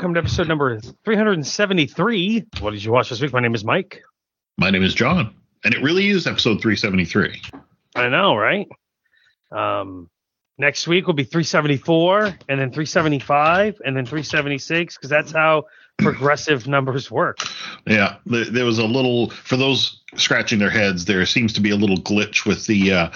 [0.00, 2.46] Welcome to episode number 373.
[2.60, 3.34] What did you watch this week?
[3.34, 4.02] My name is Mike.
[4.56, 7.38] My name is John, and it really is episode 373.
[7.96, 8.66] I know, right?
[9.52, 10.08] Um,
[10.56, 15.66] next week will be 374, and then 375, and then 376, because that's how
[15.98, 17.36] progressive numbers work.
[17.86, 21.72] Yeah, there, there was a little, for those scratching their heads, there seems to be
[21.72, 23.08] a little glitch with the uh,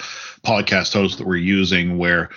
[0.45, 2.29] podcast host that we're using where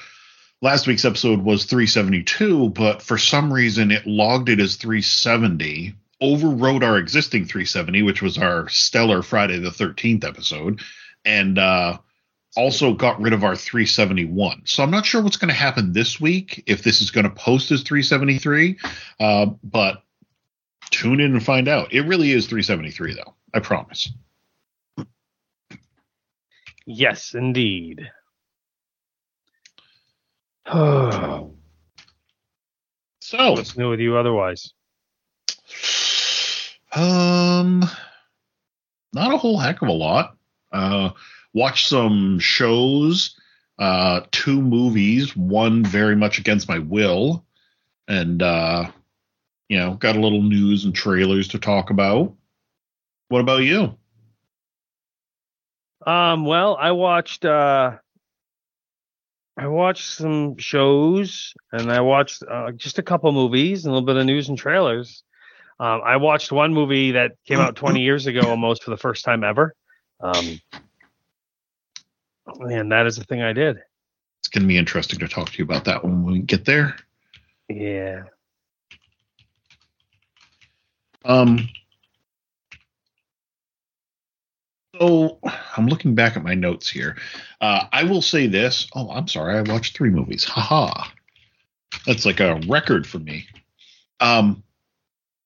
[0.61, 6.83] last week's episode was 372, but for some reason it logged it as 370, overrode
[6.83, 10.81] our existing 370, which was our stellar Friday the 13th episode,
[11.25, 11.98] and uh,
[12.56, 14.62] also got rid of our 371.
[14.65, 17.31] So I'm not sure what's going to happen this week if this is going to
[17.31, 18.78] post as 373,
[19.20, 20.03] uh, but
[20.91, 21.93] tune in and find out.
[21.93, 23.34] It really is 373, though.
[23.55, 24.11] I promise.
[26.84, 28.11] Yes, indeed.
[30.71, 31.51] What's
[33.23, 34.73] So, what's new with you otherwise?
[36.95, 37.85] um,
[39.13, 40.37] not a whole heck of a lot.
[40.73, 41.11] Uh,
[41.53, 43.39] watched some shows,
[43.79, 47.45] uh, two movies, one very much against my will,
[48.07, 48.91] and uh,
[49.69, 52.35] you know, got a little news and trailers to talk about.
[53.29, 53.97] What about you?
[56.07, 57.99] Um, well, I watched uh
[59.59, 64.07] I watched some shows and I watched uh, just a couple movies and a little
[64.07, 65.25] bit of news and trailers.
[65.81, 69.25] Um, I watched one movie that came out 20 years ago almost for the first
[69.25, 69.75] time ever.
[70.21, 70.61] Um,
[72.71, 73.79] and that is the thing I did.
[74.41, 76.95] It's going to be interesting to talk to you about that when we get there.
[77.69, 78.23] Yeah.
[81.25, 81.69] Um,
[84.98, 85.38] so
[85.76, 87.16] I'm looking back at my notes here.
[87.60, 88.88] Uh, I will say this.
[88.94, 89.59] Oh, I'm sorry.
[89.59, 90.44] I watched three movies.
[90.44, 91.09] Haha.
[92.06, 93.47] That's like a record for me.
[94.20, 94.62] Um,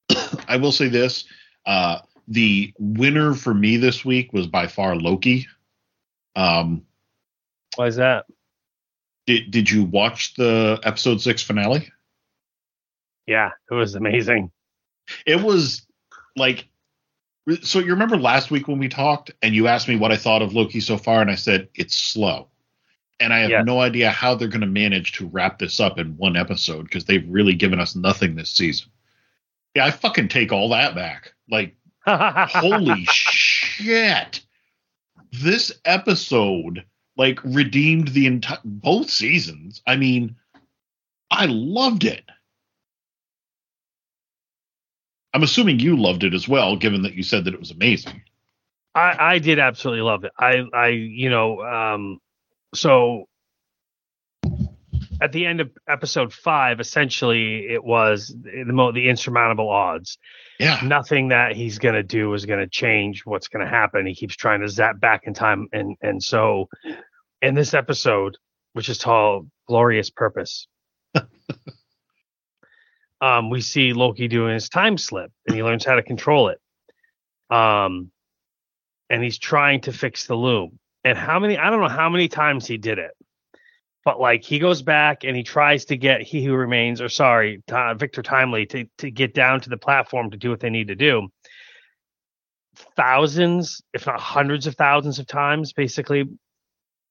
[0.49, 1.25] I will say this.
[1.67, 1.99] Uh,
[2.29, 5.47] the winner for me this week was by far Loki.
[6.37, 6.83] Um,
[7.77, 8.27] Why is that?
[9.27, 11.91] did, did you watch the episode six finale?
[13.27, 14.51] Yeah, it was amazing.
[15.27, 15.87] It was
[16.37, 16.69] like
[17.63, 20.43] so you remember last week when we talked and you asked me what I thought
[20.43, 22.49] of Loki so far and I said it's slow.
[23.21, 23.63] And I have Yeah.
[23.63, 27.05] no idea how they're going to manage to wrap this up in one episode because
[27.05, 28.89] they've really given us nothing this season.
[29.75, 31.33] Yeah, I fucking take all that back.
[31.51, 31.75] Like
[32.07, 34.41] holy shit.
[35.33, 36.85] This episode
[37.17, 39.83] like redeemed the entire both seasons.
[39.87, 40.37] I mean,
[41.31, 42.25] I loved it.
[45.35, 48.23] I'm assuming you loved it as well, given that you said that it was amazing.
[48.95, 50.33] I, I did absolutely love it.
[50.39, 52.19] I, I, you know, um,
[52.75, 53.27] so
[55.23, 60.19] at the end of episode five, essentially, it was the mo- the insurmountable odds.
[60.59, 60.81] Yeah.
[60.83, 64.05] Nothing that he's gonna do is gonna change what's gonna happen.
[64.05, 66.69] He keeps trying to zap back in time, and and so
[67.41, 68.37] in this episode,
[68.73, 70.67] which is called "Glorious Purpose."
[73.23, 76.59] um, we see Loki doing his time slip, and he learns how to control it.
[77.55, 78.11] Um,
[79.09, 80.79] and he's trying to fix the loom.
[81.05, 81.57] And how many?
[81.57, 83.13] I don't know how many times he did it,
[84.05, 87.63] but like he goes back and he tries to get He Who Remains, or sorry,
[87.97, 90.97] Victor Timely, to to get down to the platform to do what they need to
[90.97, 91.29] do.
[92.97, 96.25] Thousands, if not hundreds of thousands of times, basically,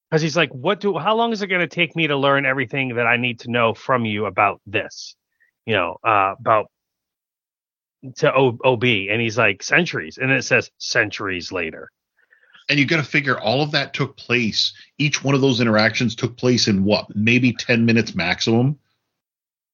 [0.09, 0.97] because he's like, "What do?
[0.97, 3.51] How long is it going to take me to learn everything that I need to
[3.51, 5.15] know from you about this?
[5.65, 6.71] You know, uh, about
[8.17, 11.89] to o- OB?" And he's like, "Centuries," and it says centuries later.
[12.69, 14.73] And you got to figure all of that took place.
[14.97, 18.79] Each one of those interactions took place in what, maybe 10 minutes maximum.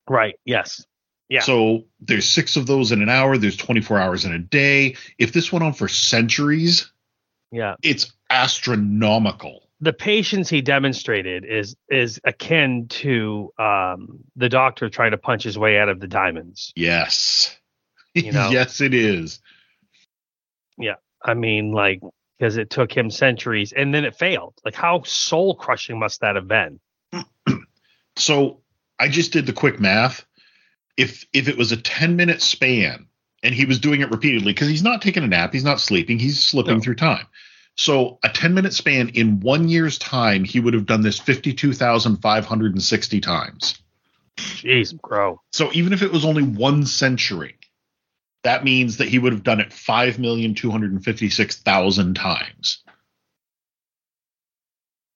[0.09, 0.35] Right.
[0.45, 0.83] Yes.
[1.29, 1.41] Yeah.
[1.41, 3.37] So there's six of those in an hour.
[3.37, 4.95] There's 24 hours in a day.
[5.19, 6.91] If this went on for centuries,
[7.51, 7.75] Yeah.
[7.83, 9.66] it's astronomical.
[9.79, 15.57] The patience he demonstrated is is akin to um, the doctor trying to punch his
[15.57, 16.73] way out of the diamonds.
[16.75, 17.55] Yes.
[18.13, 18.49] You know?
[18.49, 19.39] yes, it is.
[20.77, 22.01] Yeah, I mean, like
[22.37, 24.53] because it took him centuries and then it failed.
[24.65, 26.79] Like how soul crushing must that have been?
[28.17, 28.61] So
[28.99, 30.25] I just did the quick math.
[30.97, 33.05] If if it was a 10 minute span
[33.43, 36.17] and he was doing it repeatedly, because he's not taking a nap, he's not sleeping,
[36.17, 36.79] he's slipping No.
[36.81, 37.27] through time.
[37.77, 43.21] So a 10 minute span in one year's time, he would have done this 52,560
[43.21, 43.79] times.
[44.37, 45.39] Jeez, bro.
[45.51, 47.55] So even if it was only one century,
[48.43, 52.83] that means that he would have done it 5,256,000 times.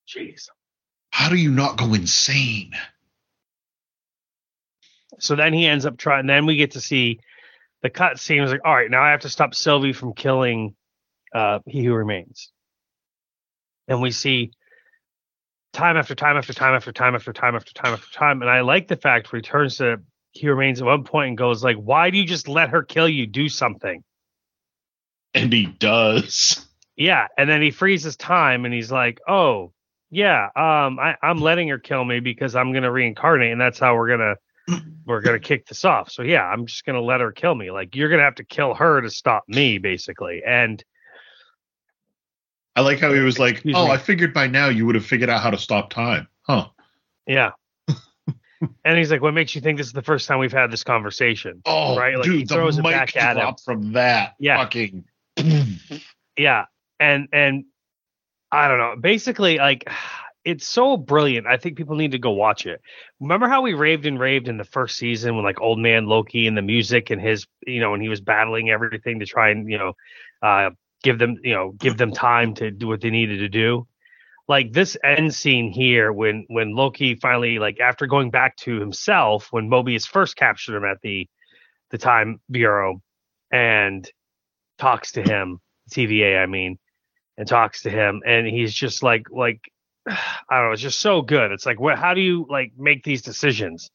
[0.08, 0.50] Jeez.
[1.12, 2.72] How do you not go insane?
[5.20, 6.26] So then he ends up trying.
[6.28, 7.20] Then we get to see
[7.82, 8.46] the cut scene.
[8.46, 10.76] Like, all right, now I have to stop Sylvie from killing
[11.34, 12.52] uh, He Who Remains.
[13.88, 14.52] And we see
[15.74, 18.42] time after time after time after time after time after time after time.
[18.42, 20.02] And I like the fact returns to
[20.32, 23.10] He Remains at one point and goes like, "Why do you just let her kill
[23.10, 23.28] you?
[23.28, 24.04] Do something."
[25.34, 26.66] And he does.
[26.96, 29.74] Yeah, and then he freezes time and he's like, "Oh,
[30.10, 33.96] yeah, um, I, I'm letting her kill me because I'm gonna reincarnate, and that's how
[33.96, 34.36] we're gonna
[35.06, 36.12] we're gonna kick this off.
[36.12, 37.72] So yeah, I'm just gonna let her kill me.
[37.72, 40.44] Like you're gonna have to kill her to stop me, basically.
[40.46, 40.84] And
[42.76, 43.92] I like how he was like, Excuse "Oh, me.
[43.92, 46.68] I figured by now you would have figured out how to stop time." Huh.
[47.28, 47.52] yeah,
[48.86, 50.84] and he's like, "What makes you think this is the first time we've had this
[50.84, 53.56] conversation?" Oh, Right, like, he dude, throws the it mic back at him.
[53.64, 54.36] from that.
[54.40, 54.58] Yeah.
[54.58, 55.04] Fucking.
[56.38, 56.66] Yeah,
[57.00, 57.66] and and
[58.52, 58.96] I don't know.
[59.00, 59.90] Basically, like
[60.46, 61.46] it's so brilliant.
[61.46, 62.82] I think people need to go watch it.
[63.20, 66.48] Remember how we raved and raved in the first season when like Old Man Loki
[66.48, 69.70] and the music and his, you know, when he was battling everything to try and
[69.70, 69.94] you know,
[70.42, 70.72] uh,
[71.04, 73.88] give them, you know, give them time to do what they needed to do.
[74.48, 79.48] Like this end scene here, when when Loki finally, like after going back to himself,
[79.52, 81.28] when Mobius first captured him at the
[81.90, 83.02] the Time Bureau,
[83.52, 84.10] and
[84.78, 85.60] talks to him,
[85.92, 86.80] TVA, I mean,
[87.38, 89.62] and talks to him, and he's just like, like,
[90.08, 90.16] I
[90.50, 91.52] don't know, it's just so good.
[91.52, 91.98] It's like, what?
[91.98, 93.92] How do you like make these decisions?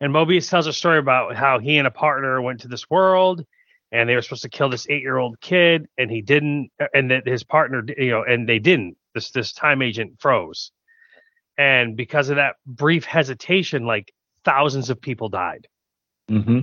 [0.00, 3.44] And Mobius tells a story about how he and a partner went to this world,
[3.92, 7.44] and they were supposed to kill this eight-year-old kid, and he didn't, and that his
[7.44, 8.96] partner, you know, and they didn't.
[9.14, 10.72] This this time agent froze,
[11.58, 14.12] and because of that brief hesitation, like
[14.44, 15.66] thousands of people died.
[16.30, 16.60] Mm-hmm.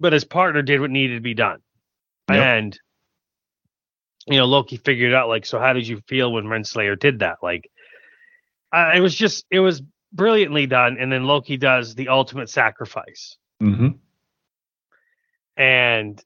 [0.00, 1.60] but his partner did what needed to be done.
[2.30, 2.38] Yep.
[2.38, 2.80] And
[4.26, 7.38] you know, Loki figured out like, so how did you feel when Renslayer did that?
[7.42, 7.70] Like,
[8.72, 9.82] uh, it was just, it was
[10.12, 10.96] brilliantly done.
[10.98, 13.88] And then Loki does the ultimate sacrifice, Mm-hmm.
[15.56, 16.22] And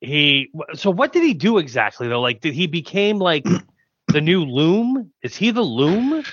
[0.00, 0.50] he.
[0.74, 2.20] So what did he do exactly though?
[2.20, 3.46] Like, did he became like
[4.08, 5.12] the new Loom?
[5.22, 6.24] Is he the Loom?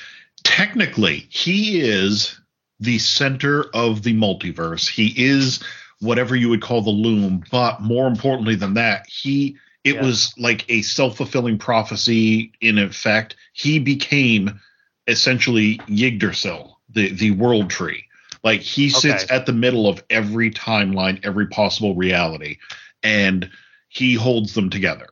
[0.43, 2.39] Technically, he is
[2.79, 4.89] the center of the multiverse.
[4.89, 5.61] He is
[5.99, 10.05] whatever you would call the loom, but more importantly than that, he it Yeah.
[10.05, 13.35] was like a self-fulfilling prophecy in effect.
[13.53, 14.59] He became
[15.07, 18.03] essentially Yggdrasil, the the world tree.
[18.44, 19.36] Like he sits Okay.
[19.36, 22.57] at the middle of every timeline, every possible reality,
[23.03, 23.50] and
[23.89, 25.09] he holds them together.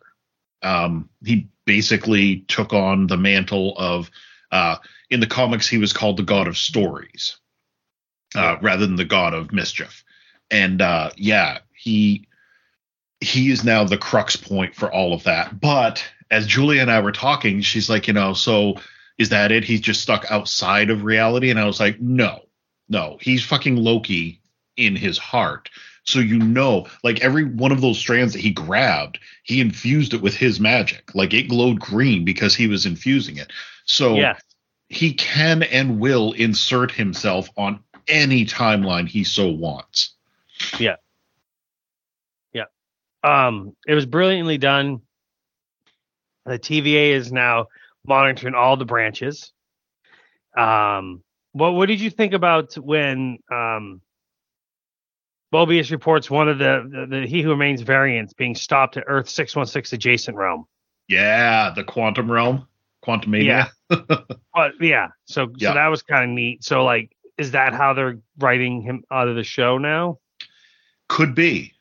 [0.62, 4.10] Um, he basically took on the mantle of
[4.52, 4.78] uh,
[5.10, 7.38] in the comics he was called the god of stories
[8.36, 10.04] uh, rather than the god of mischief.
[10.50, 12.28] And uh, yeah he
[13.20, 15.60] he is now the crux point for all of that.
[15.60, 18.76] But as julia and i were talking she's like you know so
[19.18, 19.64] is that it?
[19.64, 21.50] He's just stuck outside of reality?
[21.50, 22.42] And i was like no
[22.90, 24.40] no he's fucking loki
[24.76, 25.70] in his heart
[26.04, 30.22] so you know like every one of those strands that he grabbed he infused it
[30.22, 33.52] with his magic like it glowed green because he was infusing it
[33.86, 34.16] so
[34.90, 40.16] he can and will insert himself on any timeline he so wants.
[40.80, 40.96] Yeah.
[42.54, 42.66] Yeah.
[43.24, 45.02] Um, it was brilliantly done.
[46.46, 47.68] The TVA is now
[48.06, 49.52] monitoring all the branches.
[50.56, 51.22] Um,
[51.58, 54.02] what what did you think about when um,
[55.54, 59.30] Mobius reports one of the, the, the He Who Remains variants being stopped at Earth
[59.30, 60.66] six one six adjacent realm?
[61.08, 62.68] Yeah, the quantum realm,
[63.06, 63.70] Quantumania.
[63.90, 65.70] But yeah, so Yeah.
[65.70, 66.64] so that was kind of neat.
[66.64, 70.20] So like, is that how they're writing him out of the show now?
[71.08, 71.74] Could be.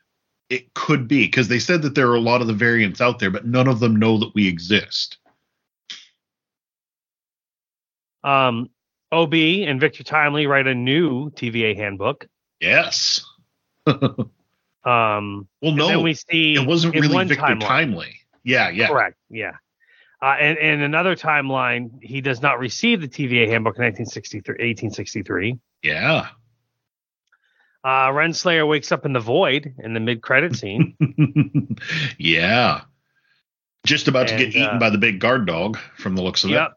[0.49, 3.19] It could be because they said that there are a lot of the variants out
[3.19, 5.19] there, but none of them know that we exist.
[8.23, 8.71] Um,
[9.13, 12.27] OB and Victor Timely write a new TVA handbook.
[12.61, 13.25] Yes.
[14.85, 17.61] Um, Well, no, we see it wasn't really one Victor timeline.
[17.61, 18.21] Timely.
[18.45, 18.87] Yeah, yeah.
[18.87, 19.17] Correct.
[19.29, 19.57] Yeah.
[20.23, 24.53] Uh, and in another timeline, he does not receive the TVA handbook in 1963.
[24.53, 25.59] 1863.
[25.83, 26.29] Yeah.
[27.83, 30.97] Uh, Renslayer wakes up in the void in the mid-credit scene.
[32.19, 32.83] yeah.
[33.85, 36.45] Just about to And, get eaten uh, by the big guard dog from the looks
[36.45, 36.55] of it.
[36.55, 36.75] yep.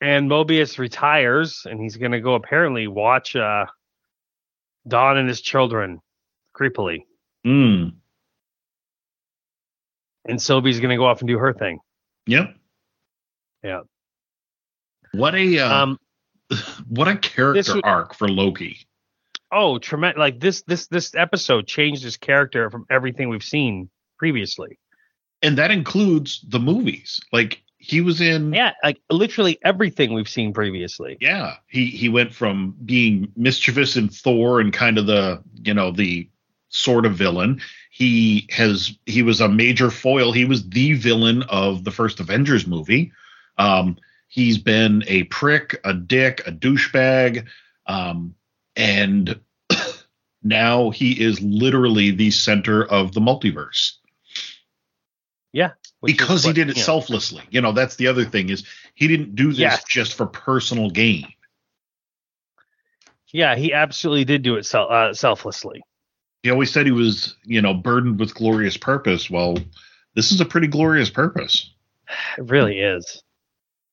[0.00, 3.66] And Mobius retires, and he's going to go apparently watch uh,
[4.88, 6.00] Don and his children
[6.58, 7.00] creepily.
[7.46, 7.94] Mm.
[10.26, 11.80] And Sylvie's going to go off and do her thing.
[12.26, 12.54] Yep.
[13.62, 13.80] Yeah.
[15.12, 15.98] What a uh, Um,
[16.88, 18.78] what a character was- arc for Loki.
[19.52, 20.18] oh, tremendous!
[20.18, 24.78] Like this, this, this episode changed his character from everything we've seen previously.
[25.42, 27.20] And that includes the movies.
[27.32, 31.16] Like he was in Yeah, like literally everything we've seen previously.
[31.20, 35.90] Yeah, he he went from being mischievous in Thor and kind of the you know
[35.90, 36.28] the
[36.68, 37.60] sort of villain.
[37.90, 40.30] He has he was a major foil.
[40.30, 43.12] He was the villain of the first Avengers movie.
[43.56, 43.96] Um,
[44.28, 47.46] he's been a prick, a dick, a douchebag,
[47.86, 48.34] um,
[48.76, 49.40] and
[50.42, 53.94] now he is literally the center of the multiverse
[55.52, 57.42] which because he did it you know, selflessly.
[57.50, 58.64] You know, that's the other thing is
[58.94, 59.84] he didn't do this Yes.
[59.84, 61.26] just for personal gain.
[63.32, 65.82] Yeah, he absolutely did do it sel- uh, selflessly.
[66.42, 69.30] he always said he was, you know, burdened with glorious purpose.
[69.30, 69.56] Well,
[70.14, 71.72] this is a pretty glorious purpose.
[72.38, 73.22] It really is.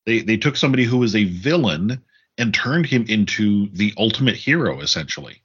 [0.06, 2.02] They they took somebody who was a villain
[2.40, 5.42] and turned him into the ultimate hero, essentially.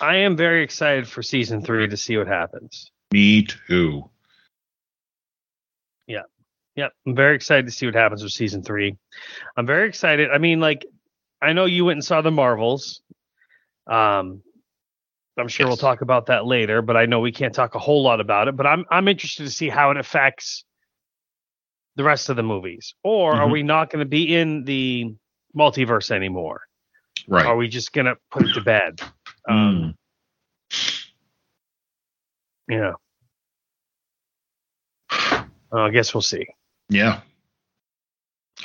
[0.00, 2.90] I am very excited for season three to see what happens.
[3.12, 4.08] Me too.
[6.08, 8.94] Yep, I'm very excited to see what happens with season three.
[9.56, 10.28] I'm very excited.
[10.30, 10.84] I mean, like,
[11.40, 13.00] I know you went and saw the Marvels.
[13.86, 14.42] Um,
[15.38, 18.02] I'm sure we'll talk about that later, but I know we can't talk a whole
[18.02, 18.56] lot about it.
[18.56, 20.64] But I'm I'm interested to see how it affects
[21.94, 22.94] the rest of the movies.
[23.02, 23.52] Or are Mhm.
[23.52, 25.14] we not going to be in the
[25.56, 26.60] multiverse anymore?
[27.26, 27.46] Right.
[27.46, 29.00] Are we just going to put it to bed?
[29.48, 29.96] Um, Mm.
[32.68, 32.92] Yeah.
[35.72, 36.46] Uh, I guess we'll see.
[36.88, 37.20] Yeah.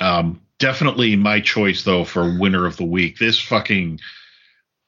[0.00, 3.18] Um, definitely my choice though for winner of the week.
[3.18, 4.00] This fucking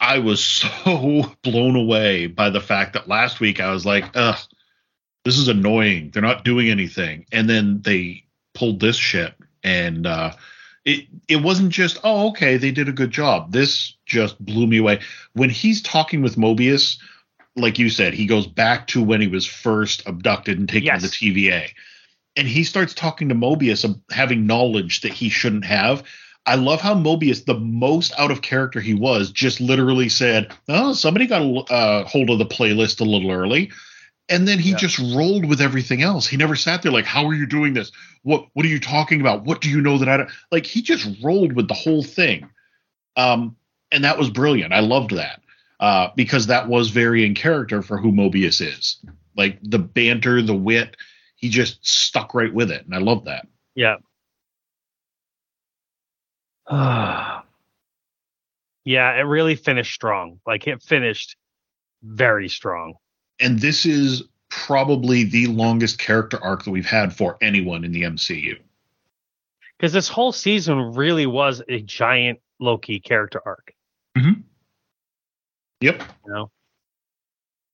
[0.01, 4.39] I was so blown away by the fact that last week I was like, ugh,
[5.25, 6.11] this is annoying.
[6.13, 7.27] They're not doing anything.
[7.33, 10.33] And then they pulled this shit and uh
[10.85, 13.53] it it wasn't just, oh, okay, they did a good job.
[13.53, 15.01] This just blew me away.
[15.33, 16.99] When he's talking with Mobius,
[17.57, 21.03] like you said, he goes back to when he was first abducted and taken Yes.
[21.03, 21.71] to the TVA
[22.37, 26.03] and he starts talking to Mobius of having knowledge that he shouldn't have.
[26.47, 30.93] I love how Mobius, the most out of character he was, just literally said, "Oh,
[30.93, 33.71] somebody got a uh, hold of the playlist a little early,"
[34.29, 34.77] and then he Yeah.
[34.77, 36.27] just rolled with everything else.
[36.27, 37.93] He never sat there like, "How are you doing this?
[38.23, 39.45] What What are you talking about?
[39.45, 42.49] What do you know that I don't?" Like he just rolled with the whole thing,
[43.17, 43.57] um,
[43.91, 44.75] and that was brilliant.
[44.75, 45.41] I loved that
[45.81, 48.97] uh, because that was very in character for who Mobius is.
[49.37, 50.97] Like the banter, the wit
[51.45, 53.97] he just stuck right with it and i love that Yeah.
[56.71, 57.43] yeah,
[59.13, 60.41] it really finished strong.
[60.47, 61.37] Like it finished
[62.03, 62.95] very strong.
[63.41, 68.03] and this is probably the longest character arc that we've had for anyone in the
[68.03, 68.57] mcu
[69.77, 73.75] Because this whole season really was a giant Loki character arc.
[74.17, 74.41] Mm-hmm.
[75.83, 76.51] yep You know?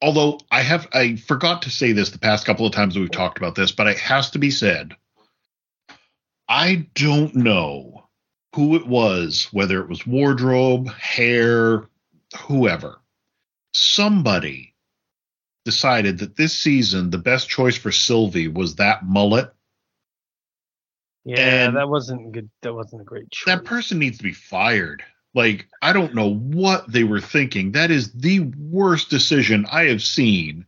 [0.02, 3.38] Although i have i forgot to say this the past couple of times we've talked
[3.38, 4.94] about this but it has to be said
[6.48, 8.08] i don't know
[8.54, 11.84] who it was whether it was wardrobe hair
[12.46, 13.00] whoever
[13.74, 14.74] somebody
[15.64, 19.52] decided that this season the best choice for sylvie was that mullet
[21.24, 22.48] Yeah, And- that wasn't good.
[22.62, 23.44] That wasn't a great choice.
[23.54, 25.04] that person needs to be fired.
[25.34, 27.72] Like, I don't know what they were thinking.
[27.72, 30.66] That is the worst decision I have seen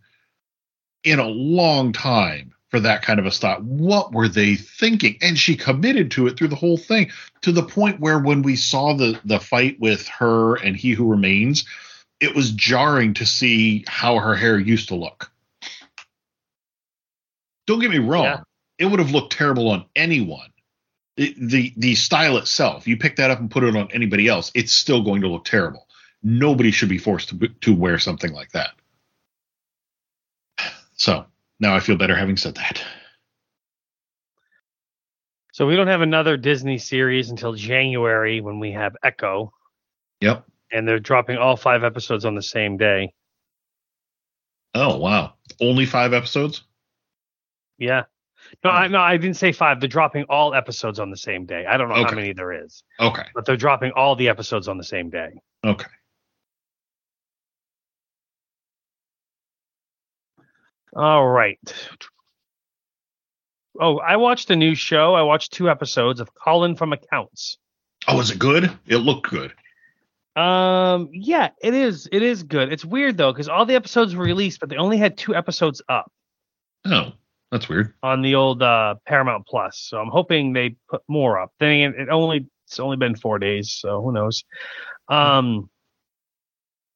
[1.03, 3.61] in a long time for that kind of a stop.
[3.61, 5.19] What were they thinking?
[5.21, 7.11] And she committed to it through the whole thing
[7.43, 11.11] to the point where when we saw the the fight with her and he who
[11.11, 11.65] remains,
[12.21, 15.31] it was jarring to see how her hair used to look.
[17.67, 18.25] Don't get me wrong.
[18.25, 18.41] Yeah.
[18.79, 20.52] It would have looked terrible on anyone
[21.17, 24.51] it, the the style itself you pick that up and put it on anybody else
[24.55, 25.87] it's still going to look terrible.
[26.23, 28.71] Nobody should be forced to to wear something like that.
[30.97, 31.27] So
[31.61, 32.83] now i feel better having said that.
[35.53, 39.53] So we don't have another Disney series until January when we have Echo,
[40.21, 40.47] yep.
[40.71, 43.13] And they're dropping all five episodes on the same day.
[44.75, 45.35] oh wow.
[45.61, 46.63] Only five episodes?
[47.79, 48.05] Yeah.
[48.65, 49.81] No, I, no, I didn't say five.
[49.81, 51.65] They're dropping all episodes on the same day.
[51.67, 52.11] I don't know Okay.
[52.11, 53.25] how many there is, Okay.
[53.35, 55.31] but they're dropping all the episodes on the same day.
[55.65, 55.87] Okay.
[60.95, 61.59] All right.
[63.81, 65.15] Oh, I watched a new show.
[65.15, 67.57] I watched two episodes of Colin from Accounts.
[68.07, 68.71] Oh, is it good?
[68.87, 69.53] It looked good.
[70.37, 72.09] Um, yeah, it is.
[72.11, 72.73] It is good.
[72.73, 75.83] It's weird though because all the episodes were released, but they only had two episodes
[75.89, 76.11] up
[76.85, 77.13] Oh,
[77.53, 77.95] that's weird.
[78.03, 79.79] on the old uh, Paramount Plus.
[79.79, 81.53] So I'm hoping they put more up.
[81.61, 84.43] Then it only it's only been four days, so who knows?
[85.09, 85.69] Um,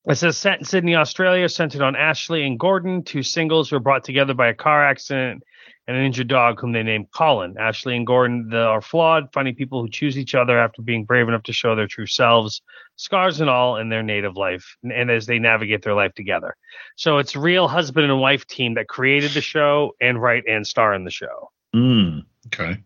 [0.07, 3.81] it says set in Sydney, Australia, centered on Ashley and Gordon, two singles who were
[3.81, 5.43] brought together by a car accident
[5.89, 7.57] and an injured dog whom they named Colin.
[7.59, 11.29] Ashley and Gordon the, are flawed, funny people who choose each other after being brave
[11.29, 12.63] enough to show their true selves,
[12.97, 16.57] scars and all, in their native life, and, and as they navigate their life together.
[16.97, 20.95] So it's real husband and wife team that created the show and write and star
[20.95, 21.51] in the show.
[21.75, 22.79] Mm, okay.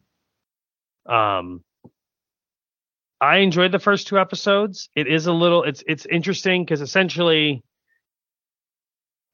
[1.06, 1.64] Um,
[3.20, 4.88] I enjoyed the first two episodes.
[4.94, 7.62] It is a little it's it's interesting because essentially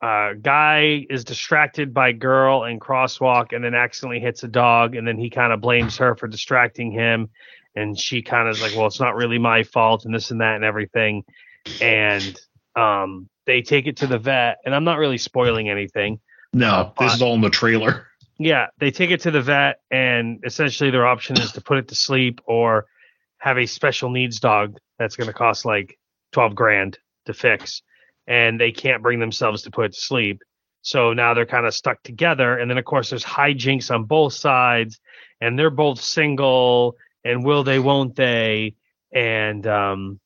[0.02, 5.06] uh guy is distracted by girl and crosswalk and then accidentally hits a dog and
[5.08, 7.30] then he kind of blames her for distracting him
[7.74, 10.40] and she kind of is like well it's not really my fault and this and
[10.42, 11.24] that and everything
[11.80, 12.38] and
[12.74, 16.20] um they take it to the vet and I'm not really spoiling anything
[16.52, 18.06] No, Uh, this is all in the trailer.
[18.38, 21.88] yeah, they take it to the vet, and essentially their option is to put it
[21.88, 22.84] to sleep or
[23.38, 25.98] have a special needs dog that's going to cost like
[26.32, 27.82] twelve grand to fix,
[28.26, 30.42] and they can't bring themselves to put it to sleep.
[30.82, 34.32] So now they're kind of stuck together, and then of course there's hijinks on both
[34.32, 35.00] sides,
[35.40, 38.74] and they're both single, and will they, won't they,
[39.12, 40.20] and um,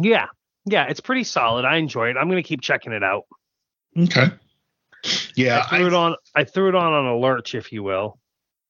[0.00, 0.26] yeah,
[0.64, 1.64] yeah, it's pretty solid.
[1.64, 2.16] I enjoy it.
[2.16, 3.24] I'm going to keep checking it out.
[3.96, 4.28] Okay.
[5.34, 5.66] Yeah.
[5.70, 6.16] I threw it on.
[6.34, 8.18] I threw it on on a lurch, if you will.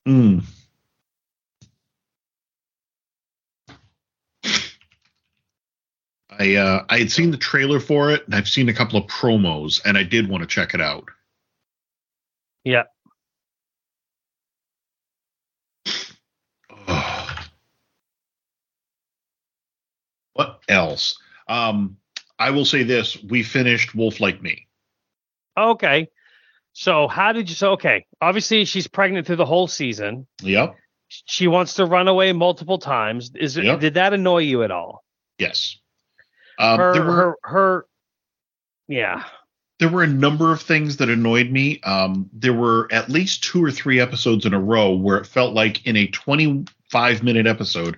[0.07, 0.45] Mm.
[6.39, 9.07] I uh, I had seen the trailer for it, and I've seen a couple of
[9.07, 11.09] promos, and I did want to check it out.
[12.65, 12.85] Yeah.
[20.35, 21.19] what else?
[21.49, 21.97] Um,
[22.39, 24.67] I will say this: we finished Wolf Like Me.
[25.57, 26.09] Okay.
[26.73, 28.05] So how did you so okay.
[28.21, 30.27] Obviously she's pregnant through the whole season.
[30.43, 30.77] Yep.
[31.09, 33.31] She wants to run away multiple times.
[33.35, 33.81] Is Yep.
[33.81, 35.03] did that annoy you at all?
[35.39, 35.79] Yes.
[36.59, 37.87] Um, her, there were her her
[38.89, 39.25] yeah.
[39.79, 41.81] there were a number of things that annoyed me.
[41.83, 45.55] Um, there were at least two or three episodes in a row where it felt
[45.55, 47.97] like in a 25 minute episode,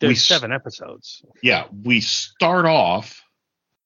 [0.00, 1.24] There's We seven episodes.
[1.42, 3.22] yeah, we start off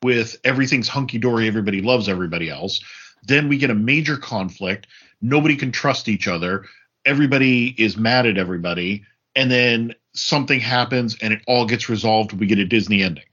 [0.03, 2.81] with everything's hunky dory, everybody loves everybody else.
[3.25, 4.87] Then we get a major conflict.
[5.21, 6.65] Nobody can trust each other.
[7.05, 9.05] Everybody is mad at everybody.
[9.35, 12.33] And then something happens and it all gets resolved.
[12.33, 13.25] We get a Disney ending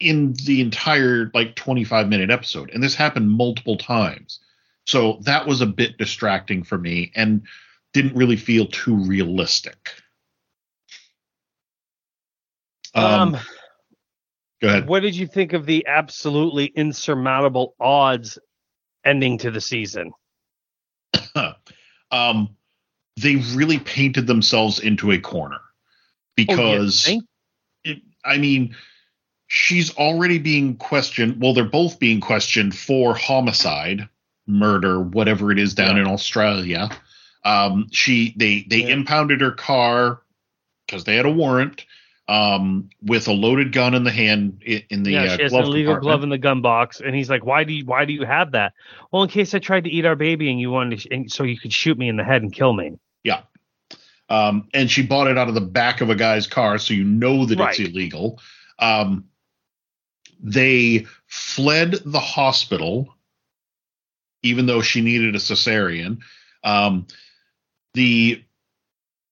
[0.00, 2.70] in the entire like 25 minute episode.
[2.70, 4.40] And this happened multiple times.
[4.86, 7.42] So that was a bit distracting for me and
[7.92, 9.94] didn't really feel too realistic.
[12.94, 13.38] Um, Um,
[14.60, 14.86] go ahead.
[14.86, 18.38] what did you think of the absolutely insurmountable odds
[19.04, 20.12] ending to the season?
[22.10, 22.56] um,
[23.20, 25.60] they really painted themselves into a corner
[26.36, 27.24] because think?
[27.84, 28.74] it, I mean,
[29.56, 31.40] she's already being questioned.
[31.40, 34.08] Well, they're both being questioned for homicide,
[34.48, 36.02] murder, whatever it is down Yeah.
[36.02, 36.90] in Australia.
[37.44, 38.94] Um, she they they Yeah.
[38.94, 40.22] impounded her car
[40.86, 41.84] because they had a warrant
[42.26, 45.58] um, with a loaded gun in the hand in the yeah, uh, she has an
[45.60, 48.12] glove illegal glove in the gun box, and he's like, "Why do you why do
[48.12, 48.72] you have that?"
[49.12, 51.44] Well, in case I tried to eat our baby and you wanted to, and so
[51.44, 52.94] you could shoot me in the head and kill me.
[53.22, 53.42] Yeah,
[54.30, 57.04] um, and she bought it out of the back of a guy's car, so you
[57.04, 57.78] know that Right.
[57.78, 58.40] it's illegal.
[58.80, 59.26] Um,
[60.44, 63.12] they fled the hospital,
[64.42, 66.18] even though she needed a cesarean.
[66.62, 67.06] Um,
[67.94, 68.44] the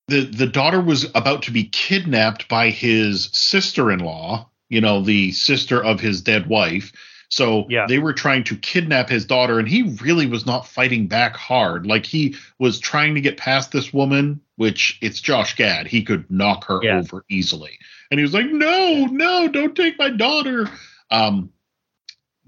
[0.08, 5.82] the the daughter was about to be kidnapped by his sister-in-law, you know, the sister
[5.82, 6.92] of his dead wife.
[7.28, 7.86] So Yeah.
[7.88, 11.86] they were trying to kidnap his daughter, and he really was not fighting back hard.
[11.86, 15.86] Like he was trying to get past this woman, which it's Josh Gad.
[15.86, 16.98] He could knock her Yeah.
[16.98, 17.78] over easily.
[18.10, 20.68] And he was like, No, no, don't take my daughter.
[21.12, 21.52] Um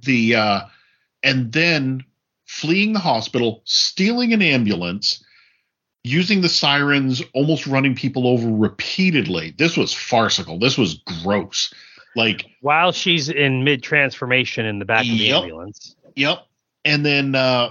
[0.03, 0.61] the uh
[1.23, 2.05] and then
[2.47, 5.25] fleeing the hospital, stealing an ambulance,
[6.03, 9.55] using the sirens, almost running people over repeatedly.
[9.57, 10.59] This was farcical.
[10.59, 11.73] This was gross.
[12.17, 15.95] Like While she's in mid transformation in the back of the ambulance.
[16.17, 16.47] Yep.
[16.85, 17.71] And then uh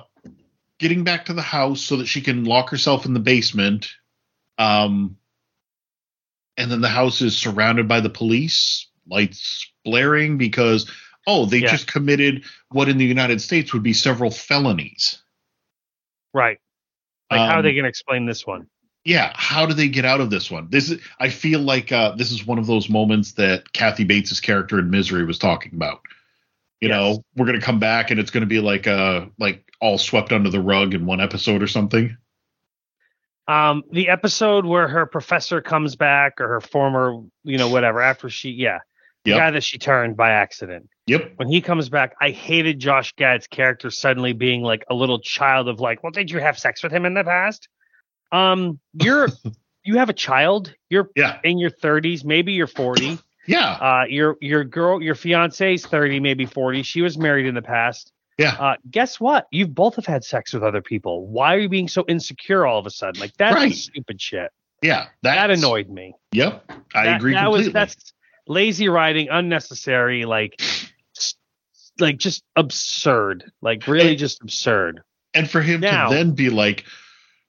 [0.79, 3.93] getting back to the house so that she can lock herself in the basement.
[4.57, 5.17] Um,
[6.57, 10.89] and then the house is surrounded by the police, lights blaring because
[11.25, 11.71] oh, they Yeah.
[11.71, 15.21] just committed what in the United States would be several felonies.
[16.33, 16.59] Right.
[17.31, 18.67] Like, how are Um, they going to explain this one?
[19.05, 22.15] yeah how do they get out of this one this is i feel like uh
[22.15, 25.99] this is one of those moments that kathy bates's character in misery was talking about
[26.79, 27.17] you Yes.
[27.17, 30.49] know we're gonna come back and it's gonna be like uh like all swept under
[30.49, 32.15] the rug in one episode or something
[33.45, 38.29] Um, the episode where her professor comes back or her former, you know, whatever, after
[38.29, 38.79] she, yeah,
[39.25, 39.39] the Yep.
[39.39, 40.89] guy that she turned by accident.
[41.07, 45.19] yep When he comes back, I hated Josh Gad's character suddenly being like a little
[45.19, 47.67] child of like, well, did you have sex with him in the past?
[48.31, 49.29] Um, you're,
[49.85, 50.73] you have a child.
[50.89, 53.17] You're yeah in your 30s, maybe you're 40.
[53.47, 56.83] yeah Uh, your your girl, your fiance's 30, maybe 40.
[56.83, 58.11] She was married in the past.
[58.37, 59.47] yeah Uh, guess what?
[59.51, 61.27] You both have had sex with other people.
[61.27, 63.19] Why are you being so insecure all of a sudden?
[63.21, 63.73] Like that's Right.
[63.73, 64.51] stupid shit.
[64.81, 66.13] yeah That annoyed me.
[66.33, 68.13] yep i That- agree that completely Was, that's
[68.47, 70.59] lazy writing, unnecessary, like,
[71.99, 73.51] like just absurd.
[73.61, 75.01] Like really, And- just absurd.
[75.33, 76.85] and for him Now- to then be like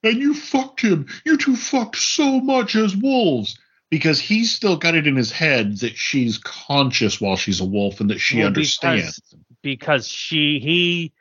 [0.03, 3.59] and you fucked him you two fucked so much as wolves
[3.91, 8.01] because he's still got it in his head that she's conscious while she's a wolf
[8.01, 11.13] and that she Well, understands because, because she he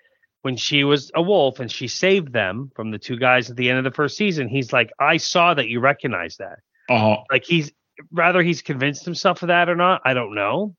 [0.42, 3.70] when she was a wolf and she saved them from the two guys at the
[3.70, 4.50] end of the first season.
[4.50, 6.60] He's like, I saw that you recognize that.
[6.90, 7.72] uh like he's
[8.12, 10.76] rather he's convinced himself of that or not i don't know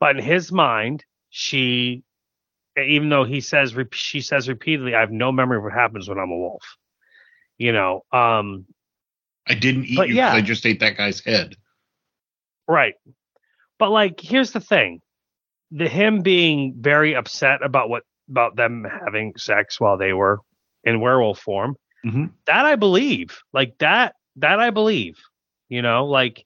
[0.00, 2.02] but in his mind she
[2.76, 6.18] even though he says she says repeatedly i have no memory of what happens when
[6.18, 6.76] i'm a wolf
[7.58, 8.64] you know um
[9.44, 10.14] I didn't eat you.
[10.14, 10.32] yeah.
[10.32, 11.56] I just ate that guy's head.
[12.68, 12.94] right
[13.78, 15.00] but like here's the thing
[15.70, 20.38] the him being very upset about what about them having sex while they were
[20.84, 22.32] in werewolf form Mhm.
[22.46, 25.18] that i believe like that that i believe
[25.72, 26.44] you know like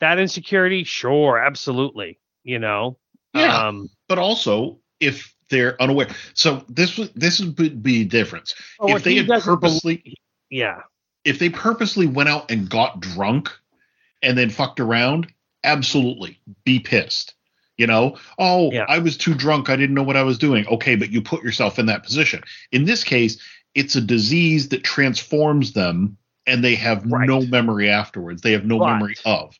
[0.00, 2.98] that insecurity sure absolutely you know
[3.32, 3.68] Yeah.
[3.68, 8.54] um But also, if they're unaware, so this was this would be the difference.
[8.80, 10.14] or if they had purposely,
[10.50, 10.80] yeah
[11.24, 13.50] if they purposely went out and got drunk
[14.22, 17.34] and then fucked around, absolutely be pissed.
[17.76, 18.86] You know, oh, Yeah.
[18.88, 19.70] I was too drunk.
[19.70, 20.66] I didn't know what I was doing.
[20.66, 22.42] Okay, but you put yourself in that position.
[22.72, 23.38] In this case,
[23.74, 26.16] it's a disease that transforms them
[26.48, 27.26] and they have Right.
[27.28, 28.42] no memory afterwards.
[28.42, 29.54] They have no But- memory of.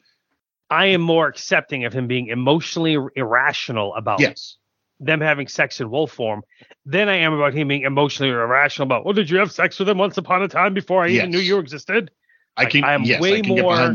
[0.71, 4.57] i am more accepting of him being emotionally irrational about Yes.
[5.01, 6.43] them having sex in wolf form
[6.85, 9.89] than i am about him being emotionally irrational about well did you have sex with
[9.89, 12.11] him once upon a time before i even knew you existed
[12.57, 13.95] I Like, can, I am yes, way I can more-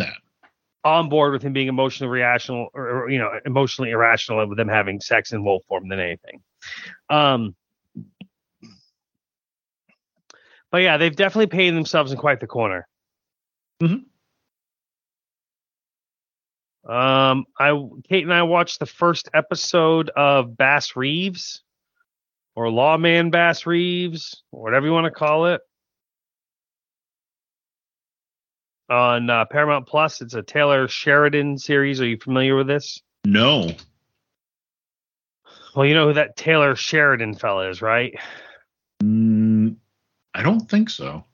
[0.85, 4.67] on board with him being emotionally irrational or, or, you know emotionally irrational with them
[4.69, 6.41] having sex in wolf form than anything
[7.09, 7.55] um
[10.73, 12.85] but yeah they've definitely painted themselves in quite the corner
[13.81, 14.03] Mhm.
[16.89, 17.71] um i
[18.09, 21.61] kate and i watched the first episode of bass reeves
[22.55, 25.61] or lawman bass reeves or whatever you want to call it
[28.89, 33.69] on uh, paramount plus it's a taylor sheridan series are you familiar with this No.
[35.75, 38.13] Well, you know who that Taylor Sheridan fella is, right?
[39.01, 39.32] Mm,
[40.33, 41.25] I don't think so.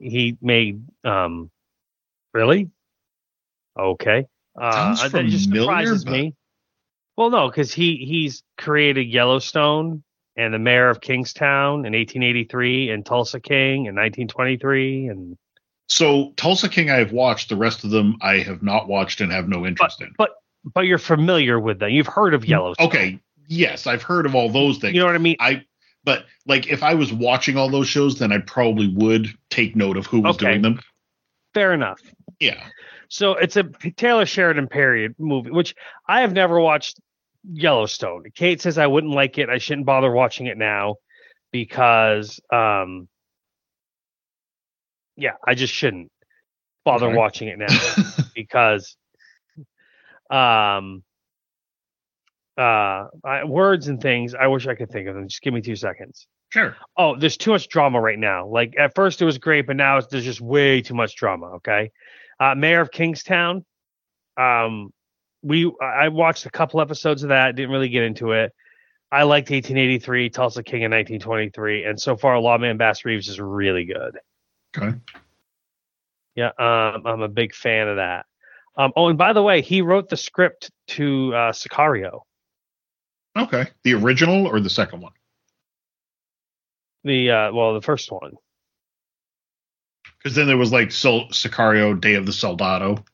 [0.00, 1.50] He made um
[2.32, 2.70] really?
[3.78, 4.26] Okay.
[4.60, 6.34] Uh Sounds that just surprises but- me.
[7.16, 10.02] Well, no, because he he's created Yellowstone
[10.36, 15.36] and the Mayor of Kingstown in 1883 and Tulsa King in 1923 and
[15.88, 17.50] So Tulsa King I have watched.
[17.50, 20.12] The rest of them I have not watched and have no interest in.
[20.18, 20.30] but
[20.64, 21.90] but you're familiar with them.
[21.90, 22.86] You've heard of Yellowstone.
[22.88, 23.20] Okay.
[23.46, 24.94] Yes, I've heard of all those things.
[24.94, 25.36] You know what I mean?
[25.38, 25.64] I
[26.04, 29.96] but like if I was watching all those shows, then I probably would take note
[29.96, 30.46] of who was Okay.
[30.46, 30.80] doing them.
[31.54, 32.00] Fair enough.
[32.40, 32.68] Yeah.
[33.08, 33.64] So it's a
[33.96, 35.74] Taylor Sheridan period movie, which
[36.08, 36.98] I have never watched
[37.44, 38.24] Yellowstone.
[38.34, 39.48] Kate says I wouldn't like it.
[39.48, 40.96] I shouldn't bother watching it now
[41.52, 43.08] because, um,
[45.16, 46.10] yeah, I just shouldn't
[46.84, 47.16] bother Okay.
[47.16, 47.70] watching it now
[48.34, 48.96] because,
[50.30, 51.04] um,
[52.56, 54.34] uh, I, words and things.
[54.34, 55.28] I wish I could think of them.
[55.28, 56.26] Just give me two seconds.
[56.50, 56.76] sure.
[56.96, 58.46] Oh, there's too much drama right now.
[58.46, 61.46] Like at first it was great, but now it's, there's just way too much drama.
[61.56, 61.90] Okay,
[62.38, 63.64] uh, Mayor of Kingstown.
[64.36, 64.92] Um,
[65.42, 67.56] we I watched a couple episodes of that.
[67.56, 68.52] Didn't really get into it.
[69.12, 73.84] I liked 1883, Tulsa King in 1923, and so far Lawman Bass Reeves is really
[73.84, 74.18] good.
[74.76, 74.96] Okay.
[76.34, 78.26] Yeah, um, I'm a big fan of that.
[78.76, 82.22] Um, oh, and by the way, he wrote the script to uh, Sicario.
[83.36, 83.66] Okay.
[83.82, 85.12] The original or the second one?
[87.04, 88.32] The uh, well, the first one.
[90.18, 93.04] Because then there was like Sol- Sicario, Day of the Soldado.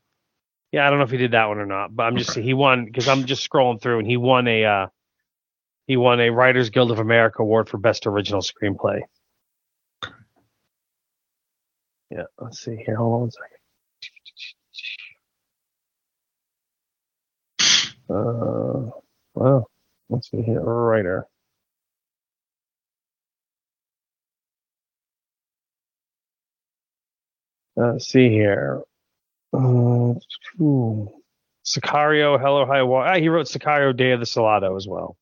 [0.71, 2.43] Yeah, I don't know if he did that one or not, but I'm just Okay.
[2.43, 4.87] he won because I'm just scrolling through and he won a uh,
[5.89, 9.01] he won a Writers Guild of America award for best original screenplay.
[12.11, 12.95] Yeah, let's see here.
[12.97, 13.57] Hold on one second.
[18.09, 18.91] Uh,
[19.35, 19.71] well,
[20.11, 20.61] let's see here.
[20.61, 21.27] Writer.
[27.77, 28.83] Let's see here.
[29.55, 30.15] Uh,
[30.61, 31.09] ooh.
[31.65, 33.09] Sicario, Hell or High Water.
[33.09, 35.17] Ah, he wrote Sicario, Day of the Soldado as well.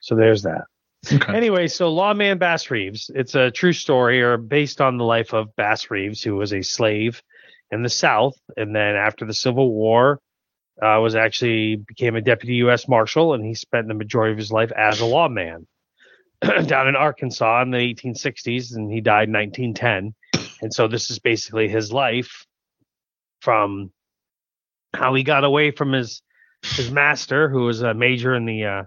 [0.00, 0.64] So there's that.
[1.12, 1.34] Okay.
[1.34, 3.10] Anyway, so Lawman Bass Reeves.
[3.14, 6.62] It's a true story or based on the life of Bass Reeves, who was a
[6.62, 7.22] slave
[7.70, 10.20] in the South, and then after the Civil War,
[10.82, 12.88] uh, was actually became a deputy U.S.
[12.88, 15.66] Marshal, and he spent the majority of his life as a lawman
[16.66, 20.14] down in Arkansas in the 1860s, and he died in 1910.
[20.62, 22.46] And so this is basically his life
[23.40, 23.90] from
[24.94, 26.22] how he got away from his
[26.62, 28.82] his master, who was a major in the uh,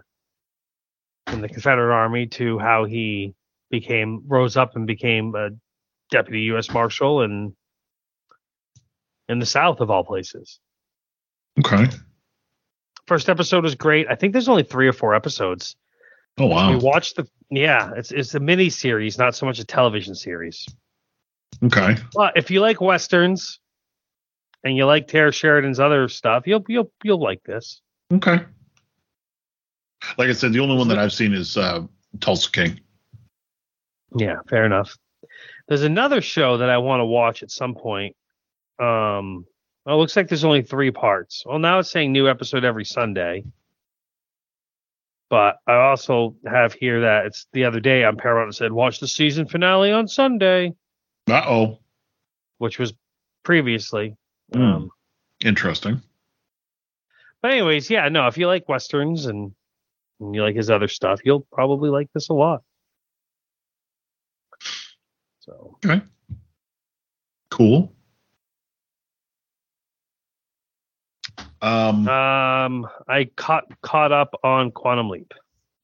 [1.32, 3.34] in the Confederate Army, to how he
[3.72, 5.50] became rose up and became a
[6.12, 6.70] deputy U.S.
[6.70, 7.54] Marshal and
[9.28, 10.60] in the South of all places.
[11.60, 11.86] Okay.
[13.08, 14.08] First episode was great.
[14.10, 15.76] I think there's only three or four episodes.
[16.38, 16.80] Oh We wow.
[16.80, 20.66] watched the yeah, it's it's a mini series, not so much a television series.
[21.64, 21.96] Okay.
[22.14, 23.60] But if you like westerns
[24.64, 27.82] and you like Taylor Sheridan's other stuff, you'll you'll you'll like this.
[28.12, 28.40] Okay.
[30.18, 31.82] Like I said, the only one that I've seen is uh,
[32.20, 32.80] Tulsa King.
[34.16, 34.98] Yeah, fair enough.
[35.68, 38.16] There's another show that I want to watch at some point.
[38.80, 39.46] Um,
[39.86, 41.44] well, it looks like there's only three parts.
[41.46, 43.44] Well, now it's saying new episode every Sunday.
[45.30, 49.00] But I also have here that it's the other day on Paramount it said watch
[49.00, 50.74] the season finale on Sunday,
[51.30, 51.80] Uh oh.
[52.60, 52.94] which was
[53.44, 54.16] previously.
[54.54, 54.62] Hmm.
[54.62, 54.90] Um,
[55.44, 56.02] Interesting.
[57.42, 59.54] but anyways, yeah, no, if you like westerns and,
[60.20, 62.62] and you like his other stuff, you'll probably like this a lot.
[65.40, 66.02] So Okay.
[67.50, 67.92] Cool.
[71.64, 72.08] Um.
[72.10, 75.34] Um, I caught caught up on Quantum Leap.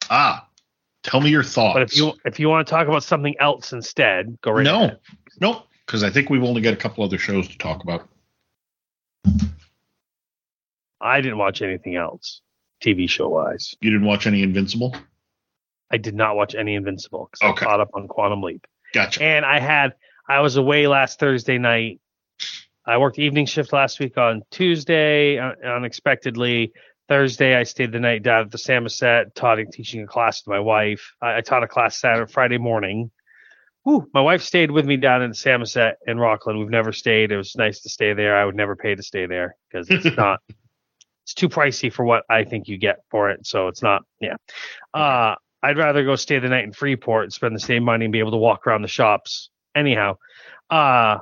[0.10, 0.46] ah.
[1.04, 1.76] Tell me your thoughts.
[1.76, 4.76] But if you if you want to talk about something else instead, go right no,
[4.84, 5.00] ahead.
[5.40, 8.10] nope, because I think we've only got a couple other shows to talk about.
[11.02, 12.42] I didn't watch anything else,
[12.84, 13.74] TV show wise.
[13.80, 14.94] You didn't watch any Invincible?
[15.92, 17.66] I did not watch any Invincible because Okay.
[17.66, 19.24] I caught up on Quantum Leap, Gotcha.
[19.24, 19.94] and I had
[20.28, 22.02] I was away last Thursday night.
[22.86, 26.74] I worked evening shift last week on Tuesday, uh, unexpectedly.
[27.08, 30.60] Thursday, I stayed the night down at the Samoset, taught teaching a class to my
[30.60, 31.14] wife.
[31.22, 33.12] I, I taught a class Saturday, Friday morning.
[33.84, 36.60] Whew, my wife stayed with me down in Samoset in Rockland.
[36.60, 37.32] We've never stayed.
[37.32, 38.38] It was nice to stay there.
[38.38, 40.40] I would never pay to stay there because it's not.
[41.24, 43.46] It's too pricey for what I think you get for it.
[43.48, 44.04] So it's not.
[44.20, 44.36] Yeah.
[44.94, 48.12] Uh, I'd rather go stay the night in Freeport and spend the same money and
[48.12, 49.50] be able to walk around the shops.
[49.76, 50.18] Anyhow,
[50.70, 51.20] uh,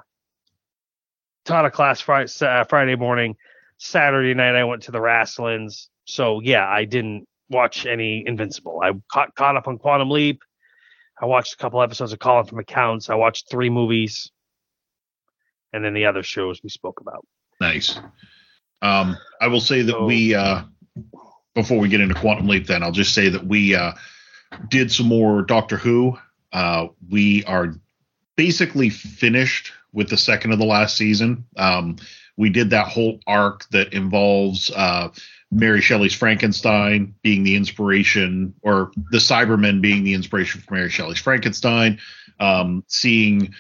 [1.47, 3.35] taught a class Friday, uh, Friday morning.
[3.79, 5.89] Saturday night, I went to the Wrestlin's.
[6.05, 8.79] So yeah, I didn't watch any Invincible.
[8.83, 10.41] I caught caught up on Quantum Leap.
[11.19, 13.09] I watched a couple episodes of Colin from Accounts.
[13.09, 14.31] I watched three movies,
[15.73, 17.25] and then the other shows we spoke about.
[17.59, 17.97] Nice.
[18.81, 20.63] Um, I will say that So- we, uh,
[21.55, 23.93] before we get into Quantum Leap, then I'll just say that we uh,
[24.69, 26.17] did some more Doctor Who.
[26.53, 27.73] Uh, we are
[28.35, 31.45] basically finished with the second of the last season.
[31.55, 31.97] Um,
[32.35, 35.09] we did that whole arc that involves uh,
[35.51, 41.19] Mary Shelley's Frankenstein being the inspiration, or the Cybermen being the inspiration for Mary Shelley's
[41.19, 41.99] Frankenstein.
[42.39, 43.53] Um, seeing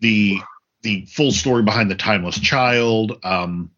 [0.00, 0.38] the
[0.82, 3.70] the full story behind the Timeless Child, um,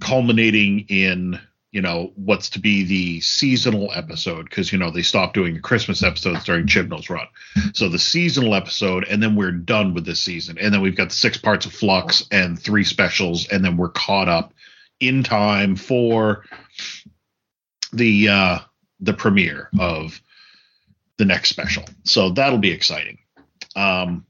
[0.00, 1.40] culminating in
[1.72, 5.60] you know what's to be the seasonal episode because you know they stopped doing the
[5.60, 7.26] Christmas episodes during Chibnall's run.
[7.74, 11.12] So the seasonal episode, and then we're done with this season, and then we've got
[11.12, 14.52] six parts of Flux and three specials, and then we're caught up
[14.98, 16.44] in time for
[17.92, 18.58] the uh
[19.00, 20.20] the premiere of
[21.18, 21.84] the next special.
[22.04, 23.18] So that'll be exciting.
[23.76, 24.26] Um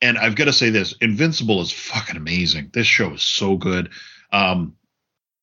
[0.00, 2.70] and I've got to say this, Invincible is fucking amazing.
[2.74, 3.90] This show is so good.
[4.32, 4.76] Um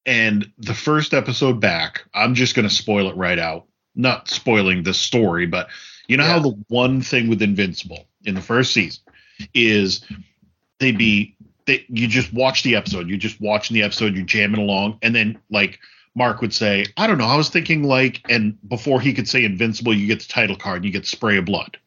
[0.06, 3.66] and the first episode back, I'm just going to spoil it right out.
[3.96, 5.68] Not spoiling the story, but
[6.08, 9.04] you know how the one thing with Invincible in the first season
[9.54, 10.06] is
[10.80, 11.36] they be
[11.66, 15.14] they you just watch the episode, you're just watching the episode, you're jamming along, and
[15.14, 15.80] then like
[16.16, 19.44] Mark would say, I don't know, I was thinking like, and before he could say
[19.44, 21.78] Invincible, you get the title card and you get the spray of blood.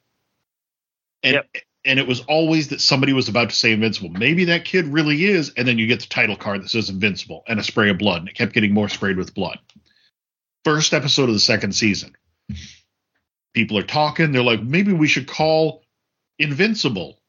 [1.23, 1.47] And Yep.
[1.85, 4.11] And it was always that somebody was about to say invincible.
[4.11, 7.45] Maybe that kid really is, and then you get the title card that says invincible
[7.47, 9.59] and a spray of blood, and it kept getting more sprayed with blood.
[10.65, 12.17] First episode of the second season.
[13.53, 15.85] People are talking, they're like, maybe we should call
[16.39, 17.21] Invincible.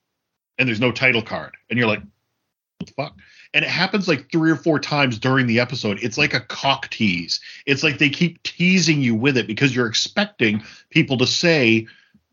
[0.57, 1.55] And there's no title card.
[1.69, 2.01] And you're like,
[2.79, 3.15] what the fuck?
[3.53, 5.99] And it happens like three or four times during the episode.
[6.01, 7.39] It's like a cock tease.
[7.65, 11.87] It's like they keep teasing you with it because you're expecting people to say,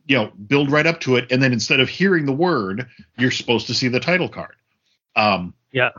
[0.07, 1.31] you know, build right up to it.
[1.31, 2.89] And then instead of hearing the word,
[3.19, 4.57] you're supposed to see the title card.
[5.17, 5.91] Um, Yeah.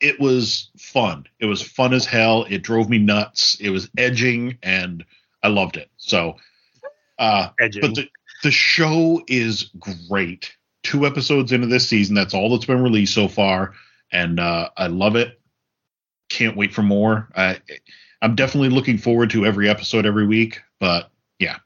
[0.00, 1.26] It was fun.
[1.38, 2.44] It was fun as hell.
[2.50, 3.56] It drove me nuts.
[3.60, 5.04] It was edging and
[5.42, 5.90] I loved it.
[5.96, 6.36] So,
[7.18, 7.80] uh, Edging.
[7.80, 8.08] but the,
[8.42, 9.70] the show is
[10.08, 10.56] great.
[10.82, 13.74] Two episodes into this season, that's all that's been released so far,
[14.10, 15.40] and uh, I love it.
[16.28, 17.28] Can't wait for more.
[17.36, 17.60] I,
[18.20, 20.60] I'm definitely looking forward to every episode every week.
[20.80, 21.58] But yeah,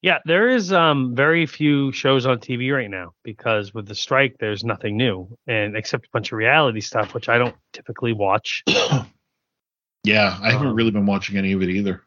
[0.00, 4.36] Yeah, there is um very few shows on TV right now because with the strike,
[4.38, 8.62] there's nothing new, and except a bunch of reality stuff, which I don't typically watch.
[10.04, 12.02] yeah, I haven't Um, really been watching any of it either.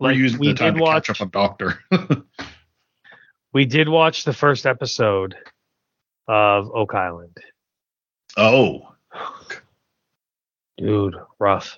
[0.00, 1.78] We're Like using we the time did to watch, catch up on Doctor.
[3.52, 5.36] we did watch the first episode
[6.26, 7.36] of Oak Island.
[8.36, 8.92] oh,
[10.78, 11.76] Dude, rough.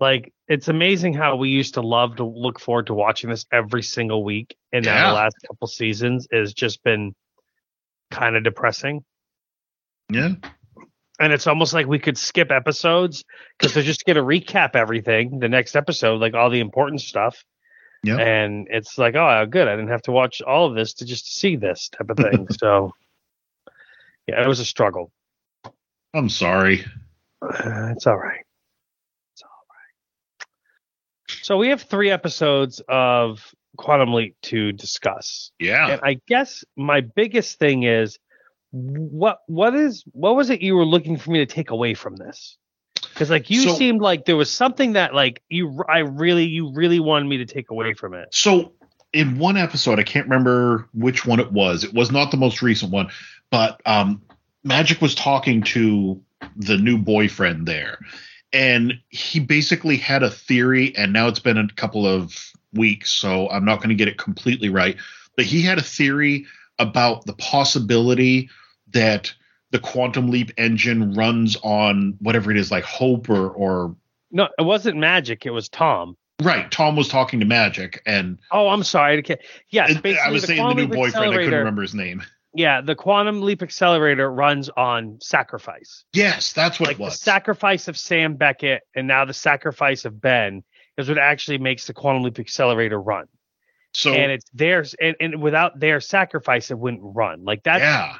[0.00, 3.82] Like it's amazing how we used to love to look forward to watching this every
[3.82, 5.08] single week, and now Yeah.
[5.08, 7.14] the last couple seasons has just been
[8.10, 9.04] kind of depressing.
[10.10, 10.34] yeah,
[11.18, 13.24] and it's almost like we could skip episodes
[13.58, 17.42] because they're just going to recap everything the next episode, like all the important stuff.
[18.04, 18.18] Yeah.
[18.18, 19.66] And it's like, oh, good.
[19.66, 22.46] I didn't have to watch all of this to just see this type of thing.
[22.60, 22.92] so,
[24.28, 25.10] yeah, it was a struggle.
[26.14, 26.84] I'm sorry.
[27.42, 28.44] Uh, it's all right.
[29.32, 31.35] It's all right.
[31.46, 35.52] So we have three episodes of Quantum Leap to discuss.
[35.60, 38.18] Yeah, And I guess my biggest thing is
[38.72, 42.16] what what is what was it you were looking for me to take away from
[42.16, 42.58] this?
[43.00, 46.72] Because like you So- seemed like there was something that like you I really you
[46.74, 48.26] really wanted me to take away from it.
[48.32, 48.72] So
[49.12, 51.84] in one episode, I can't remember which one it was.
[51.84, 53.08] It was not the most recent one,
[53.52, 54.20] but um,
[54.64, 56.20] Magic was talking to
[56.56, 58.00] the new boyfriend there,
[58.52, 60.94] and he basically had a theory.
[60.96, 64.18] And now it's been a couple of weeks, so I'm not going to get it
[64.18, 64.96] completely right.
[65.36, 66.46] But he had a theory
[66.78, 68.50] about the possibility
[68.92, 69.32] that
[69.70, 73.96] the quantum leap engine runs on whatever it is, like hope or or
[74.30, 75.44] No, it wasn't magic.
[75.44, 76.16] It was Tom.
[76.42, 76.70] right.
[76.70, 79.22] Tom was talking to Magic, and Oh, I'm sorry.
[79.70, 81.34] Yes, I was saying the new boyfriend.
[81.34, 82.22] I couldn't remember his name.
[82.56, 86.04] Yeah, the quantum leap accelerator runs on sacrifice.
[86.12, 87.12] Yes, that's what like it was.
[87.14, 90.64] the sacrifice of Sam Beckett and now the sacrifice of Ben
[90.96, 93.26] is what actually makes the quantum leap accelerator run.
[93.92, 98.16] so and it's theirs and, and without their sacrifice it wouldn't run like that yeah,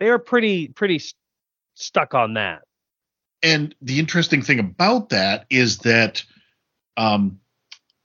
[0.00, 1.14] they are pretty pretty st-
[1.74, 2.62] stuck on that
[3.42, 6.24] and the interesting thing about that is that
[6.96, 7.38] um,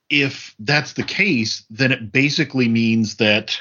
[0.10, 3.58] if that's the case, then it basically means that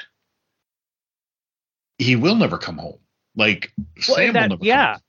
[2.01, 2.99] he will never come home.
[3.35, 4.65] Like Well, Sam that- will never.
[4.65, 4.85] yeah.
[4.93, 5.01] Come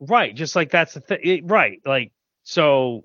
[0.00, 0.08] home.
[0.10, 2.10] right just like that's the thing right like
[2.42, 3.04] so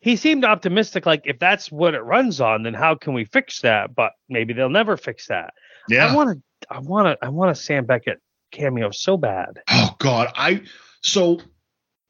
[0.00, 3.62] he seemed optimistic like if that's what it runs on then how can we fix
[3.62, 5.52] that but maybe they'll never fix that
[5.88, 6.06] Yeah.
[6.06, 8.20] i want to i want to i want a sam beckett
[8.52, 10.62] cameo so bad Oh God, I
[11.02, 11.40] so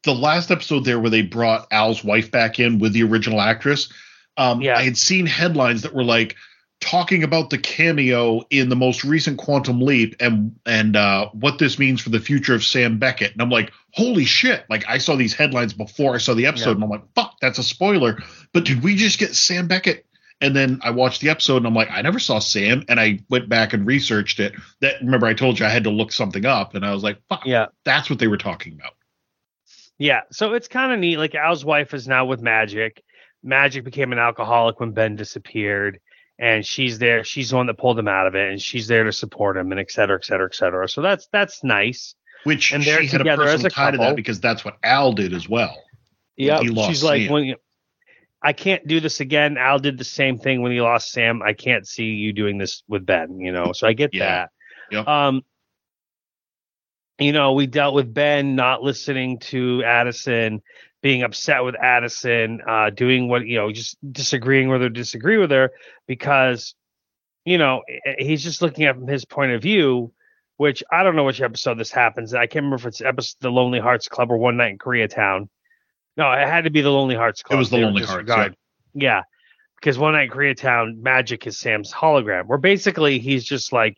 [0.03, 3.91] the last episode there where they brought Al's wife back in with the original actress.
[4.37, 4.77] Um, Yeah.
[4.77, 6.35] I had seen headlines that were like
[6.81, 11.77] talking about the cameo in the most recent Quantum Leap and and uh, what this
[11.77, 13.33] means for the future of Sam Beckett.
[13.33, 14.63] And I'm like, holy shit!
[14.69, 16.75] Like I saw these headlines before I saw the episode, Yeah.
[16.75, 18.19] and I'm like, fuck, that's a spoiler.
[18.53, 20.05] But did we just get Sam Beckett?
[20.41, 22.85] And then I watched the episode and I'm like, I never saw Sam.
[22.87, 24.53] And I went back and researched it.
[24.79, 27.17] That remember I told you I had to look something up, and I was like,
[27.27, 28.93] fuck, yeah that's what they were talking about.
[29.97, 31.17] Yeah, so it's kind of neat.
[31.17, 33.03] Like Al's wife is now with Magic.
[33.43, 35.99] Magic became an alcoholic when Ben disappeared,
[36.39, 37.23] and she's there.
[37.23, 39.71] She's the one that pulled him out of it, and she's there to support him,
[39.71, 40.87] and et cetera, et cetera, et cetera.
[40.87, 42.15] So that's that's nice.
[42.45, 45.11] Which And they're she had a personal a tie to that because that's what Al
[45.11, 45.75] did as well.
[46.37, 47.33] Yeah, she's like, Sam.
[47.33, 47.55] when you,
[48.41, 49.57] I can't do this again.
[49.57, 51.41] Al did the same thing when he lost Sam.
[51.41, 53.41] I can't see you doing this with Ben.
[53.41, 54.29] You know, so I get Yeah.
[54.29, 54.49] that.
[54.91, 55.07] Yep.
[55.07, 55.41] Um,
[57.19, 60.61] you know, we dealt with Ben not listening to Addison,
[61.01, 65.51] being upset with Addison, uh, doing what you know, just disagreeing with her, disagree with
[65.51, 65.71] her
[66.07, 66.75] because,
[67.45, 67.83] you know,
[68.17, 70.11] he's just looking at from his point of view.
[70.57, 72.33] Which I don't know which episode this happens.
[72.33, 75.47] I can't remember if it's episode the Lonely Hearts Club or One Night in Koreatown.
[76.17, 77.55] No, it had to be the Lonely Hearts Club.
[77.55, 78.57] It was the They Lonely Hearts, disregard-
[78.93, 79.21] Yeah.
[79.79, 82.45] because one night in Koreatown, Magic is Sam's hologram.
[82.47, 83.97] Where basically he's just like,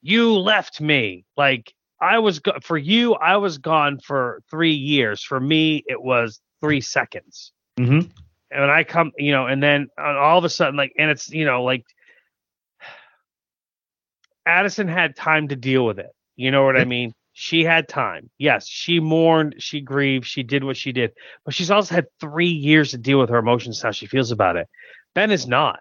[0.00, 1.24] "You left me.
[1.36, 3.14] Like I was go- for you.
[3.14, 5.22] I was gone for three years.
[5.22, 8.08] For me, it was three seconds." Mm-hmm.
[8.50, 11.10] And when I come, you know, and then uh, all of a sudden, like, and
[11.10, 11.84] it's you know, like
[14.46, 16.10] Addison had time to deal with it.
[16.36, 17.12] You know what I mean?
[17.32, 18.30] She had time.
[18.38, 21.12] Yes, she mourned, she grieved, she did what she did,
[21.44, 24.56] but she's also had three years to deal with her emotions, how she feels about
[24.56, 24.68] it.
[25.14, 25.80] Ben is not.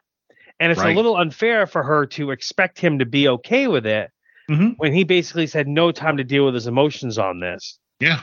[0.59, 0.93] And it's Right.
[0.93, 4.09] a little unfair for her to expect him to be okay with it
[4.49, 4.69] Mm-hmm.
[4.77, 7.79] when he basically said no time to deal with his emotions on this.
[7.99, 8.21] Yeah.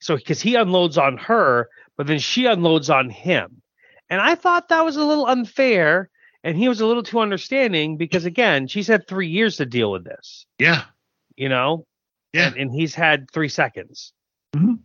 [0.00, 3.62] So because he unloads on her, but then she unloads on him.
[4.10, 6.10] And I thought that was a little unfair.
[6.42, 9.90] And he was a little too understanding because again, she's had three years to deal
[9.90, 10.82] with this, Yeah.
[11.36, 11.86] you know?
[12.34, 12.48] Yeah.
[12.48, 14.12] And, and he's had three seconds.
[14.54, 14.80] Mhm.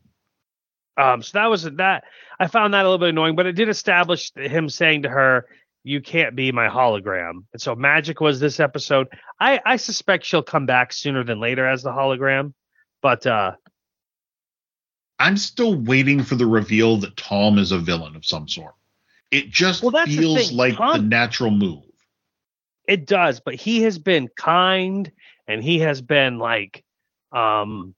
[0.95, 2.05] Um, so that was that
[2.39, 5.47] I found that a little bit annoying, but it did establish him saying to her,
[5.83, 7.45] You can't be my hologram.
[7.53, 9.07] And so magic was this episode.
[9.39, 12.53] I, I suspect she'll come back sooner than later as the hologram.
[13.01, 13.53] But uh
[15.19, 18.73] I'm still waiting for the reveal that Tom is a villain of some sort.
[19.31, 20.57] It just Well, the feels thing.
[20.57, 21.83] like the natural move.
[22.87, 25.11] It does, but he has been kind
[25.47, 26.83] and he has been like
[27.31, 27.93] um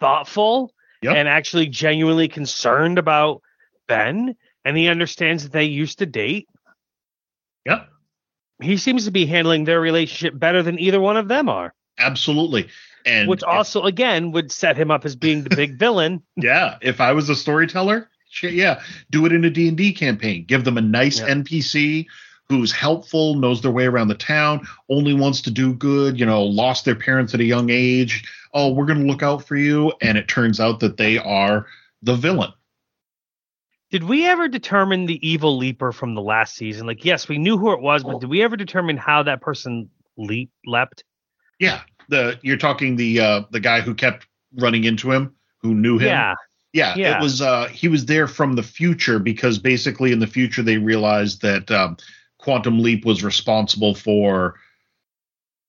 [0.00, 0.72] thoughtful
[1.02, 1.14] Yep.
[1.16, 3.42] and actually genuinely concerned about
[3.86, 4.34] Ben
[4.64, 6.48] and he understands that they used to date.
[7.66, 7.88] Yep.
[8.62, 12.68] He seems to be handling their relationship better than either one of them are, Absolutely.
[13.04, 16.22] And which also again would set him up as being the big villain.
[16.36, 20.44] yeah, if I was a storyteller, shit, yeah, do it in a D&D campaign.
[20.46, 21.28] Give them a nice Yeah.
[21.28, 22.06] NPC
[22.48, 26.42] who's helpful, knows their way around the town, only wants to do good, you know,
[26.44, 28.24] lost their parents at a young age.
[28.54, 31.66] Oh, we're going to look out for you and it turns out that they are
[32.02, 32.52] the villain.
[33.90, 36.86] Did we ever determine the evil leaper from the last season?
[36.86, 39.88] Like, yes, we knew who it was, but did we ever determine how that person
[40.16, 41.04] leap leapt?
[41.60, 44.26] Yeah, the you're talking the uh the guy who kept
[44.58, 46.08] running into him, who knew him.
[46.08, 46.34] Yeah.
[46.72, 47.18] Yeah, Yeah.
[47.18, 50.78] it was uh he was there from the future because basically in the future they
[50.78, 51.96] realized that um
[52.38, 54.56] Quantum Leap was responsible for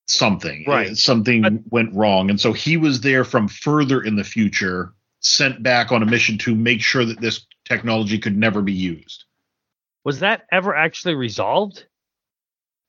[0.08, 0.66] something.
[0.68, 0.92] Right.
[0.92, 2.30] Uh, Something But- went wrong.
[2.30, 6.38] And so he was there from further in the future, sent back on a mission
[6.40, 9.26] to make sure that this technology could never be used.
[10.04, 11.86] Was that ever actually resolved?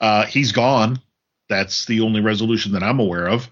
[0.01, 1.01] Uh he's gone.
[1.49, 3.49] That's the only resolution that I'm aware of.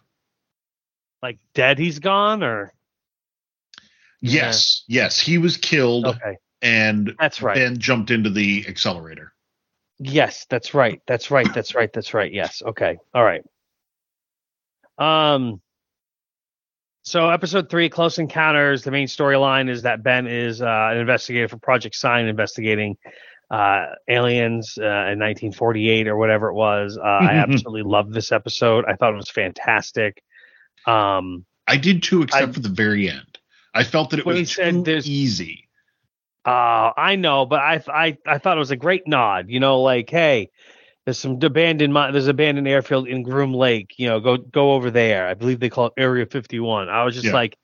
[1.23, 2.73] Like dead he's gone or
[4.21, 6.37] Yes, yes, he was killed okay.
[6.63, 7.55] and That's right.
[7.55, 9.33] then jumped into the accelerator.
[9.99, 11.01] Yes, that's right.
[11.07, 11.53] That's right.
[11.55, 11.93] That's right.
[11.93, 12.33] That's right.
[12.33, 12.63] Yes.
[12.65, 12.99] Okay.
[13.15, 13.45] All right.
[14.99, 15.61] Um
[17.07, 21.47] so episode three, Close Encounters, the main storyline is that Ben is uh, an investigator
[21.47, 22.97] for Project Sign investigating
[23.49, 26.99] uh, aliens uh, in 1948 or whatever it was.
[26.99, 28.85] Uh, I absolutely loved this episode.
[28.87, 30.21] I thought it was fantastic.
[30.85, 33.39] Um, I did too, except I- for the very end.
[33.73, 35.69] I felt that it was too easy.
[36.47, 39.47] Uh, I know, but I, I I thought it was a great nod.
[39.49, 40.51] You know, like, hey,
[41.07, 43.95] there's some abandoned there's abandoned airfield in Groom Lake.
[43.97, 45.27] You know, go go over there.
[45.29, 46.89] I believe they call it Area 51.
[46.89, 47.33] I was just Yeah.
[47.33, 47.57] like,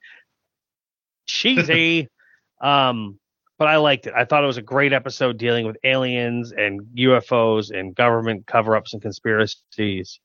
[1.27, 2.09] cheesy.
[2.61, 3.19] um,
[3.59, 4.15] but I liked it.
[4.17, 8.93] I thought it was a great episode dealing with aliens and UFOs and government cover-ups
[8.93, 10.21] and conspiracies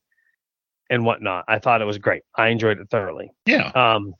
[0.89, 1.45] and whatnot.
[1.47, 2.23] I thought it was great.
[2.35, 3.31] I enjoyed it thoroughly.
[3.45, 3.67] Yeah.
[3.69, 4.13] Um,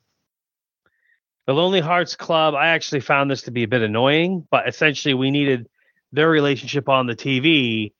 [1.48, 5.14] the Lonely Hearts Club, I actually found this to be a bit annoying, but essentially
[5.14, 5.68] we needed
[6.12, 7.94] their relationship on the TV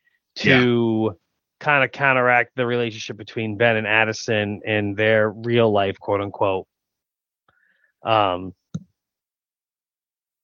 [0.44, 1.18] to
[1.60, 6.68] kind of counteract the relationship between Ben and Addison and their real life, quote unquote.
[8.04, 8.54] Um,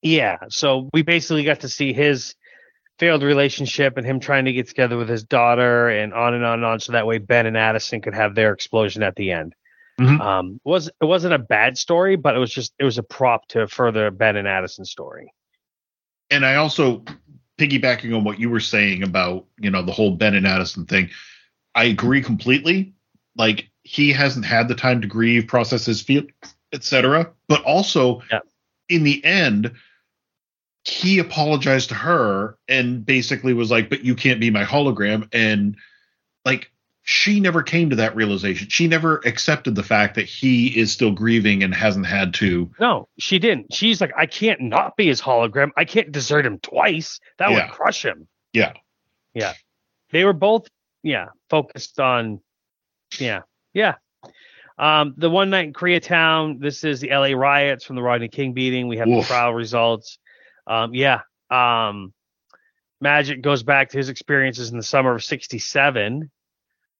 [0.02, 2.34] yeah, so we basically got to see his
[2.98, 6.54] failed relationship and him trying to get together with his daughter and on and on
[6.54, 9.54] and on, so that way Ben and Addison could have their explosion at the end.
[9.98, 10.20] Mhm.
[10.20, 13.02] Um, it was it wasn't a bad story, but it was just it was a
[13.02, 15.32] prop to further Ben and Addison story.
[16.30, 17.04] And I also
[17.58, 21.10] piggybacking on what you were saying about, you know, the whole Ben and Addison thing.
[21.74, 22.92] I agree completely.
[23.36, 26.24] Like he hasn't had the time to grieve, process his feel,
[26.72, 27.30] etc.
[27.48, 28.40] But also Yeah.
[28.88, 29.72] in the end,
[30.84, 35.28] he apologized to her and basically was like, But you can't be my hologram.
[35.32, 35.76] And
[36.44, 36.70] like
[37.06, 38.68] she never came to that realization.
[38.70, 43.08] She never accepted the fact that he is still grieving and hasn't had to No,
[43.18, 43.74] she didn't.
[43.74, 45.68] She's like, I can't not be his hologram.
[45.76, 47.20] I can't desert him twice.
[47.38, 47.66] That Yeah.
[47.66, 48.26] would crush him.
[48.54, 48.72] Yeah.
[49.34, 49.52] Yeah.
[50.12, 50.66] They were both,
[51.02, 52.40] yeah, focused on,
[53.18, 53.40] yeah,
[53.74, 53.96] yeah.
[54.78, 58.54] Um, the one night in Koreatown, this is the LA riots from the Rodney King
[58.54, 58.88] beating.
[58.88, 59.22] We have Oof.
[59.24, 60.18] the trial results.
[60.66, 61.20] Um, yeah.
[61.50, 62.14] Um,
[63.00, 66.30] Magic goes back to his experiences in the summer of '67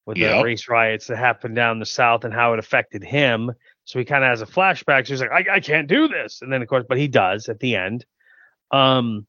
[0.07, 0.38] with Yep.
[0.38, 3.52] the race riots that happened down the South and how it affected him.
[3.84, 5.07] So he kind of has a flashback.
[5.07, 6.42] So he's like, I, I can't do this.
[6.42, 8.05] And then of course, but he does at the end.
[8.70, 9.26] Um,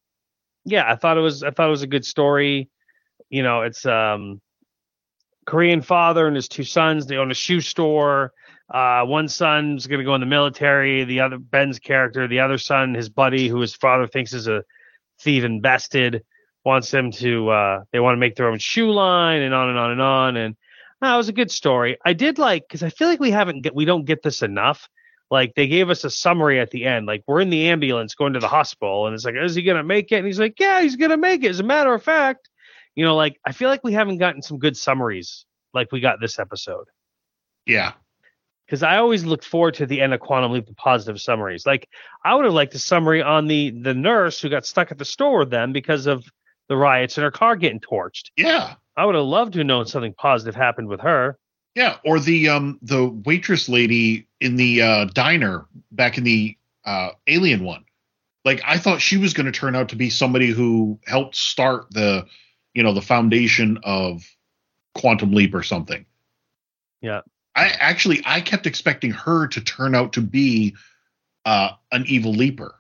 [0.65, 2.69] yeah, I thought it was, I thought it was a good story.
[3.29, 4.41] You know, it's, um,
[5.45, 8.33] Korean father and his two sons, they own a shoe store.
[8.67, 11.03] Uh, one son's going to go in the military.
[11.03, 14.63] The other, Ben's character, the other son, his buddy, who his father thinks is a
[15.19, 16.23] thief invested,
[16.63, 19.77] wants them to, uh, they want to make their own shoe line and on and
[19.77, 20.37] on and on.
[20.37, 20.55] And
[21.03, 21.97] uh, it was a good story.
[22.05, 24.87] I did like, because I feel like we haven't, get, we don't get this enough.
[25.31, 27.07] Like they gave us a summary at the end.
[27.07, 29.83] Like we're in the ambulance going to the hospital, and it's like, is he gonna
[29.83, 30.17] make it?
[30.17, 31.49] And he's like, yeah, he's gonna make it.
[31.49, 32.49] As a matter of fact,
[32.95, 36.21] you know, like I feel like we haven't gotten some good summaries like we got
[36.21, 36.85] this episode.
[37.65, 37.93] Yeah.
[38.65, 41.65] Because I always look forward to the end of Quantum Leap, the positive summaries.
[41.65, 41.89] Like
[42.23, 45.05] I would have liked a summary on the the nurse who got stuck at the
[45.05, 46.23] store with them because of
[46.69, 48.29] the riots and her car getting torched.
[48.37, 48.75] Yeah.
[48.97, 51.37] I would have loved to have known something positive happened with her.
[51.75, 51.97] Yeah.
[52.05, 57.63] Or the um the waitress lady in the uh diner back in the uh alien
[57.63, 57.83] one.
[58.45, 62.25] Like I thought she was gonna turn out to be somebody who helped start the
[62.73, 64.23] you know the foundation of
[64.93, 66.05] Quantum Leap or something.
[67.01, 67.21] Yeah.
[67.55, 70.75] I actually I kept expecting her to turn out to be
[71.43, 72.75] uh an evil leaper.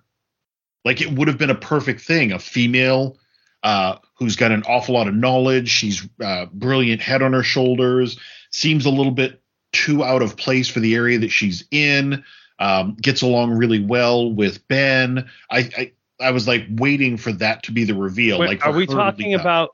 [0.85, 3.17] Like it would have been a perfect thing, a female
[3.65, 8.17] uh who's got an awful lot of knowledge, she's uh brilliant head on her shoulders,
[8.51, 9.41] seems a little bit
[9.73, 12.23] too out of place for the area that she's in.
[12.57, 15.29] Um, gets along really well with Ben.
[15.51, 15.91] I, I
[16.21, 18.39] I was like waiting for that to be the reveal.
[18.39, 19.71] Wait, like, are we talking about?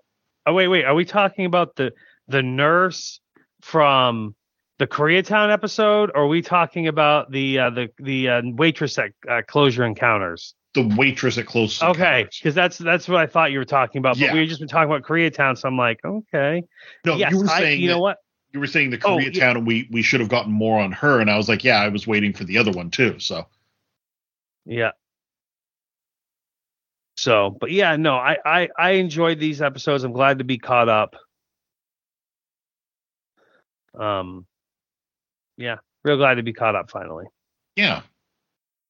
[0.48, 0.86] Oh wait, wait.
[0.86, 1.94] Are we talking about the
[2.28, 3.20] the nurse
[3.62, 4.34] from
[4.80, 9.12] the Koreatown episode, or are we talking about the uh, the the uh, waitress at
[9.30, 10.56] uh, Closure Encounters?
[10.74, 11.82] The waitress at Close?
[11.82, 14.16] Okay, because that's that's what I thought you were talking about.
[14.16, 14.34] But Yeah.
[14.34, 16.64] we had just been talking about Koreatown, so I'm like, okay,
[17.06, 18.18] No, yes, you were I, saying you know what?
[18.54, 19.52] you were saying the Oh, Koreatown, yeah.
[19.52, 21.20] and we we should have gotten more on her.
[21.20, 23.20] And I was like, yeah, I was waiting for the other one too.
[23.20, 23.48] So
[24.66, 24.92] Yeah.
[27.18, 30.04] So, but yeah, no, I I I enjoyed these episodes.
[30.04, 31.16] I'm glad to be caught up.
[33.94, 34.46] Um,
[35.58, 37.26] yeah, real glad to be caught up finally.
[37.76, 38.02] yeah,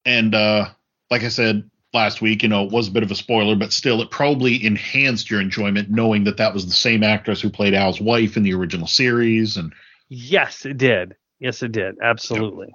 [0.04, 0.68] and uh
[1.10, 3.72] like I said last week, you know, it was a bit of a spoiler, but
[3.72, 7.74] still, it probably enhanced your enjoyment knowing that that was the same actress who played
[7.74, 9.56] Al's wife in the original series.
[9.56, 9.72] And
[10.08, 11.16] Yes, it did.
[11.40, 11.96] Yes, it did.
[12.02, 12.74] Absolutely.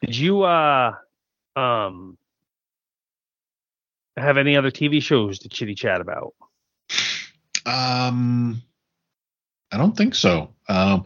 [0.00, 0.92] did you uh
[1.56, 2.16] um
[4.16, 6.34] have any other TV shows to chitty chat about?
[7.66, 8.62] Um,
[9.72, 10.54] I don't think so.
[10.68, 11.04] Um,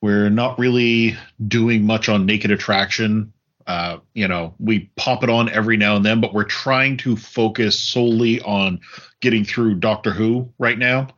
[0.00, 1.16] we're not really
[1.46, 3.33] doing much on Naked Attraction.
[3.66, 7.16] Uh, you know, we pop it on every now and then, but we're trying to
[7.16, 8.80] focus solely on
[9.20, 11.08] getting through Doctor Who right now,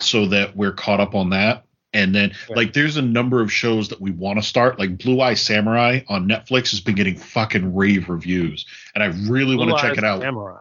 [0.00, 1.64] so that we're caught up on that.
[1.92, 2.56] And then, Yeah.
[2.56, 4.78] like, there's a number of shows that we want to start.
[4.78, 9.56] Like Blue Eye Samurai on Netflix has been getting fucking rave reviews, and I really
[9.56, 10.20] want to check it out.
[10.20, 10.60] Samurai.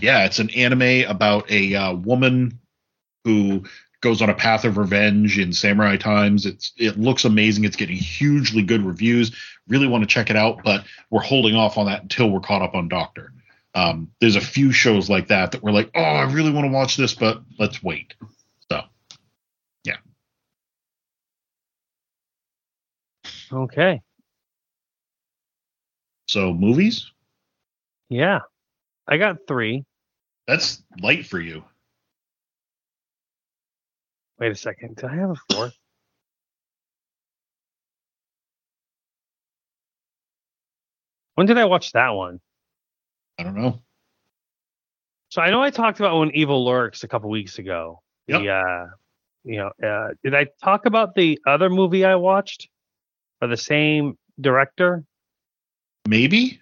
[0.00, 2.58] Yeah, it's an anime about a uh, woman
[3.24, 3.64] who
[4.02, 6.44] goes on a path of revenge in samurai times.
[6.44, 7.64] It's it looks amazing.
[7.64, 9.32] It's getting hugely good reviews.
[9.68, 12.62] Really want to check it out, but we're holding off on that until we're caught
[12.62, 13.32] up on Doctor.
[13.74, 16.72] Um, there's a few shows like that that we're like, oh, I really want to
[16.72, 18.12] watch this, but let's wait.
[18.70, 18.82] So
[19.84, 19.96] yeah.
[23.50, 24.02] Okay.
[26.26, 27.10] so movies,
[28.08, 28.40] Yeah.
[29.06, 29.84] I got three.
[30.46, 31.64] that's light for you.
[34.42, 34.96] Wait a second.
[34.96, 35.78] Did I have a fourth?
[41.36, 42.40] When did I watch that one?
[43.38, 43.78] I don't know.
[45.28, 48.02] So I know I talked about when Evil Lurks a couple weeks ago.
[48.26, 48.64] The, Yep.
[48.66, 48.86] uh,
[49.44, 52.68] you know, uh, did I talk about the other movie I watched
[53.40, 55.04] by the same director?
[56.08, 56.60] Maybe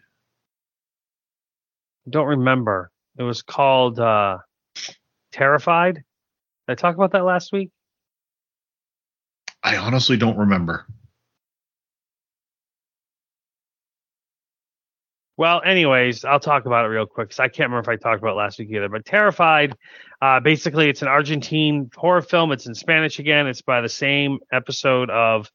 [2.06, 2.90] I don't remember.
[3.16, 4.36] It was called uh,
[5.32, 6.04] Terrified.
[6.70, 7.70] Did I talk about that last week?
[9.60, 10.86] I honestly don't remember.
[15.36, 18.22] Well, anyways, I'll talk about it real quick because I can't remember if I talked
[18.22, 18.88] about it last week either.
[18.88, 19.74] But Terrified,
[20.22, 22.52] uh, basically, it's an Argentine horror film.
[22.52, 23.48] It's in Spanish again.
[23.48, 25.50] It's by the same episode of,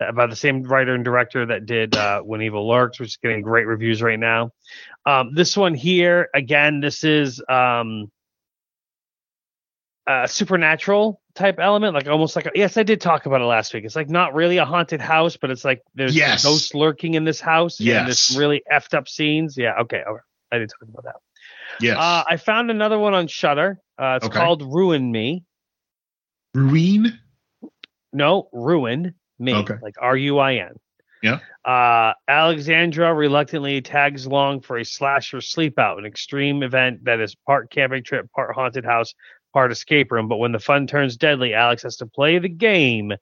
[0.00, 3.16] uh, by the same writer and director that did uh, When Evil Lurks, which is
[3.16, 4.52] getting great reviews right now.
[5.06, 8.12] Um, this one here, again, this is um,
[10.06, 13.72] a supernatural type element, like almost like a, yes, I did talk about it last
[13.72, 13.84] week.
[13.84, 16.44] It's like not really a haunted house, but it's like there's Yes.
[16.44, 17.80] ghosts lurking in this house.
[17.80, 18.18] Yes.
[18.18, 19.56] some really effed up scenes.
[19.56, 20.20] Yeah, okay, okay.
[20.50, 21.16] I did talk about that.
[21.80, 21.96] Yes.
[21.98, 23.78] Uh, I found another one on Shudder.
[23.98, 24.38] Uh, it's Okay.
[24.38, 25.44] called Ruin Me.
[26.54, 27.18] Ruin.
[28.12, 29.54] No, Ruin Me.
[29.54, 29.74] Okay.
[29.82, 30.74] Like R U I N.
[31.22, 31.38] Yeah.
[31.64, 37.36] Uh, Alexandra reluctantly tags along for a slasher sleep out, an extreme event that is
[37.46, 39.14] part camping trip, part haunted house,
[39.52, 40.28] part escape room.
[40.28, 43.12] But when the fun turns deadly, Alex has to play the game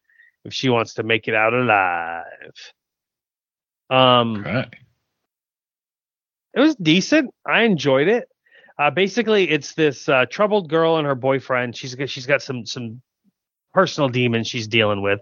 [0.45, 2.24] if she wants to make it out alive.
[3.91, 4.68] Um, Okay.
[6.55, 7.35] it was decent.
[7.47, 8.28] I enjoyed it.
[8.78, 11.76] Uh, basically, it's this uh, troubled girl and her boyfriend.
[11.76, 13.03] She's she's got some some
[13.74, 15.20] personal demons she's dealing with,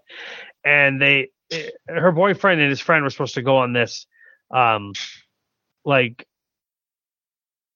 [0.64, 4.06] and they eh, her boyfriend and his friend were supposed to go on this,
[4.52, 4.92] um,
[5.84, 6.26] like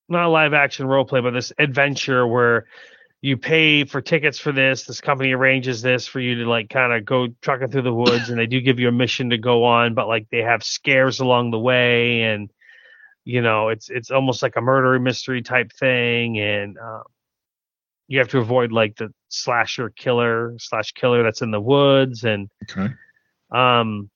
[0.09, 2.67] not a live action role play, but this adventure where
[3.23, 4.85] you pay for tickets for this.
[4.85, 8.29] This company arranges this for you to like kind of go trucking through the woods,
[8.29, 11.21] and they do give you a mission to go on, but like they have scares
[11.21, 12.51] along the way and
[13.25, 17.05] you know it's it's almost like a murder mystery type thing and um,
[18.09, 22.49] you have to avoid like the slasher killer slash killer that's in the woods and
[22.69, 22.93] Okay.
[23.53, 24.11] um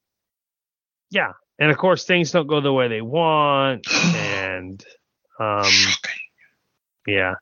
[1.12, 3.86] yeah and of course things don't go the way they want
[4.16, 4.84] and
[5.38, 5.70] um
[7.06, 7.34] yeah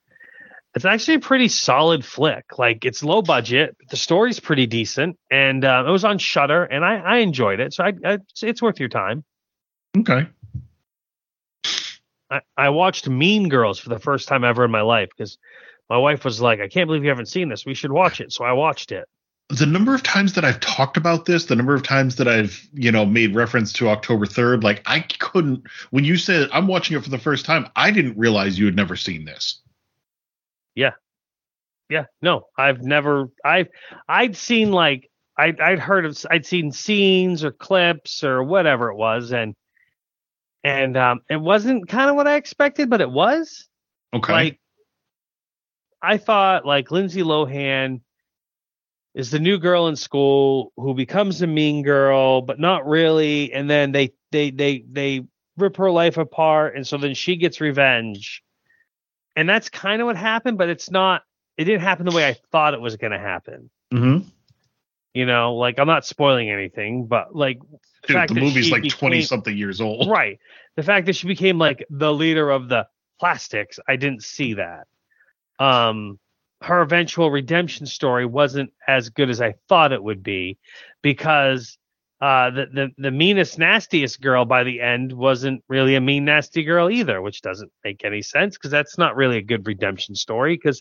[0.74, 5.18] it's actually a pretty solid flick like it's low budget but the story's pretty decent
[5.30, 8.60] and uh, it was on Shudder and i i enjoyed it so I, I it's
[8.62, 9.24] worth your time
[9.96, 10.26] Okay.
[12.30, 15.38] I, I watched Mean Girls for the first time ever in my life because
[15.88, 17.64] my wife was like, I can't believe you haven't seen this.
[17.64, 18.32] We should watch it.
[18.32, 19.06] So I watched it.
[19.50, 22.66] The number of times that I've talked about this, the number of times that I've,
[22.72, 26.96] you know, made reference to October 3rd, like I couldn't when you said I'm watching
[26.96, 29.60] it for the first time, I didn't realize you had never seen this.
[30.74, 30.92] Yeah,
[31.88, 32.06] Yeah.
[32.22, 33.68] no, I've never, I've,
[34.08, 38.96] I'd seen like, I'd, I'd heard of, I'd seen scenes or clips or whatever it
[38.96, 39.32] was.
[39.32, 39.54] And,
[40.62, 43.68] and, um, it wasn't kind of what I expected, but it was.
[44.14, 44.32] Okay.
[44.32, 44.60] Like,
[46.02, 48.02] I thought like Lindsay Lohan
[49.14, 53.52] is the new girl in school who becomes a mean girl, but not really.
[53.52, 55.22] And then they they they they
[55.56, 58.42] rip her life apart, and so then she gets revenge.
[59.36, 61.22] And that's kind of what happened, but it's not.
[61.56, 63.70] It didn't happen the way I thought it was going to happen.
[63.92, 64.28] mm-hmm.
[65.12, 67.60] You know, like I'm not spoiling anything, but like
[68.08, 70.10] the Dude, the movie's like 20 became- something years old.
[70.10, 70.38] right
[70.76, 72.86] the fact that she became like the leader of the
[73.18, 74.86] plastics i didn't see that
[75.58, 76.18] um
[76.60, 80.58] her eventual redemption story wasn't as good as i thought it would be
[81.02, 81.78] because
[82.20, 86.62] uh the the, the meanest nastiest girl by the end wasn't really a mean nasty
[86.62, 90.54] girl either which doesn't make any sense because that's not really a good redemption story
[90.56, 90.80] because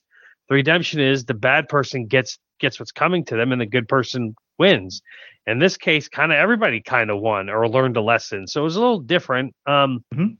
[0.49, 3.87] the redemption is the bad person gets gets what's coming to them and the good
[3.87, 5.01] person wins.
[5.47, 8.63] In this case kind of everybody kind of won or learned a lesson so it
[8.65, 9.55] was a little different.
[9.65, 10.37] Um Mhm.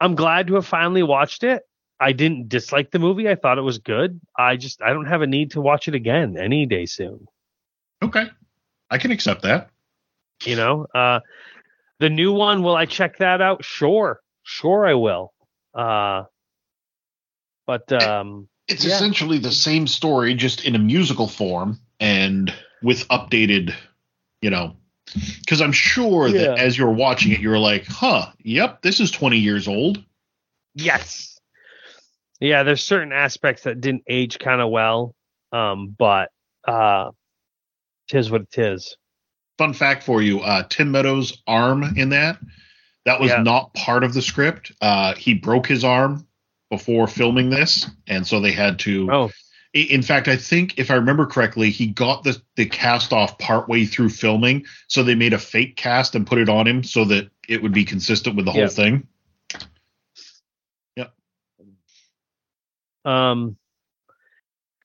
[0.00, 1.62] i'm glad to have finally watched it.
[1.98, 3.26] I didn't dislike the movie.
[3.28, 4.20] I thought it was good.
[4.36, 7.26] I just i don't have a need to watch it again any day soon.
[8.02, 8.26] Okay.
[8.90, 9.70] I can accept that.
[10.44, 11.20] you know uh
[11.98, 15.32] the new one will i check that out sure sure i will
[15.74, 16.24] uh
[17.66, 18.94] but um It's Yeah.
[18.96, 23.74] essentially the same story, just in a musical form and with updated,
[24.42, 24.76] you know,
[25.40, 26.54] because I'm sure Yeah.
[26.54, 30.04] that as you're watching it, you're like, huh, yep, this is 20 years old.
[30.74, 31.38] Yes.
[32.40, 35.14] Yeah, there's certain aspects that didn't age kind of well.
[35.52, 36.30] Um, but
[36.68, 37.10] uh
[38.08, 38.96] tis what it is.
[39.58, 42.38] Fun fact for you uh, Tim Meadows' arm in that,
[43.04, 43.42] that was Yeah.
[43.42, 44.72] not part of the script.
[44.80, 46.26] Uh, he broke his arm
[46.70, 47.88] before filming this.
[48.06, 49.08] And so they had to.
[49.10, 49.30] Oh,
[49.72, 53.84] In fact, I think if I remember correctly, he got the, the cast off partway
[53.84, 54.66] through filming.
[54.88, 57.72] So they made a fake cast and put it on him so that it would
[57.72, 58.60] be consistent with the Yeah.
[58.60, 59.06] whole thing.
[60.96, 61.06] Yeah.
[63.04, 63.56] Um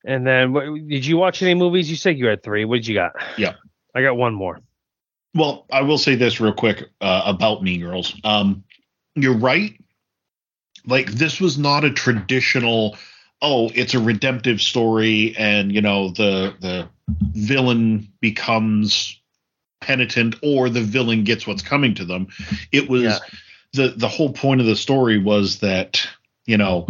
[0.06, 1.90] and then what, did you watch any movies?
[1.90, 2.66] You said you had three.
[2.66, 3.14] What did you got?
[3.38, 3.54] Yeah.
[3.94, 4.60] I got one more.
[5.34, 8.14] Well, I will say this real quick uh, about Mean Girls.
[8.24, 8.64] Um,
[9.16, 9.74] you're right.
[10.86, 12.98] Like this was not a traditional.
[13.42, 16.90] Oh, it's a redemptive story, and you know the the
[17.34, 19.20] villain becomes
[19.80, 22.28] penitent, or the villain gets what's coming to them.
[22.72, 23.18] It was Yeah.
[23.74, 26.06] the the whole point of the story was that
[26.46, 26.88] you know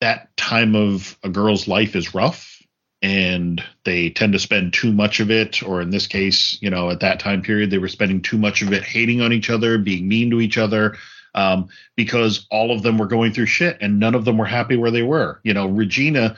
[0.00, 2.62] that time of a girl's life is rough
[3.02, 6.90] and they tend to spend too much of it or in this case you know
[6.90, 9.78] at that time period they were spending too much of it hating on each other
[9.78, 10.96] being mean to each other
[11.34, 14.76] um, because all of them were going through shit and none of them were happy
[14.76, 16.36] where they were you know regina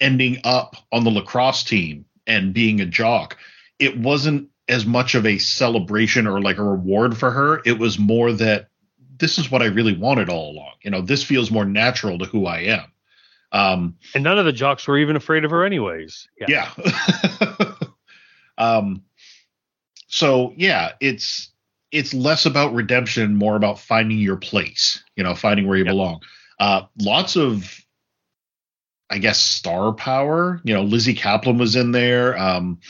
[0.00, 3.36] ending up on the lacrosse team and being a jock
[3.78, 7.98] it wasn't as much of a celebration or like a reward for her it was
[7.98, 8.68] more that
[9.18, 10.72] this is what I really wanted all along.
[10.82, 12.84] You know, this feels more natural to who I am.
[13.52, 16.28] Um, and none of the jocks were even afraid of her, anyways.
[16.46, 16.70] Yeah.
[16.78, 17.74] yeah.
[18.58, 19.02] um,
[20.08, 21.50] so yeah, it's
[21.92, 25.02] it's less about redemption, more about finding your place.
[25.16, 25.92] You know, finding where you yep.
[25.92, 26.20] belong.
[26.58, 27.80] Uh, lots of,
[29.10, 30.60] I guess, star power.
[30.64, 32.36] You know, Lizzy Caplan was in there.
[32.38, 32.80] Um,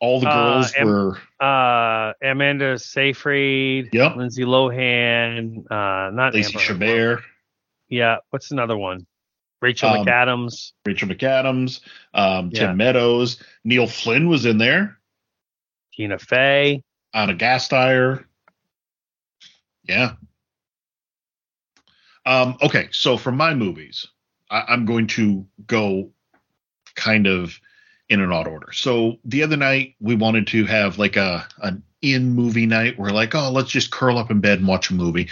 [0.00, 4.16] all the uh, girls uh, were uh, Amanda Seyfried, yep.
[4.16, 7.22] Lindsay Lohan, uh, not Lacey Amber, Chabert.
[7.88, 9.06] Yeah, what's another one?
[9.60, 10.72] Rachel um, McAdams.
[10.86, 11.80] Rachel McAdams,
[12.14, 12.74] um, Tim yeah.
[12.74, 14.98] Meadows, Neil Flynn was in there.
[15.94, 16.82] Tina Fey.
[17.12, 18.24] Anna Gasteyer.
[19.84, 20.12] Yeah.
[22.24, 24.06] Um, okay, so for my movies,
[24.50, 26.10] I, am going to go
[26.94, 27.58] kind of
[28.08, 28.72] in an odd order.
[28.72, 32.98] So the other night we wanted to have like a an in movie night.
[32.98, 35.28] We're like, oh, let's just curl up in bed and watch a movie.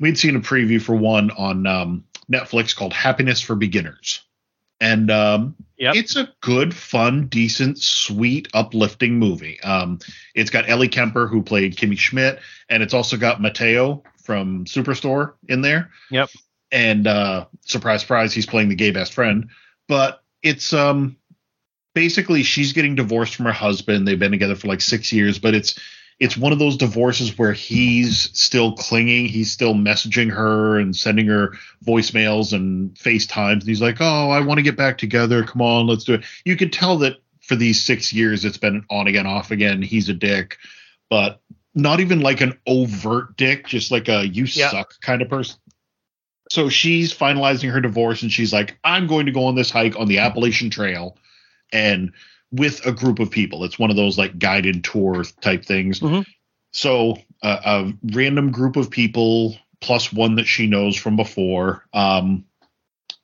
[0.00, 4.22] We'd seen a preview for one on um, Netflix called Happiness for Beginners.
[4.80, 5.94] And um, yep.
[5.94, 9.60] it's a good, fun, decent, sweet, uplifting movie.
[9.62, 10.00] Um,
[10.34, 15.34] it's got Ellie Kemper, who played Kimmy Schmidt, and it's also got Mateo from Superstore
[15.48, 15.90] in there.
[16.10, 16.30] Yep.
[16.72, 19.48] And uh, surprise, surprise, he's playing the gay best friend.
[19.86, 21.16] But it's um,
[21.94, 24.06] basically she's getting divorced from her husband.
[24.06, 25.78] They've been together for like six years, but it's
[26.20, 31.26] it's one of those divorces where he's still clinging, he's still messaging her and sending
[31.26, 31.52] her
[31.84, 33.52] voicemails and FaceTimes.
[33.52, 35.42] And he's like, Oh, I want to get back together.
[35.44, 36.24] Come on, let's do it.
[36.44, 39.82] You could tell that for these six years it's been on again, off again.
[39.82, 40.58] He's a dick,
[41.10, 41.40] but
[41.74, 44.70] not even like an overt dick, just like a you yeah.
[44.70, 45.58] suck kind of person.
[46.50, 49.96] So she's finalizing her divorce and she's like, I'm going to go on this hike
[49.98, 51.16] on the Appalachian Trail
[51.72, 52.12] and
[52.54, 53.64] with a group of people.
[53.64, 56.00] It's one of those like guided tour type things.
[56.00, 56.22] Mm-hmm.
[56.72, 61.84] So uh, a random group of people plus one that she knows from before.
[61.92, 62.44] Um,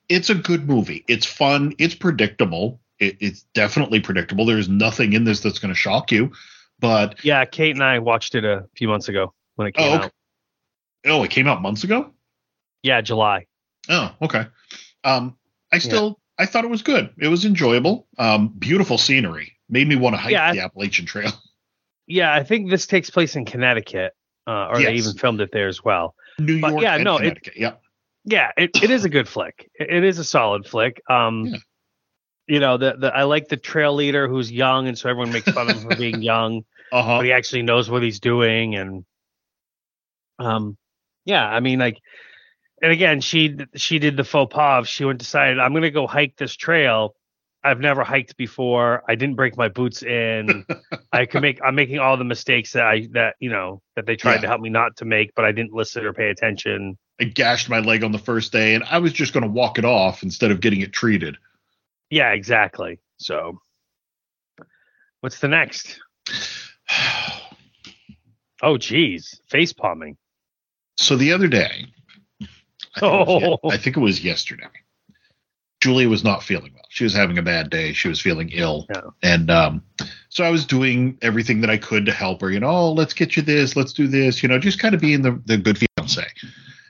[0.09, 1.05] it's a good movie.
[1.07, 1.73] It's fun.
[1.77, 2.81] It's predictable.
[2.99, 4.45] It, it's definitely predictable.
[4.45, 6.33] There's nothing in this that's going to shock you.
[6.79, 9.95] But yeah, Kate and I watched it a few months ago when it came oh,
[9.95, 10.05] okay.
[10.05, 10.11] out.
[11.05, 12.11] Oh, it came out months ago.
[12.83, 13.45] Yeah, July.
[13.89, 14.47] Oh, okay.
[15.03, 15.37] Um,
[15.71, 17.11] I still I thought it was good.
[17.19, 18.07] It was enjoyable.
[18.17, 19.59] Um, beautiful scenery.
[19.69, 21.31] Made me want to hike yeah, the Appalachian Trail.
[22.07, 24.13] Yeah, I think this takes place in Connecticut,
[24.45, 24.87] uh, or yes.
[24.87, 26.13] they even filmed it there as well.
[26.39, 27.17] New York, but yeah, no.
[27.17, 27.73] It, yeah,
[28.25, 29.69] yeah, it, it is a good flick.
[29.75, 31.01] It, it is a solid flick.
[31.09, 31.57] Um, yeah.
[32.47, 35.49] you know, the, the I like the trail leader who's young, and so everyone makes
[35.49, 37.19] fun of him for being young, uh-huh.
[37.19, 39.05] but he actually knows what he's doing, and
[40.37, 40.75] um,
[41.23, 41.99] yeah, I mean, like
[42.81, 44.87] and again, she she did the faux pas.
[44.87, 47.15] She went decided I'm going to go hike this trail.
[47.63, 49.03] I've never hiked before.
[49.07, 50.65] I didn't break my boots in.
[51.11, 51.59] I could make.
[51.63, 54.41] I'm making all the mistakes that I that you know that they tried yeah.
[54.41, 56.97] to help me not to make, but I didn't listen or pay attention.
[57.19, 59.77] I gashed my leg on the first day, and I was just going to walk
[59.77, 61.37] it off instead of getting it treated.
[62.09, 62.99] Yeah, exactly.
[63.17, 63.61] So,
[65.19, 65.99] what's the next?
[68.63, 70.17] oh, geez, face palming.
[70.97, 71.85] So the other day,
[73.01, 73.57] oh.
[73.69, 74.65] I think it was yesterday.
[75.81, 76.85] Julia was not feeling well.
[76.89, 77.93] She was having a bad day.
[77.93, 78.87] She was feeling ill.
[79.23, 79.81] And um,
[80.29, 82.51] so I was doing everything that I could to help her.
[82.51, 84.43] You know, oh, let's get you this, let's do this.
[84.43, 86.23] You know, just kind of being the, the good fiance.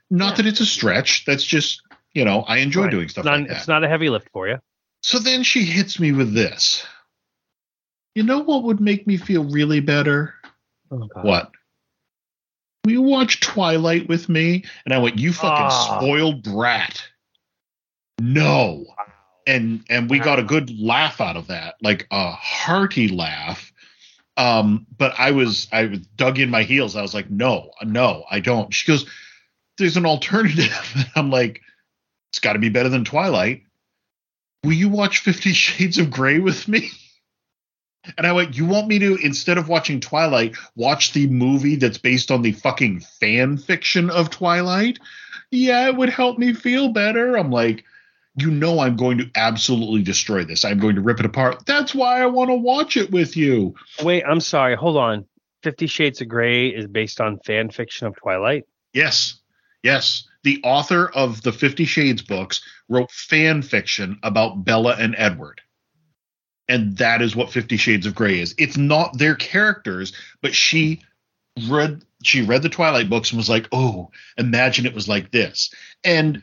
[0.10, 0.36] Not yeah.
[0.36, 1.24] that it's a stretch.
[1.24, 1.82] That's just,
[2.14, 2.92] you know, I enjoy right.
[2.92, 3.58] doing stuff not, like that.
[3.58, 4.58] It's not a heavy lift for you.
[5.04, 6.86] So then she hits me with this.
[8.14, 10.34] You know what would make me feel really better?
[10.92, 11.52] Oh, what?
[12.84, 14.64] Will you watch Twilight with me?
[14.86, 15.98] And I went, you fucking oh.
[15.98, 17.04] spoiled brat.
[18.20, 18.86] No.
[19.48, 23.74] And and we got a good laugh out of that, like a hearty laugh.
[24.38, 26.96] Um, but I was I was dug in my heels.
[26.96, 28.72] I was like, no, no, I don't.
[28.72, 29.06] She goes,
[29.78, 31.06] there's an alternative.
[31.16, 31.62] I'm like,
[32.32, 33.64] it's got to be better than Twilight.
[34.64, 36.92] Will you watch Fifty Shades of Grey with me?
[38.18, 41.98] And I went, You want me to, instead of watching Twilight, watch the movie that's
[41.98, 45.00] based on the fucking fan fiction of Twilight?
[45.52, 47.38] Yeah, it would help me feel better.
[47.38, 47.84] I'm like,
[48.36, 50.66] You know, I'm going to absolutely destroy this.
[50.66, 51.66] I'm going to rip it apart.
[51.66, 53.76] That's why I want to watch it with you.
[54.02, 54.76] Wait, I'm sorry.
[54.76, 55.26] Hold on.
[55.62, 58.66] Fifty Shades of Grey is based on fan fiction of Twilight?
[58.94, 59.36] Yes.
[59.84, 60.28] Yes.
[60.44, 65.62] The author of the Fifty Shades books wrote fan fiction about Bella and Edward
[66.68, 71.02] and that is what 50 shades of Grey is it's not their characters but she
[71.70, 75.74] read she read the twilight books and was like oh imagine it was like this
[76.04, 76.42] and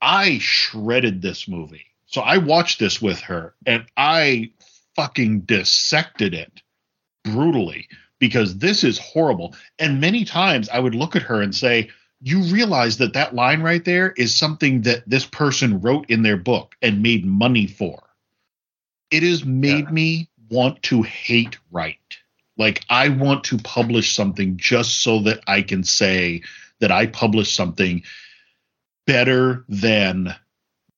[0.00, 4.50] i shredded this movie so i watched this with her and i
[4.96, 6.62] fucking dissected it
[7.24, 9.54] brutally because this is horrible.
[9.78, 11.90] And many times I would look at her and say,
[12.22, 16.38] you realize that that line right there is something that this person wrote in their
[16.38, 18.02] book and made money for.
[19.10, 19.90] It has made Yeah.
[19.92, 22.18] me want to hate write.
[22.56, 26.42] Like I want to publish something just so that I can say
[26.80, 28.02] that I published something
[29.06, 30.34] better than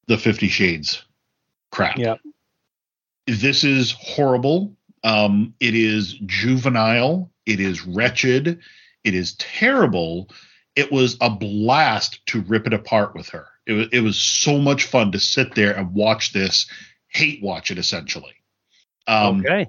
[0.06, 1.02] the 50 shades
[1.70, 1.98] crap.
[1.98, 2.20] Yep.
[3.26, 4.74] This is horrible.
[5.04, 7.30] Um, it is juvenile.
[7.46, 8.60] It is wretched.
[9.04, 10.30] It is terrible.
[10.76, 13.46] It was a blast to rip it apart with her.
[13.66, 16.66] It was, it was so much fun to sit there and watch this,
[17.08, 18.34] hate watch it essentially.
[19.06, 19.66] Um, okay.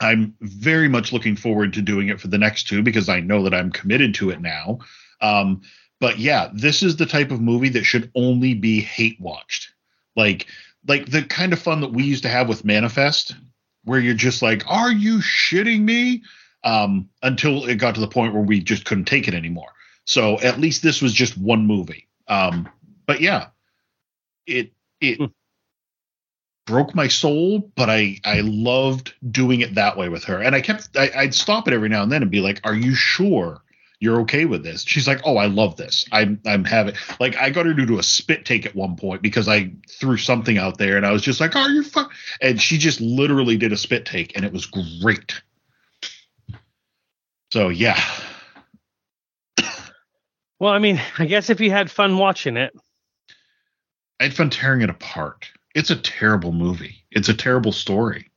[0.00, 3.42] I'm very much looking forward to doing it for the next two because I know
[3.42, 4.78] that I'm committed to it now.
[5.20, 5.62] Um,
[6.00, 9.72] but yeah, this is the type of movie that should only be hate watched.
[10.14, 10.46] Like
[10.86, 13.34] like the kind of fun that we used to have with Manifest,
[13.84, 16.22] where you're just like, "Are you shitting me?"
[16.64, 19.70] Um, until it got to the point where we just couldn't take it anymore.
[20.04, 22.08] So at least this was just one movie.
[22.28, 22.68] Um,
[23.06, 23.48] but yeah,
[24.46, 25.26] it it Hmm.
[26.68, 30.40] Broke my soul, but I I loved doing it that way with her.
[30.40, 32.74] And I kept I, I'd stop it every now and then and be like, "Are
[32.74, 33.62] you sure
[33.98, 36.04] you're okay with this?" She's like, "Oh, I love this.
[36.12, 39.22] I'm I'm having like I got her to do a spit take at one point
[39.22, 42.60] because I threw something out there and I was just like, "Are you fuck?" And
[42.60, 45.40] she just literally did a spit take and it was great.
[47.50, 47.98] So yeah,
[50.58, 52.74] Well, I mean, I guess if you had fun watching it,
[54.18, 55.50] I had fun tearing it apart.
[55.74, 57.04] It's a terrible movie.
[57.10, 58.30] It's a terrible story.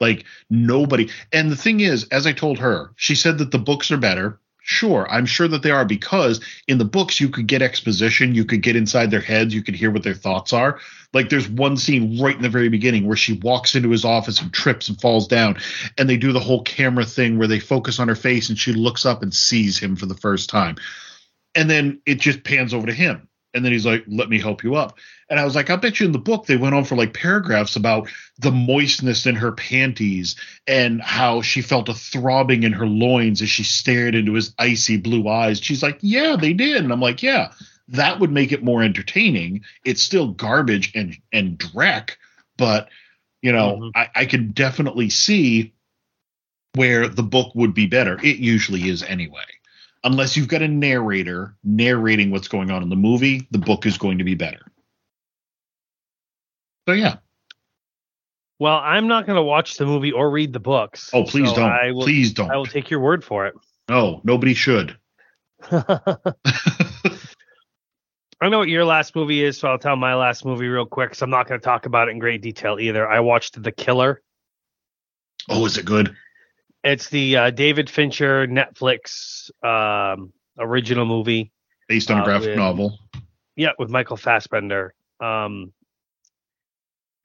[0.00, 1.10] Like nobody.
[1.32, 4.40] And the thing is, as I told her, she said that the books are better.
[4.66, 8.46] Sure, I'm sure that they are because in the books you could get exposition, you
[8.46, 10.80] could get inside their heads, you could hear what their thoughts are.
[11.12, 14.40] Like there's one scene right in the very beginning where she walks into his office
[14.40, 15.58] and trips and falls down,
[15.98, 18.72] and they do the whole camera thing where they focus on her face and she
[18.72, 20.76] looks up and sees him for the first time.
[21.54, 23.28] And then it just pans over to him.
[23.54, 24.98] And then he's like, let me help you up.
[25.30, 27.14] And I was like, I bet you in the book they went on for like
[27.14, 30.36] paragraphs about the moistness in her panties
[30.66, 34.96] and how she felt a throbbing in her loins as she stared into his icy
[34.96, 35.60] blue eyes.
[35.60, 36.82] She's like, Yeah, they did.
[36.82, 37.52] And I'm like, Yeah,
[37.88, 39.62] that would make it more entertaining.
[39.84, 42.16] It's still garbage and and dreck,
[42.58, 42.88] but
[43.40, 43.90] you know, Mhm.
[43.94, 45.74] I, I can definitely see
[46.74, 48.18] where the book would be better.
[48.22, 49.44] It usually is anyway.
[50.04, 53.98] Unless you've got a narrator narrating what's going on in the movie, the book is
[53.98, 54.60] going to be better.
[56.86, 57.16] So yeah.
[58.58, 61.10] well, I'm not going to watch the movie or read the books.
[61.14, 61.72] Oh, please so don't.
[61.72, 62.50] I will, please don't.
[62.50, 63.54] I will take your word for it.
[63.88, 64.96] no, nobody should.
[68.40, 71.10] I know what your last movie is, so I'll tell my last movie real quick.
[71.10, 73.08] Because I'm not going to talk about it in great detail either.
[73.08, 74.20] I watched The Killer.
[75.48, 76.14] Oh, is it good?
[76.84, 81.50] It's the uh, David Fincher Netflix um, original movie.
[81.88, 82.98] Based on a Uh, graphic with- novel.
[83.56, 84.94] Yeah, with Michael Fassbender.
[85.20, 85.72] Um,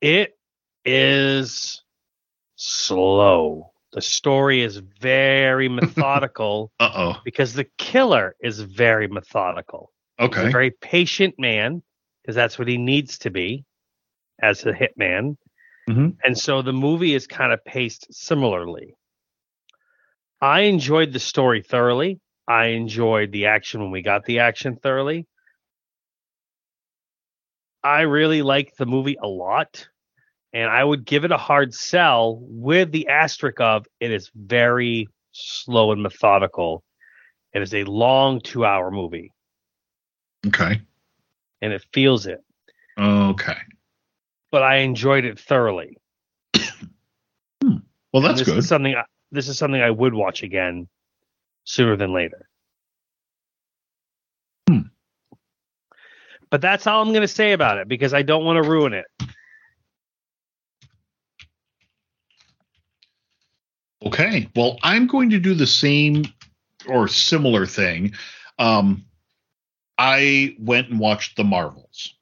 [0.02, 0.38] it
[0.86, 1.84] is
[2.56, 3.72] slow.
[3.94, 7.22] The story is very methodical Uh oh.
[7.26, 9.92] because the killer is very methodical.
[10.20, 10.48] He's Okay.
[10.48, 11.82] a very patient man
[12.22, 13.66] because that's what he needs to be
[14.42, 15.36] as a hitman.
[15.90, 16.16] Mhm.
[16.24, 18.96] And so the movie is kind of paced similarly.
[20.42, 22.20] I enjoyed the story thoroughly.
[22.48, 25.28] I enjoyed the action when we got the action thoroughly.
[27.84, 29.88] I really liked the movie a lot.
[30.52, 35.08] And I would give it a hard sell with the asterisk of it is very
[35.32, 36.84] slow and methodical.
[37.54, 39.32] It is a long two hour movie
[40.48, 40.82] Okay.
[41.62, 42.40] and it feels it.
[43.00, 43.58] Okay.
[44.52, 45.98] But I enjoyed it thoroughly.
[47.62, 47.76] Hmm.
[48.14, 48.64] Well, that's good.
[48.64, 50.88] Something I- this is something I would watch again
[51.64, 52.48] sooner than later.
[54.68, 54.80] Hmm.
[56.50, 58.94] But that's all I'm going to say about it because I don't want to ruin
[58.94, 59.06] it.
[64.06, 64.50] Okay.
[64.56, 66.26] Well, I'm going to do the same
[66.88, 68.14] or similar thing.
[68.58, 69.06] Um,
[69.98, 72.16] I went and watched the Marvels.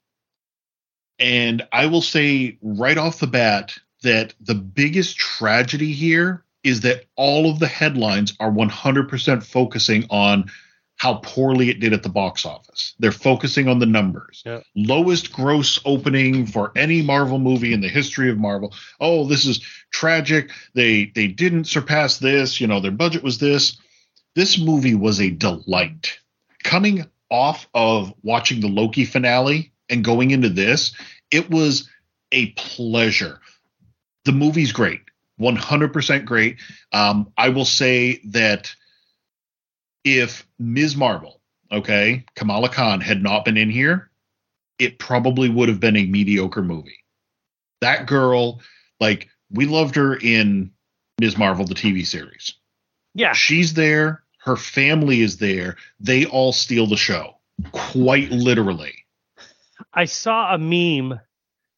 [1.20, 7.06] And I will say right off the bat that the biggest tragedy here is that
[7.16, 10.52] all of the headlines are 100% focusing on
[10.98, 12.96] how poorly it did at the box office.
[13.00, 14.42] They're focusing on the numbers.
[14.46, 14.62] Yeah.
[14.76, 18.74] Lowest gross opening for any Marvel movie in the history of Marvel.
[19.00, 19.62] Oh, this is
[19.92, 20.52] tragic.
[20.74, 23.78] They they didn't surpass this, you know, their budget was this.
[24.36, 26.20] This movie was a delight.
[26.64, 30.94] Coming off of watching the Loki finale and going into this,
[31.32, 31.90] it was
[32.32, 33.40] a pleasure.
[34.26, 35.02] The movie's great.
[35.40, 36.58] 100% great.
[36.92, 38.74] Um, I will say that
[40.04, 40.96] if Ms.
[40.96, 44.10] Marvel, okay, Kamala Khan had not been in here,
[44.80, 47.04] it probably would have been a mediocre movie.
[47.82, 48.62] That girl,
[49.00, 50.72] like, we loved her in
[51.20, 51.38] Ms.
[51.38, 52.54] Marvel, the TV series.
[53.14, 53.34] Yeah.
[53.34, 54.24] She's there.
[54.40, 55.78] Her family is there.
[56.00, 57.38] They all steal the show,
[57.72, 58.94] quite literally.
[59.94, 61.20] I saw a meme.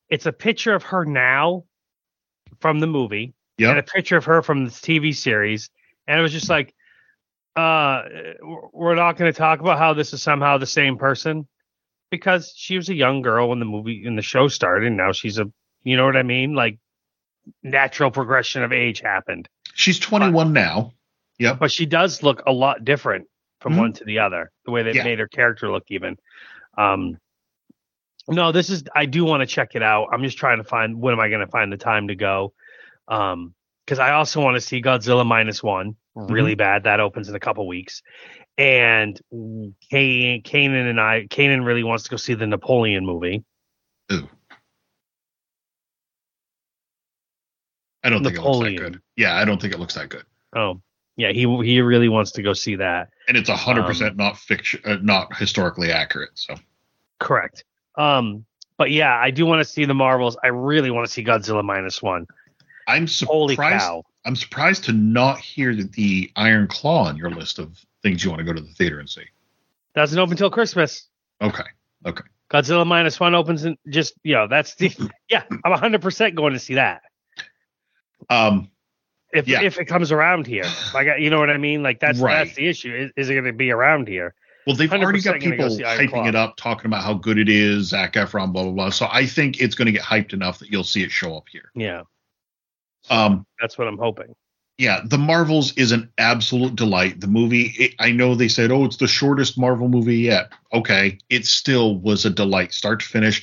[0.09, 1.65] It's a picture of her now
[2.59, 3.69] from the movie Yep.
[3.71, 5.69] and a picture of her from the TV series.
[6.07, 6.73] And it was just like,
[7.55, 8.03] uh,
[8.73, 11.47] we're not going to talk about how this is somehow the same person
[12.09, 14.87] because she was a young girl when the movie, in the show started.
[14.87, 15.45] And now she's a,
[15.83, 16.53] you know what I mean?
[16.53, 16.79] Like,
[17.63, 19.47] natural progression of age happened.
[19.73, 20.93] She's 21 now.
[21.39, 21.59] Yep.
[21.59, 23.27] But she does look a lot different
[23.61, 23.77] from Mhm.
[23.77, 25.03] one to the other, the way they Yeah.
[25.03, 26.17] made her character look even.
[26.77, 27.17] Um,
[28.27, 30.09] no, this is I do want to check it out.
[30.11, 32.53] I'm just trying to find when am I going to find the time to go?
[33.09, 33.53] Um,
[33.85, 36.83] because I also want to see Godzilla minus one really bad.
[36.83, 38.03] That opens in a couple weeks,
[38.55, 39.19] and
[39.89, 43.43] Kane, Kanan and I, Kanan really wants to go see the Napoleon movie.
[44.11, 44.29] Ooh.
[48.03, 49.01] I don't think it looks that good.
[49.17, 50.23] Yeah, I don't think it looks that good.
[50.55, 50.81] Oh,
[51.15, 53.09] yeah, he he really wants to go see that.
[53.27, 56.31] And it's 100% Um, not fiction, uh, not historically accurate.
[56.35, 56.55] So
[57.19, 57.65] Correct.
[57.97, 58.45] Um,
[58.77, 60.37] but yeah, I do want to see the Marvels.
[60.43, 62.25] I really want to see Godzilla minus one.
[62.89, 64.03] I'm surprised.
[64.25, 68.29] I'm surprised to not hear the, the Iron Claw on your list of things you
[68.29, 69.23] want to go to the theater and see.
[69.95, 71.07] Doesn't open till Christmas.
[71.41, 71.63] Okay.
[72.05, 72.23] Okay.
[72.51, 74.91] Godzilla minus one opens and just you know that's the
[75.29, 75.43] yeah.
[75.63, 77.01] I'm 100 percent going to see that
[78.29, 78.69] Um,
[79.33, 79.61] if Yeah.
[79.61, 80.65] if it comes around here.
[80.93, 81.83] Like you know what I mean?
[81.83, 82.43] Like that's Right.
[82.45, 82.93] that's the issue.
[82.93, 84.33] Is, is it going to be around here?
[84.67, 86.27] well, they've already got gonna go people hyping Claw.
[86.27, 88.89] it up, talking about how good it is, Zac Efron, blah blah blah.
[88.89, 91.45] So I think it's going to get hyped enough that you'll see it show up
[91.51, 91.71] here.
[91.75, 92.03] Yeah,
[93.09, 94.35] Um, that's what I'm hoping.
[94.77, 97.19] yeah, The Marvels is an absolute delight.
[97.19, 100.51] The movie, it, I know they said, oh, it's the shortest Marvel movie yet.
[100.73, 103.41] Okay, it still was a delight, start to finish.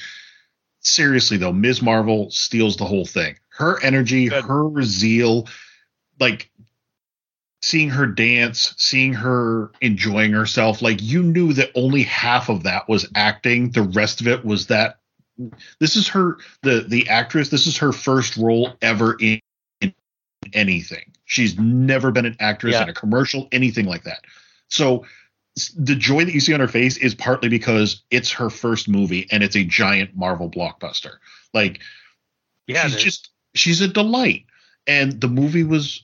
[0.81, 1.83] Seriously, though, Ms.
[1.83, 3.37] Marvel steals the whole thing.
[3.51, 4.45] Her energy, Good.
[4.45, 5.49] her zeal,
[6.21, 6.51] like
[7.61, 12.89] seeing her dance, seeing her enjoying herself, like you knew that only half of that
[12.89, 13.71] was acting.
[13.71, 14.99] The rest of it was that.
[15.81, 17.51] This is her, the the actress.
[17.51, 19.41] This is her first role ever in
[20.53, 21.13] anything.
[21.25, 22.85] She's never been an actress Yeah.
[22.85, 24.25] in a commercial, anything like that.
[24.69, 25.07] So
[25.77, 29.27] the joy that you see on her face is partly because it's her first movie
[29.31, 31.15] and it's a giant Marvel blockbuster.
[31.55, 31.81] Like
[32.67, 34.45] Yeah, she's just she's a delight.
[34.87, 36.03] And the movie was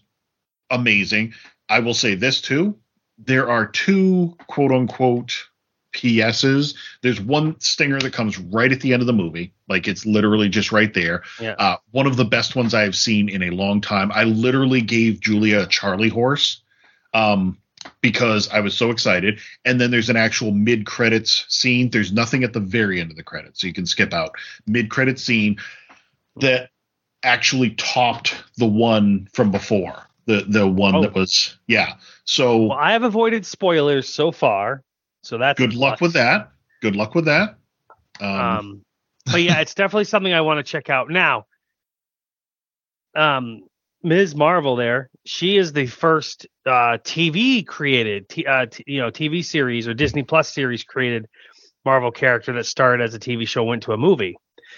[0.70, 1.34] amazing.
[1.68, 2.76] I will say this too.
[3.18, 5.48] There are two quote unquote
[5.92, 6.74] PSs.
[7.02, 9.52] There's one stinger that comes right at the end of the movie.
[9.68, 11.22] Like it's literally just right there.
[11.40, 11.54] Yeah.
[11.58, 14.10] Uh, one of the best ones I've seen in a long time.
[14.12, 16.62] I literally gave Julia a Charlie horse
[17.14, 17.58] um,
[18.00, 19.40] because I was so excited.
[19.64, 21.90] And then there's an actual mid credits scene.
[21.90, 24.30] There's nothing at the very end of the credits, so you can skip out.
[24.66, 25.56] Mid credit scene
[26.36, 26.70] that
[27.22, 30.06] actually topped the one from before.
[30.26, 31.02] The the one Oh.
[31.02, 31.94] that was yeah.
[32.24, 34.84] So well, I have avoided spoilers so far,
[35.22, 36.50] so that's good luck with that.
[36.80, 37.56] Good luck with that.
[38.20, 38.84] Um, Um,
[39.26, 41.46] but yeah, it's definitely something I want to check out now.
[43.14, 43.62] Um,
[44.02, 44.34] Ms.
[44.34, 49.44] Marvel, there, she is the first uh, TV created, t- uh, t- you know, TV
[49.44, 51.26] series or Disney Plus series created
[51.84, 54.36] Marvel character that started as a TV show, went to a movie.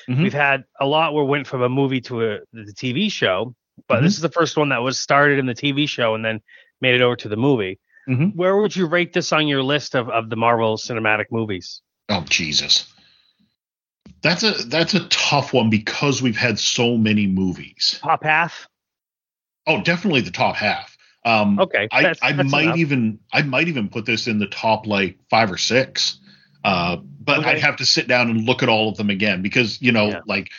[0.09, 0.22] Mhm.
[0.24, 3.55] We've had a lot where went from a movie to a the TV show,
[3.88, 6.40] but this is the first one that was started in the TV show and then
[6.80, 7.78] made it over to the movie.
[8.09, 8.34] Mhm.
[8.36, 11.80] Where would you rate this on your list of, of the Marvel cinematic movies?
[12.09, 12.92] Oh Jesus.
[14.22, 17.98] That's a that's a tough one because we've had so many movies.
[18.02, 18.68] Top half?
[19.66, 20.96] Oh, definitely the top half.
[21.24, 21.88] Um Okay.
[21.92, 22.76] I, that's- I that's might enough.
[22.78, 26.18] even I might even put this in the top like five or six.
[26.62, 27.50] Uh but Okay.
[27.52, 30.09] I'd have to sit down and look at all of them again because you know
[30.09, 30.20] Yeah.
[30.26, 30.50] like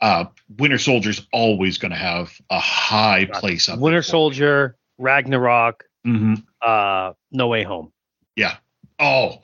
[0.00, 0.26] uh
[0.58, 4.02] Winter Soldier's always gonna have a high Got place up Winter there.
[4.02, 6.34] Soldier, Ragnarok, hmm
[6.64, 7.92] uh, No Way Home.
[8.36, 8.56] Yeah.
[8.98, 9.42] Oh.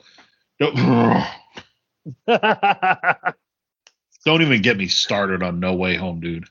[0.59, 1.23] No-
[4.25, 6.45] Don't even get me started on No Way Home, dude.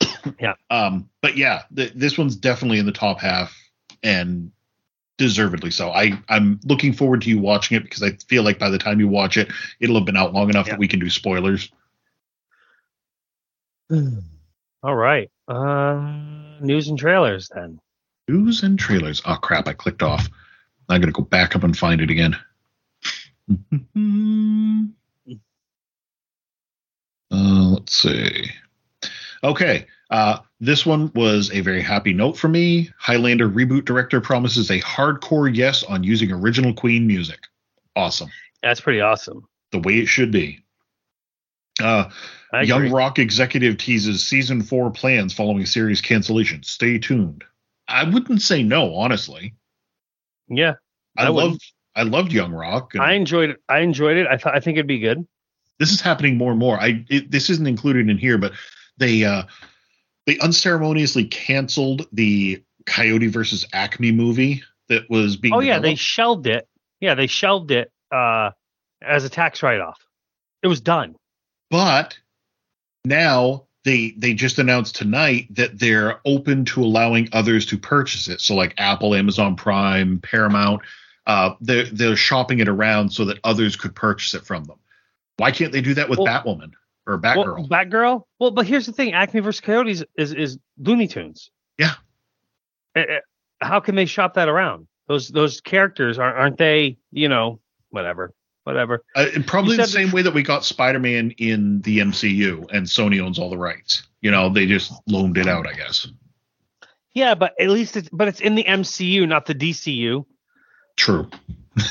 [0.40, 0.54] Yeah.
[0.70, 3.56] Um, but yeah, th- this one's definitely in the top half
[4.04, 4.52] and
[5.18, 5.90] deservedly so.
[5.90, 9.00] I I'm looking forward to you watching it because I feel like by the time
[9.00, 9.50] you watch it,
[9.80, 10.74] it'll have been out long enough Yeah.
[10.74, 11.70] that we can do spoilers.
[13.92, 15.28] All right.
[15.48, 17.80] Uh, news and trailers then.
[18.28, 19.22] News and trailers.
[19.24, 19.68] Oh crap!
[19.68, 20.28] I clicked off.
[20.88, 22.36] I'm gonna go back up and find it again.
[27.32, 28.50] uh, let's see.
[29.42, 29.86] Okay.
[30.10, 32.90] Uh, this one was a very happy note for me.
[32.98, 37.40] Highlander reboot director promises a hardcore yes on using original Queen music.
[37.96, 38.30] Awesome.
[38.62, 39.48] That's pretty awesome.
[39.70, 40.62] The way it should be.
[41.82, 42.10] Uh,
[42.62, 42.90] Young.
[42.90, 46.62] Rock executive teases season four plans following series cancellation.
[46.62, 47.44] Stay tuned.
[47.88, 49.54] I wouldn't say no, honestly.
[50.48, 50.74] Yeah,
[51.16, 51.56] I, I love.
[51.94, 52.94] I loved Young Rock.
[52.94, 53.58] and I enjoyed it.
[53.68, 54.26] I enjoyed it.
[54.26, 55.26] I thought I think it'd be good.
[55.78, 56.78] this is happening more and more.
[56.80, 58.52] I it, this isn't included in here, but
[58.98, 59.42] they uh
[60.26, 66.46] they unceremoniously canceled the Coyote versus Acme movie that was being Oh yeah, they shelved
[66.46, 66.66] it.
[67.00, 68.50] Yeah, they shelved it uh,
[69.02, 69.98] as a tax write-off.
[70.62, 71.16] It was done.
[71.70, 72.18] but
[73.04, 78.40] now they they just announced tonight that they're open to allowing others to purchase it.
[78.40, 80.82] So like Apple, Amazon Prime, Paramount,
[81.26, 84.78] uh, they're they're shopping it around so that others could purchase it from them.
[85.36, 86.72] Why can't they do that with Well- Batwoman
[87.06, 87.68] or Well, Batgirl?
[87.68, 88.22] Batgirl.
[88.38, 89.60] Well, but here's the thing: Acme vs.
[89.60, 91.50] Coyotes is is Looney Tunes.
[91.78, 91.94] Yeah.
[92.94, 93.18] Eh, eh,
[93.60, 94.86] how can they shop that around?
[95.08, 96.98] Those those characters aren't aren't they?
[97.10, 97.60] You know,
[97.90, 98.32] whatever,
[98.64, 99.02] whatever.
[99.14, 103.38] Uh, probably the same way that we got Spider-Man in the MCU, and Sony owns
[103.38, 104.04] all the rights.
[104.20, 106.06] You know, they just loaned it out, I guess.
[107.14, 110.24] Yeah, but at least it's but it's in the MCU, not the DCU.
[110.96, 111.28] True.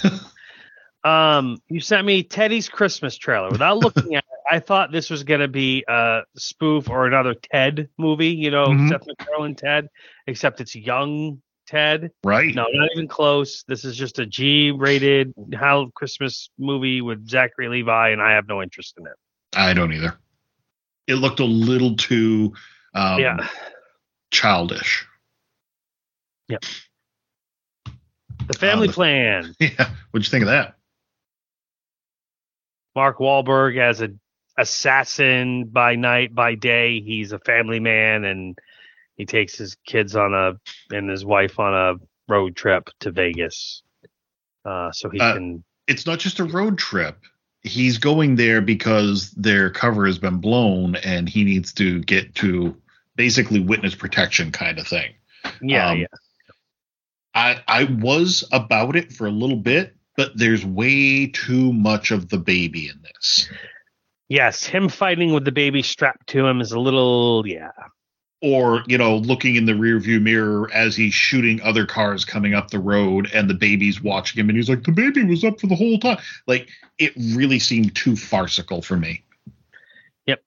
[1.04, 3.50] Um, you sent me Teddy's Christmas trailer.
[3.50, 7.90] Without looking at it, I thought this was gonna be a spoof or another Ted
[7.98, 8.30] movie.
[8.30, 8.90] You know, Mhm.
[8.90, 9.88] Seth MacFarlane Ted,
[10.28, 12.12] except it's young Ted.
[12.24, 12.54] Right.
[12.54, 13.64] No, not even close.
[13.68, 18.62] This is just a G-rated How Christmas movie with Zachary Levi, and I have no
[18.62, 19.14] interest in it.
[19.56, 20.18] I don't either.
[21.08, 22.54] It looked a little too
[22.94, 23.48] um, yeah,
[24.32, 25.06] childish.
[26.48, 26.58] Yeah.
[28.48, 29.56] The Family the- Plan.
[29.60, 29.90] Yeah.
[30.12, 30.76] What'd you think of that?
[32.96, 34.10] Mark Wahlberg as a
[34.58, 37.00] assassin by night, by day.
[37.00, 38.58] He's a family man, and
[39.22, 40.54] he takes his kids on a
[40.96, 41.94] and his wife on a
[42.28, 43.84] road trip to Vegas,
[44.66, 45.64] uh, so he Uh, can.
[45.86, 47.20] It's not just a road trip.
[47.62, 52.76] He's going there because their cover has been blown, and he needs to get to
[53.16, 55.14] basically witness protection kind of thing.
[55.62, 56.08] Yeah, um, yeah.
[57.36, 62.30] I I was about it for a little bit, but there's way too much of
[62.30, 63.52] the baby in this.
[64.30, 67.46] Yes, him fighting with the baby strapped to him is a little.
[67.46, 67.70] Yeah,
[68.44, 72.72] Or, you know, looking in the rearview mirror as he's shooting other cars coming up
[72.72, 75.68] the road and the baby's watching him and he's like, The baby was up for
[75.68, 76.18] the whole time.
[76.48, 76.68] Like
[76.98, 79.24] it really seemed too farcical for me.
[80.26, 80.44] Yep.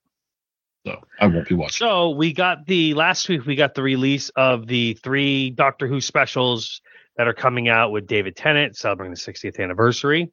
[0.86, 1.86] So I won't be watching.
[1.86, 6.00] So we got the last week we got the release of the three Doctor Who
[6.00, 6.80] specials
[7.16, 10.32] that are coming out with David Tennant celebrating the 60th anniversary.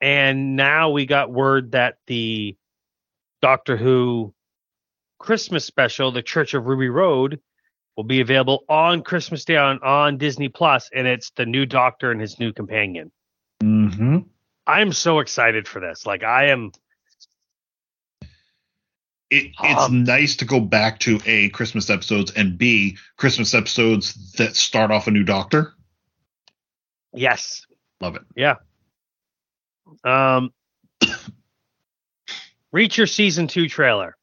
[0.00, 2.56] And now we got word that the
[3.40, 4.34] Doctor Who
[5.22, 7.40] Christmas special, The Church of Ruby Road,
[7.96, 12.10] will be available on Christmas Day on, on Disney Plus, and it's the new Doctor
[12.10, 13.12] and his new companion.
[13.62, 14.18] Mm-hmm.
[14.66, 16.04] I'm so excited for this.
[16.06, 16.72] Like I am
[19.30, 24.32] It, it's Um, nice to go back to A, Christmas episodes, and B, Christmas episodes
[24.32, 25.72] that start off a new doctor.
[27.14, 27.64] yes.
[28.00, 28.22] Love it.
[28.34, 28.56] Yeah.
[30.02, 30.50] Um,
[32.74, 34.16] Reacher season two trailer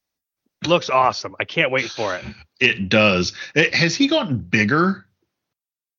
[0.66, 1.36] looks awesome.
[1.40, 2.24] I can't wait for it.
[2.60, 3.34] It does.
[3.56, 5.06] It- has he gotten bigger?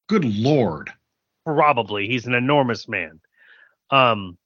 [0.09, 0.93] Good lord.
[1.47, 3.21] Probably he's an enormous man.
[3.91, 4.37] Um,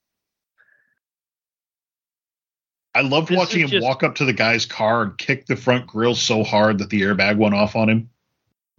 [2.95, 5.87] I loved watching him just- walk up to the guy's car and kick the front
[5.87, 8.11] grill so hard that the airbag went off on him.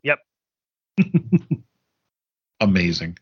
[0.03, 0.19] Yep.
[2.61, 3.17] Amazing.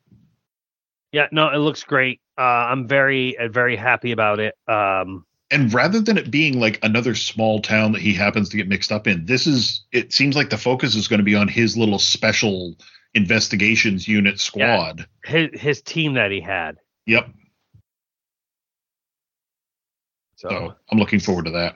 [1.11, 2.21] yeah, no, it looks great.
[2.37, 4.55] Uh, I'm very, uh, very happy about it.
[4.67, 8.67] Um, And rather than it being like another small town that he happens to get
[8.67, 11.47] mixed up in, this is it seems like the focus is going to be on
[11.47, 12.75] his little special
[13.13, 15.07] investigations unit squad.
[15.23, 16.77] his his team that he had.
[17.05, 17.29] Yep.
[20.37, 21.75] So, So I'm looking forward to that.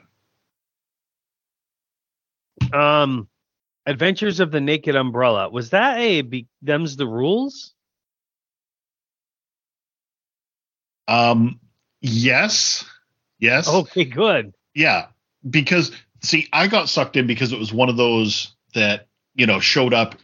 [2.76, 3.28] um,
[3.86, 7.74] Adventures of the Naked Umbrella was that a be, them's the rules?
[11.06, 11.60] Um
[12.00, 12.84] yes.
[13.38, 13.68] Yes.
[13.68, 14.52] Okay, good.
[14.74, 15.06] Yeah,
[15.48, 15.92] because
[16.22, 19.94] see, I got sucked in because it was one of those that you know showed
[19.94, 20.16] up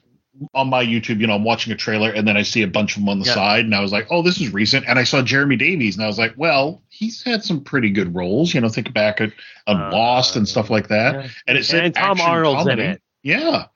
[0.53, 1.20] on my YouTube.
[1.20, 3.20] You know, I'm watching a trailer and then I see a bunch of them on
[3.20, 3.35] the Yeah.
[3.35, 6.05] side, and I was like, "Oh, this is recent." And I saw Jeremy Davies, and
[6.05, 9.32] I was like, "Well, he's had some pretty good roles." You know, think back at
[9.66, 11.15] on Uh, Lost and stuff like that.
[11.15, 11.28] Yeah.
[11.47, 12.82] And it said And Tom Arnold's in comedy.
[12.89, 13.03] it.
[13.23, 13.66] Yeah,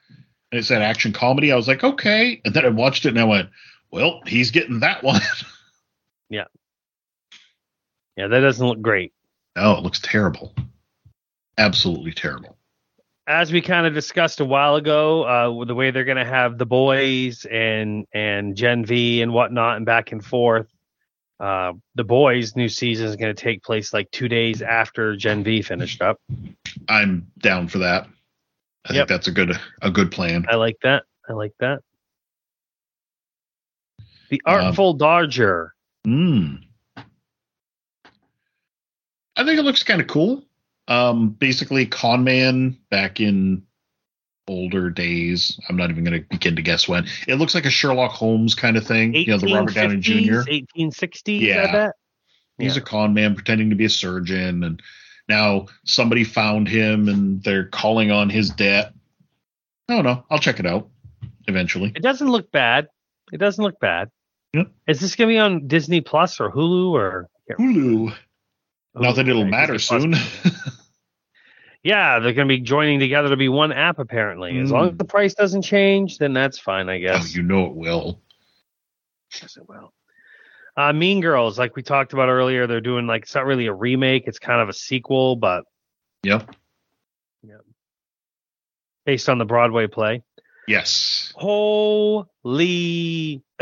[0.50, 1.52] and it said action comedy.
[1.52, 2.40] I was like, okay.
[2.44, 3.48] And then I watched it and I went,
[3.92, 5.20] "Well, he's getting that one."
[6.30, 6.44] Yeah.
[8.18, 9.14] Yeah, that doesn't look great.
[9.60, 10.54] No, it looks terrible.
[11.58, 12.56] Absolutely terrible.
[13.26, 16.56] as we kind of discussed a while ago, uh, the way they're going to have
[16.58, 20.68] the boys and and Gen V and whatnot and back and forth.
[21.40, 25.44] Uh, the boys' new season is going to take place like two days after Gen
[25.44, 26.18] V finished up.
[26.88, 28.06] I'm down for that.
[28.88, 28.94] I Yep.
[28.94, 29.52] think that's a good
[29.82, 30.46] a good plan.
[30.48, 31.04] I like that.
[31.28, 31.80] I like that.
[34.30, 35.74] The Um, Artful Dodger.
[36.06, 36.62] Mm.
[39.38, 40.44] I think it looks kind of cool.
[40.88, 43.62] Um, basically, con man back in
[44.48, 45.58] older days.
[45.68, 47.06] I'm not even going to begin to guess when.
[47.26, 49.14] It looks like a Sherlock Holmes kind of thing.
[49.14, 50.40] You know, the Robert Downey Jr.
[50.48, 51.66] 1860s, Yeah.
[51.68, 51.90] I bet.
[52.58, 52.82] He's Yeah.
[52.82, 54.82] a con man pretending to be a surgeon, and
[55.28, 58.92] now somebody found him, and they're calling on his debt.
[59.88, 60.24] I don't know.
[60.30, 60.88] I'll check it out
[61.46, 61.92] eventually.
[61.94, 62.88] It doesn't look bad.
[63.32, 64.10] It doesn't look bad.
[64.54, 64.70] Yep.
[64.86, 67.28] Is this going to be on Disney Plus or Hulu or?
[67.58, 68.14] Hulu.
[69.00, 70.14] Not that it'll matter soon.
[71.84, 74.58] Yeah, they're going to be joining together to be one app apparently.
[74.58, 74.98] As long as Mm.
[74.98, 77.36] the price doesn't change, then that's fine, I oh, guess.
[77.36, 78.20] you know it will.
[79.40, 79.92] Yes, it will.
[80.76, 83.72] Uh, mean Girls, like we talked about earlier, they're doing like it's not really a
[83.72, 85.64] remake; it's kind of a sequel, but
[86.24, 86.50] Yep.
[89.06, 90.24] based on the Broadway play.
[90.66, 91.32] Yes.
[91.36, 92.24] Holy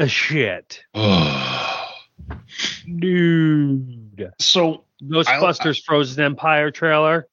[0.06, 1.88] shit, Oh.
[2.98, 4.05] dude!
[4.38, 7.28] So Ghostbusters Frozen Empire trailer.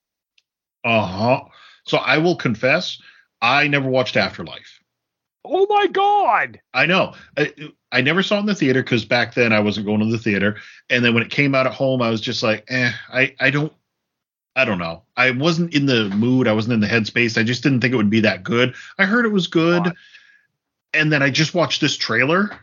[0.83, 1.43] Uh huh.
[1.85, 3.01] So I will confess,
[3.41, 4.79] I never watched Afterlife.
[5.45, 6.61] Oh my god!
[6.73, 7.13] I know.
[7.37, 7.53] I,
[7.91, 10.17] I never saw it in the theater because back then I wasn't going to the
[10.17, 10.57] theater.
[10.89, 13.49] And then when it came out at home, I was just like, eh, I, I
[13.49, 13.73] don't,
[14.55, 15.03] I don't know.
[15.17, 16.47] I wasn't in the mood.
[16.47, 17.37] I wasn't in the headspace.
[17.37, 18.75] I just didn't think it would be that good.
[18.97, 19.83] I heard it was good.
[19.83, 19.95] God.
[20.93, 22.57] And then I just watched this trailer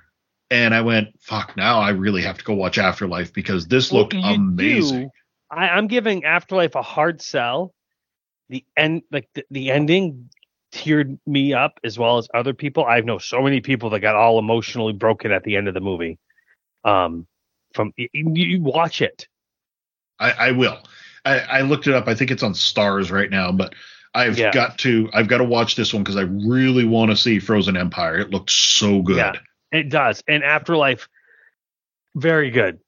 [0.50, 4.14] and I went, fuck, now I really have to go watch Afterlife because this looked
[4.14, 5.02] Well, you amazing.
[5.04, 5.10] do.
[5.50, 7.72] I, I'm giving Afterlife a hard sell.
[8.48, 10.30] The end, like the, the ending,
[10.72, 12.84] teared me up as well as other people.
[12.84, 15.80] I know so many people that got all emotionally broken at the end of the
[15.80, 16.18] movie.
[16.84, 17.26] Um,
[17.74, 19.28] from you, you watch it.
[20.18, 20.78] I, I will.
[21.24, 22.08] I, I looked it up.
[22.08, 23.74] I think it's on Starz right now, but
[24.14, 24.50] I've Yeah.
[24.52, 27.76] got to I've got to watch this one because I really want to see Frozen
[27.76, 28.18] Empire.
[28.18, 29.16] It looked so good.
[29.16, 29.32] Yeah.
[29.72, 30.22] It does.
[30.28, 31.08] And Afterlife,
[32.16, 32.78] very good,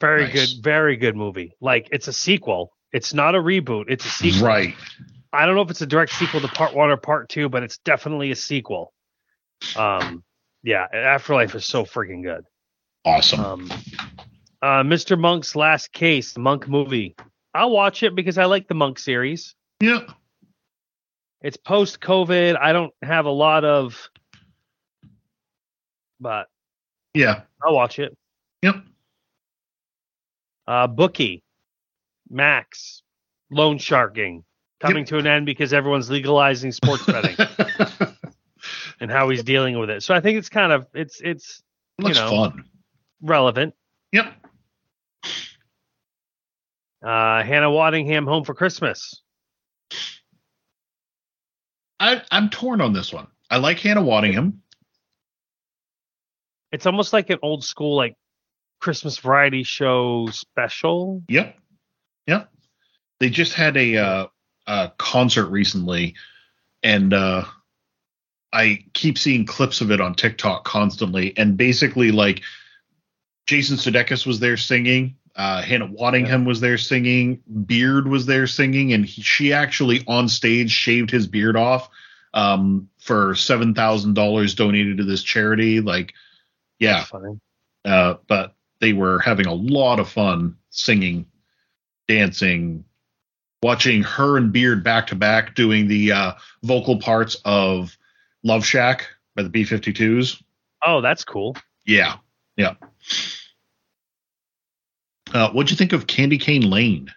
[0.00, 0.54] very Nice.
[0.54, 1.52] good, very good movie.
[1.60, 2.72] Like it's a sequel.
[2.92, 3.84] It's not a reboot.
[3.88, 4.46] It's a sequel.
[4.46, 4.74] Right.
[5.32, 7.62] I don't know if it's a direct sequel to part one or part two, but
[7.62, 8.92] it's definitely a sequel.
[9.76, 10.22] Um,
[10.62, 12.44] yeah, Afterlife is so freaking good.
[13.04, 13.40] Awesome.
[13.44, 13.70] Um,
[14.62, 15.18] uh, Mr.
[15.18, 17.14] Monk's Last Case, the Monk movie.
[17.54, 19.54] I'll watch it because I like the Monk series.
[19.80, 20.00] yeah.
[21.40, 22.58] It's post COVID.
[22.60, 24.08] I don't have a lot of,
[26.20, 26.46] but
[27.14, 27.42] Yeah.
[27.62, 28.16] I'll watch it.
[28.62, 28.76] Yep.
[30.66, 31.42] Uh, Bookie,
[32.28, 33.02] Max,
[33.50, 34.44] loan sharking
[34.80, 37.36] coming to an end because everyone's legalizing sports betting
[39.00, 40.02] and how he's dealing with it.
[40.02, 41.62] So I think it's kind of it's it's
[41.98, 42.30] looks know.
[42.30, 42.64] fun.
[43.22, 43.74] relevant.
[44.12, 44.32] Yep.
[47.02, 49.22] Uh, Hannah Waddingham home for Christmas.
[52.00, 53.26] I, I'm torn on this one.
[53.50, 54.54] I like Hannah Waddingham.
[56.72, 58.16] It's almost like an old school like
[58.80, 61.22] Christmas variety show special.
[61.28, 61.56] Yep.
[62.26, 62.50] Yep.
[63.20, 64.26] They just had a uh,
[64.66, 66.14] a concert recently,
[66.82, 67.44] and uh,
[68.52, 71.36] I keep seeing clips of it on TikTok constantly.
[71.36, 72.42] And basically, like
[73.46, 78.92] Jason Sudeikis was there singing, uh, Hannah Waddingham was there singing, Beard was there singing,
[78.92, 81.88] and he, she actually on stage shaved his beard off
[82.34, 85.80] um, for seven thousand dollars donated to this charity.
[85.80, 86.12] Like,
[86.78, 87.04] yeah,
[87.84, 91.26] uh, but they were having a lot of fun singing,
[92.06, 92.84] dancing,
[93.62, 96.32] watching her and Beard back to back doing the uh,
[96.62, 97.96] vocal parts of
[98.42, 100.42] Love Shack by the B 52s.
[100.84, 101.56] Oh, that's cool.
[101.84, 102.16] Yeah.
[102.56, 102.74] Yeah.
[105.32, 107.12] Uh, what'd you think of Candy Cane Lane?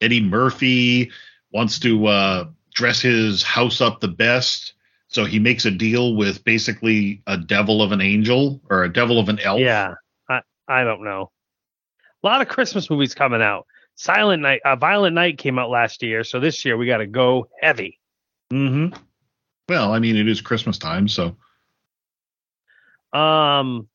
[0.00, 1.10] Eddie Murphy
[1.52, 4.74] wants to uh, dress his house up the best.
[5.10, 9.18] So he makes a deal with basically a devil of an angel or a devil
[9.18, 9.58] of an elf.
[9.60, 9.94] Yeah,
[10.28, 11.30] I I don't know.
[12.22, 13.66] A lot of Christmas movies coming out.
[13.96, 17.06] Silent Night, uh, Violent Night came out last year, so this year we got to
[17.06, 17.98] go heavy.
[18.52, 18.96] Mm-hmm.
[19.68, 21.36] Well, I mean, it is Christmas time, so
[23.12, 23.88] Um,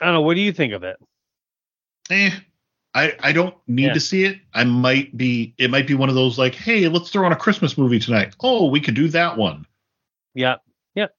[0.00, 0.20] I don't know.
[0.22, 0.96] What do you think of it?
[2.10, 2.30] eh.
[2.92, 3.92] I, I don't need Yeah.
[3.94, 4.40] to see it.
[4.52, 7.36] I might be it might be one of those like, hey, let's throw on a
[7.36, 8.34] Christmas movie tonight.
[8.40, 9.64] Oh, we could do that one.
[10.34, 10.56] Yeah,
[10.94, 11.14] Yep.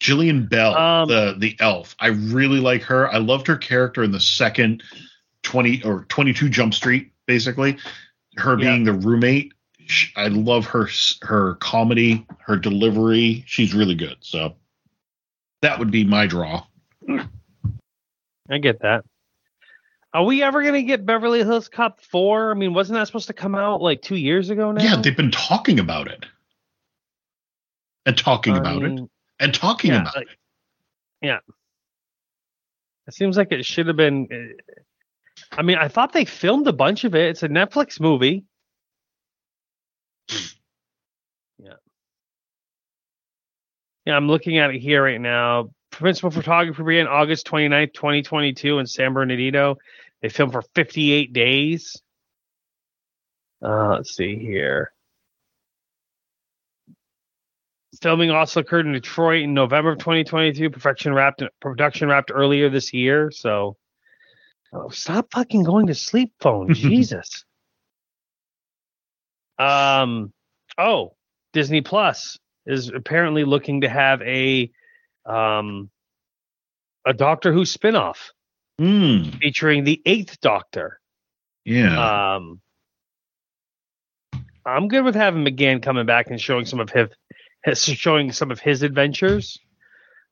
[0.00, 1.94] Jillian Bell, Um, the the elf.
[2.00, 3.12] I really like her.
[3.12, 4.82] I loved her character in the second
[5.42, 7.78] twenty or twenty two Jump Street, basically.
[8.36, 8.70] her Yeah.
[8.70, 9.52] being the roommate.
[10.16, 10.88] I love her
[11.22, 13.44] her comedy, her delivery.
[13.46, 14.16] She's really good.
[14.20, 14.56] So
[15.60, 16.64] that would be my draw.
[18.48, 19.04] I get that.
[20.14, 22.50] Are we ever gonna get Beverly Hills Cop four?
[22.50, 24.82] I mean, wasn't that supposed to come out like two years ago now?
[24.82, 26.24] Yeah, they've been talking about it.
[28.06, 29.00] And talking about it.
[29.40, 30.38] And talking yeah, about like- it.
[31.20, 31.38] Yeah.
[33.06, 34.28] It seems like it should have been.
[34.30, 34.72] uh,
[35.52, 37.30] I mean, I thought they filmed a bunch of it.
[37.30, 38.44] It's a Netflix movie.
[41.58, 41.74] Yeah.
[44.04, 45.70] Yeah, I'm looking at it here right now.
[45.90, 49.76] Principal photography began August 29th, 2022 in San Bernardino.
[50.22, 52.00] They filmed for 58 days.
[53.62, 54.92] Uh, let's see here.
[58.02, 60.70] Filming also occurred in Detroit in November of 2022.
[60.70, 63.30] Production wrapped production wrapped earlier this year.
[63.30, 63.76] So,
[64.72, 66.74] oh, stop fucking going to sleep, phone.
[66.74, 67.44] Jesus.
[69.58, 70.32] Um.
[70.76, 71.14] Oh,
[71.52, 74.70] Disney Plus is apparently looking to have a
[75.24, 75.88] um
[77.06, 78.16] a Doctor Who spinoff
[78.80, 80.98] Mm, featuring the Eighth Doctor.
[81.64, 82.34] yeah.
[82.34, 82.60] Um,
[84.64, 87.08] I'm good with having McGann coming back and showing some of his,
[87.74, 89.58] showing some of his adventures.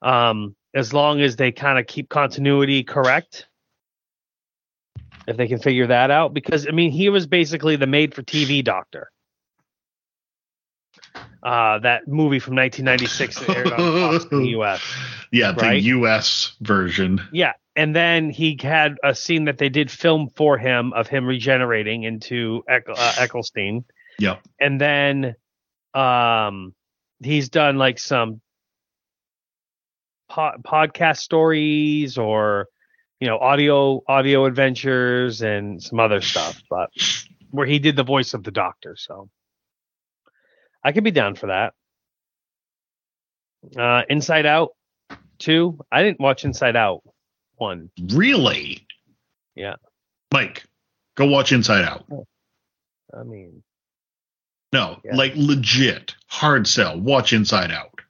[0.03, 3.47] Um, as long as they kind of keep continuity correct,
[5.27, 9.11] if they can figure that out, because I mean, he was basically the made-for-TV Doctor.
[11.43, 13.79] Uh, that movie from 1996 that aired on
[14.19, 14.83] Fox in the U.S.
[15.33, 15.81] yeah, the?
[15.81, 17.21] US version.
[17.33, 21.25] Yeah, and then he had a scene that they did film for him of him
[21.25, 23.27] regenerating into Eck- uh,
[24.19, 24.43] Yep.
[24.61, 25.35] and then
[25.95, 26.75] um,
[27.23, 28.41] he's done like some
[30.29, 32.67] po- podcast stories or
[33.21, 36.91] you know audio audio adventures and some other stuff, but
[37.51, 38.97] where he did the voice of the Doctor.
[38.97, 39.29] So
[40.83, 41.75] I could be down for that.
[43.77, 44.71] Uh, Inside Out
[45.39, 45.79] two.
[45.93, 47.03] I didn't watch Inside Out
[47.57, 47.91] one.
[48.13, 48.87] Really?
[49.55, 49.75] Yeah.
[50.33, 50.65] Mike,
[51.17, 52.07] go watch Inside Out.
[53.13, 53.63] I mean,
[54.73, 55.17] No, Yeah.
[55.17, 56.99] like legit, hard sell.
[56.99, 58.01] Watch Inside Out.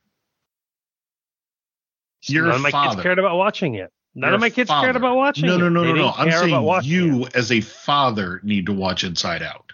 [2.25, 2.91] Your none of my father.
[2.97, 3.91] kids cared about watching it.
[4.15, 4.87] None of my kids father.
[4.87, 5.59] cared about watching No, it.
[5.59, 6.11] no, no, They no, no.
[6.17, 7.35] I'm saying you, it.
[7.37, 9.73] as a father, need to watch Inside Out.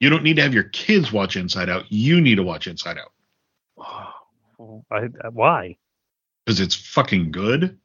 [0.00, 1.90] You don't need to have your kids watch Inside Out.
[1.92, 3.12] You need to watch Inside Out
[4.90, 5.76] I- why?
[6.44, 7.78] because it's fucking good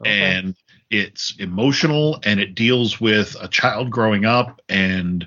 [0.00, 0.10] Okay.
[0.36, 0.54] and
[0.90, 5.26] it's emotional and it deals with a child growing up and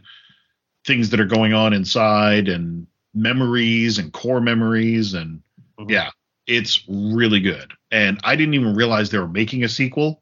[0.85, 5.41] things that are going on inside and memories and core memories and
[5.79, 5.89] Mhm.
[5.91, 6.09] yeah
[6.47, 7.71] it's really good.
[7.91, 10.21] And i didn't even realize they were making a sequel.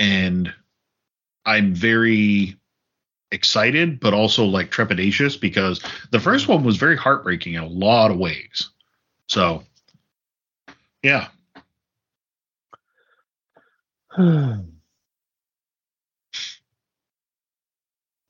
[0.00, 0.52] And
[1.46, 2.56] i'm very
[3.30, 8.10] excited but also like trepidatious because the first one was very heartbreaking in a lot
[8.10, 8.70] of ways.
[9.28, 9.64] So
[11.02, 11.28] yeah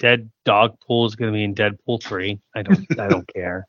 [0.05, 2.39] Dead dog pool is going to be in Deadpool three.
[2.55, 3.01] I don't.
[3.01, 3.66] I don't care.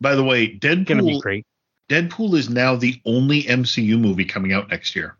[0.00, 1.44] by the way It's going to be great.
[1.90, 5.18] Deadpool is now the only MCU movie coming out next year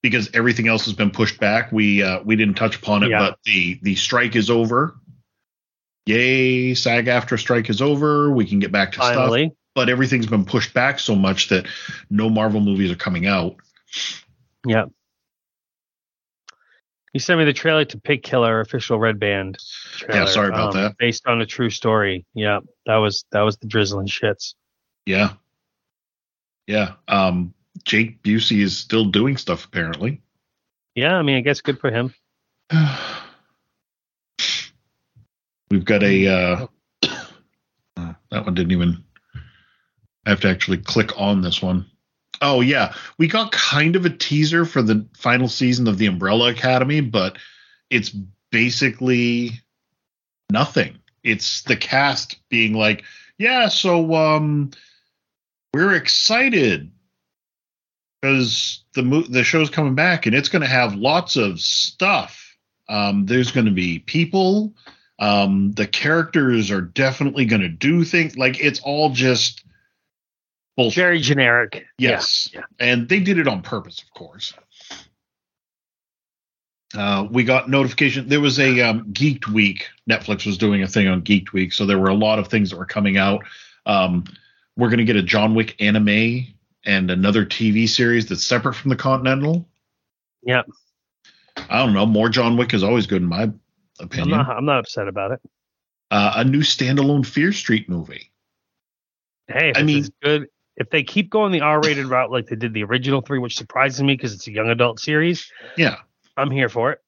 [0.00, 1.72] because everything else has been pushed back.
[1.72, 3.18] We uh, we didn't touch upon it, Yeah.
[3.18, 4.94] but the the strike is over.
[6.06, 6.74] Yay!
[6.74, 8.30] SAG-AFTRA strike is over.
[8.30, 9.50] We can get back to stuff.
[9.74, 11.66] But everything's been pushed back so much that
[12.10, 13.56] no Marvel movies are coming out.
[14.64, 14.84] yeah.
[17.14, 19.56] You sent me the trailer to Pig Killer official Red Band.
[19.98, 20.98] Trailer, Yeah, sorry about um, that.
[20.98, 22.26] Based on a true story.
[22.34, 24.54] Yeah, that was that was the drizzling shits.
[25.06, 25.34] Yeah,
[26.66, 26.94] yeah.
[27.06, 27.54] Um,
[27.84, 30.22] Jake Busey is still doing stuff apparently.
[30.96, 32.12] Yeah, I mean, I guess good for him.
[35.70, 36.66] We've got a uh,
[37.96, 39.04] uh, that one didn't even.
[40.26, 41.86] I have to actually click on this one.
[42.40, 46.50] Oh yeah, we got kind of a teaser for the final season of the Umbrella
[46.50, 47.38] Academy, but
[47.90, 48.10] it's
[48.50, 49.52] basically
[50.50, 50.98] nothing.
[51.22, 53.04] It's the cast being like,
[53.38, 54.70] "Yeah, so um,
[55.72, 56.90] we're excited
[58.20, 62.56] because the mo- the show's coming back and it's going to have lots of stuff.
[62.88, 64.74] Um, there's going to be people.
[65.18, 68.36] Um, the characters are definitely going to do things.
[68.36, 69.64] Like it's all just
[70.76, 70.96] bullshit.
[71.02, 71.86] Very generic.
[71.98, 72.48] Yes.
[72.52, 74.54] Yeah, And they did it on purpose, of course.
[76.96, 78.28] Uh, we got notification.
[78.28, 79.88] There was a um, Geeked Week.
[80.08, 82.70] Netflix was doing a thing on Geeked Week, so there were a lot of things
[82.70, 83.44] that were coming out.
[83.84, 84.24] Um,
[84.76, 86.46] we're going to get a John Wick anime
[86.84, 89.66] and another TV series that's separate from the Continental.
[90.42, 90.62] Yeah.
[91.68, 92.06] I don't know.
[92.06, 93.60] More John Wick is always good in my I'm
[93.98, 94.38] opinion.
[94.38, 94.50] not.
[94.50, 95.40] I'm not upset about it.
[96.10, 98.30] Uh, a new standalone Fear Street movie.
[99.48, 100.46] Hey, I mean- good.
[100.76, 104.02] If they keep going the R-rated route like they did the original three, which surprises
[104.02, 105.96] me because it's a young adult series, Yeah.
[106.36, 107.00] I'm here for it.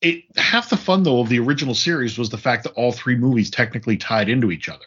[0.00, 3.16] It half the fun though of the original series was the fact that all three
[3.16, 4.84] movies technically tied into each other.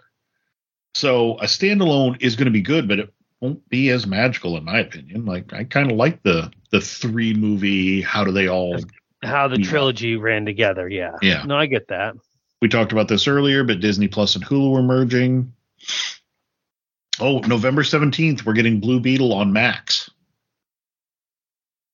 [0.94, 4.64] So a standalone is going to be good, but it won't be as magical in
[4.64, 5.26] my opinion.
[5.26, 8.02] Like I kind of like the the three movie.
[8.02, 8.78] How do they all?
[9.24, 10.88] How the trilogy ran together.
[10.88, 11.18] Yeah.
[11.22, 11.44] Yeah.
[11.44, 12.16] No, I get that.
[12.62, 15.54] We talked about this earlier, but Disney Plus and Hulu were merging.
[17.22, 20.10] Oh, November seventeenth, we're getting Blue Beetle on Max.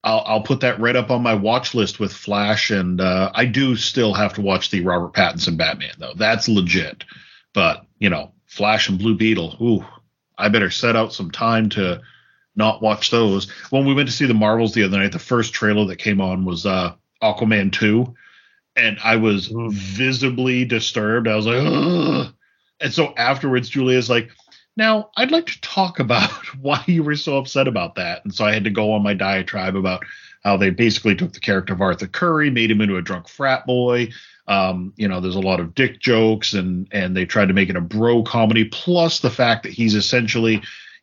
[0.03, 3.45] I'll, I'll put that right up on my watch list with Flash, and uh, I
[3.45, 6.13] do still have to watch the Robert Pattinson Batman though.
[6.15, 7.03] That's legit.
[7.53, 9.57] But you know, Flash and Blue Beetle.
[9.61, 9.85] Ooh,
[10.37, 12.01] I better set out some time to
[12.55, 13.49] not watch those.
[13.69, 16.21] When we went to see the Marvels the other night, the first trailer that came
[16.21, 18.15] on was uh, Aquaman two,
[18.77, 21.27] and I was visibly disturbed.
[21.27, 22.33] I was like, Ugh.
[22.79, 24.29] and so afterwards, Julia's like,
[24.77, 26.31] "Now I'd like to talk about
[26.61, 29.13] why you were so upset about that." And so I had to go on my
[29.13, 30.05] diatribe about
[30.43, 33.65] how they basically took the character of Arthur Curry, made him into a drunk frat
[33.65, 34.09] boy.
[34.47, 37.69] Um, you know, there's a lot of dick jokes, and and they tried to make
[37.69, 38.63] it a bro comedy.
[38.63, 40.61] Plus the fact that he's essentially,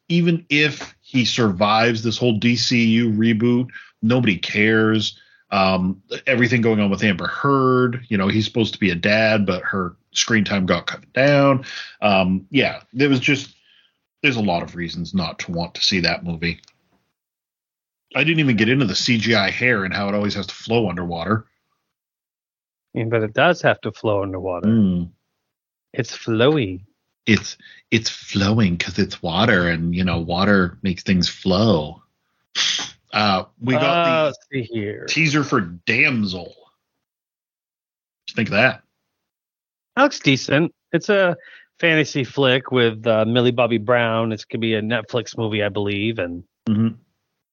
[0.09, 3.69] even if he survives this whole DCU reboot,
[4.03, 5.21] nobody cares.
[5.51, 9.47] Um, everything going on with Amber Heard, you know, he's supposed to be a dad,
[9.47, 11.65] but her screen time got cut down.
[12.01, 13.55] Um, yeah, there was just
[14.25, 16.59] there's a lot of reasons not to want to see that movie.
[18.17, 20.89] I didn't even get into the CGI hair and how it always has to flow
[20.89, 21.45] underwater.
[22.95, 24.67] Mean, but it does have to flow underwater.
[24.69, 25.11] Mm.
[25.93, 26.85] It's flowy.
[27.27, 27.59] It's
[27.91, 32.03] it's flowing because it's water, and you know, water makes things flow.
[33.13, 35.05] Uh, we got Uh, the here.
[35.07, 36.45] teaser for Damsel.
[36.47, 36.55] What
[38.29, 38.83] you think of that?
[39.97, 40.75] That looks decent.
[40.93, 41.37] It's a
[41.81, 44.33] fantasy flick with uh, Millie Bobby Brown.
[44.33, 46.95] It's gonna be a Netflix movie, I believe, and Mm-hmm.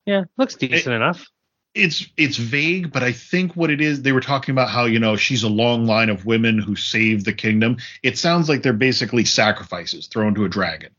[0.06, 1.27] yeah, looks decent enough.
[1.76, 4.99] it's it's vague, but I think what it is they were talking about how you
[4.99, 7.77] know she's a long line of women who saved the kingdom.
[8.03, 10.91] It sounds like they're basically sacrifices thrown to a dragon,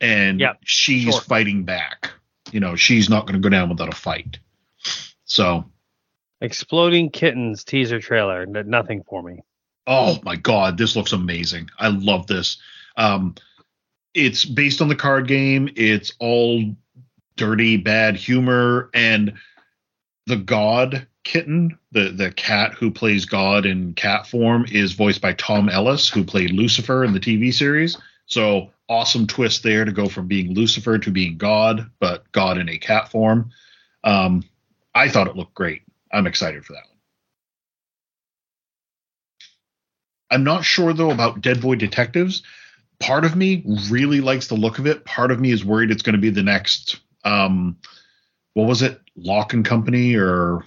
[0.00, 1.20] and Yep, she's sure.
[1.22, 2.10] fighting back.
[2.52, 4.38] You know, she's not going to go down without a fight.
[5.24, 5.64] So,
[6.40, 8.46] Exploding Kittens teaser trailer.
[8.46, 9.40] Nothing for me.
[9.86, 11.70] Oh my god, this looks amazing.
[11.78, 12.58] I love this.
[12.96, 13.34] Um,
[14.14, 15.68] it's based on the card game.
[15.76, 16.64] It's all
[17.36, 19.34] dirty, bad humor, and
[20.26, 25.32] the god kitten, the the cat who plays God in cat form, is voiced by
[25.34, 27.96] Tom Ellis, who played Lucifer in the TV series.
[28.26, 32.68] So awesome twist there to go from being Lucifer to being God, but God in
[32.68, 33.50] a cat form.
[34.04, 34.44] Um,
[34.94, 35.82] I thought it looked great.
[36.12, 36.95] I'm excited for that one.
[40.30, 42.42] I'm not sure though about Dead Boy Detectives.
[42.98, 45.04] Part of me really likes the look of it.
[45.04, 47.76] Part of me is worried it's going to be the next um
[48.54, 49.00] what was it?
[49.16, 50.64] Lock and Company or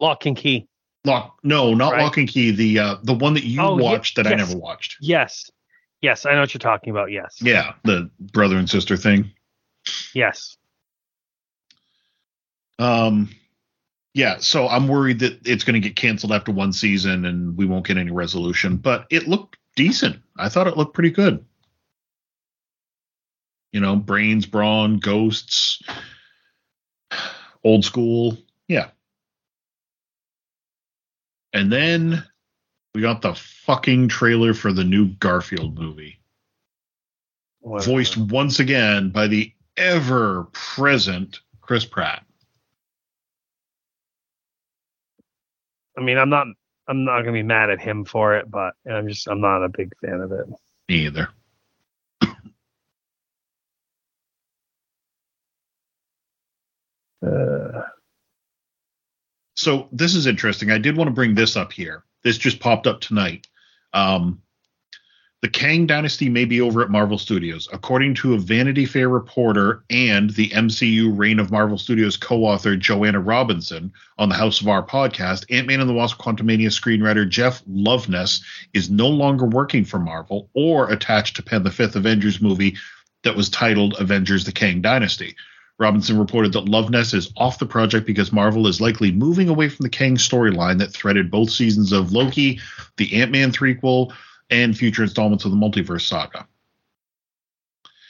[0.00, 0.66] Lock and Key.
[1.04, 2.02] Lock no, not Right.
[2.02, 4.96] Lock and Key, the uh the one that you Oh, watched that I never watched.
[5.00, 5.50] Yes.
[6.00, 7.12] Yes, I know what you're talking about.
[7.12, 7.38] Yes.
[7.40, 9.30] Yeah, the brother and sister thing.
[10.14, 10.56] Yes.
[12.78, 13.30] Um
[14.14, 17.64] yeah, so I'm worried that it's going to get canceled after one season and we
[17.64, 20.20] won't get any resolution, but it looked decent.
[20.36, 21.44] I thought it looked pretty good.
[23.72, 25.82] You know, brains, brawn, ghosts,
[27.64, 28.36] old school.
[28.68, 28.88] Yeah.
[31.54, 32.22] And then
[32.94, 36.18] we got the fucking trailer for the new Garfield movie,
[37.62, 42.24] voiced once again by the ever present Chris Pratt.
[45.96, 46.46] I mean, I'm not.
[46.88, 49.28] I'm not gonna be mad at him for it, but I'm just.
[49.28, 50.46] I'm not a big fan of it.
[50.88, 51.28] Me either.
[57.24, 57.82] Uh,
[59.62, 60.72] So this is interesting.
[60.72, 62.02] I did want to bring this up here.
[62.24, 63.46] This just popped up tonight.
[63.92, 64.42] Um,
[65.42, 69.82] the Kang Dynasty may be over at Marvel Studios, according to a Vanity Fair reporter
[69.90, 74.86] and the MCU Reign of Marvel Studios co-author Joanna Robinson on the House of R
[74.86, 75.44] podcast.
[75.50, 78.40] Ant-Man and the Wasp: Quantumania screenwriter Jeff Loveness
[78.72, 82.76] is no longer working for Marvel or attached to pen the fifth Avengers movie
[83.24, 85.34] that was titled Avengers: The Kang Dynasty.
[85.76, 89.82] Robinson reported that Loveness is off the project because Marvel is likely moving away from
[89.82, 92.60] the Kang storyline that threaded both seasons of Loki,
[92.96, 94.12] the Ant Man threequel,
[94.52, 96.46] and future installments of the multiverse saga.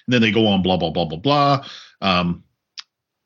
[0.07, 1.65] And then they go on, blah, blah, blah, blah, blah.
[2.01, 2.45] Um,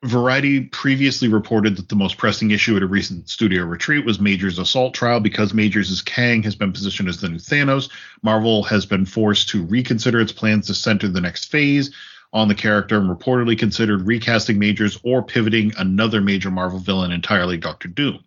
[0.04, 4.58] Variety previously reported that the most pressing issue at a recent studio retreat was Major's
[4.58, 5.18] assault trial.
[5.20, 7.90] Because Major's Kang has been positioned as the new Thanos,
[8.22, 11.92] Marvel has been forced to reconsider its plans to center the next phase
[12.32, 17.56] on the character and reportedly considered recasting Majors or pivoting another major Marvel villain entirely,
[17.56, 18.22] Doctor Doom.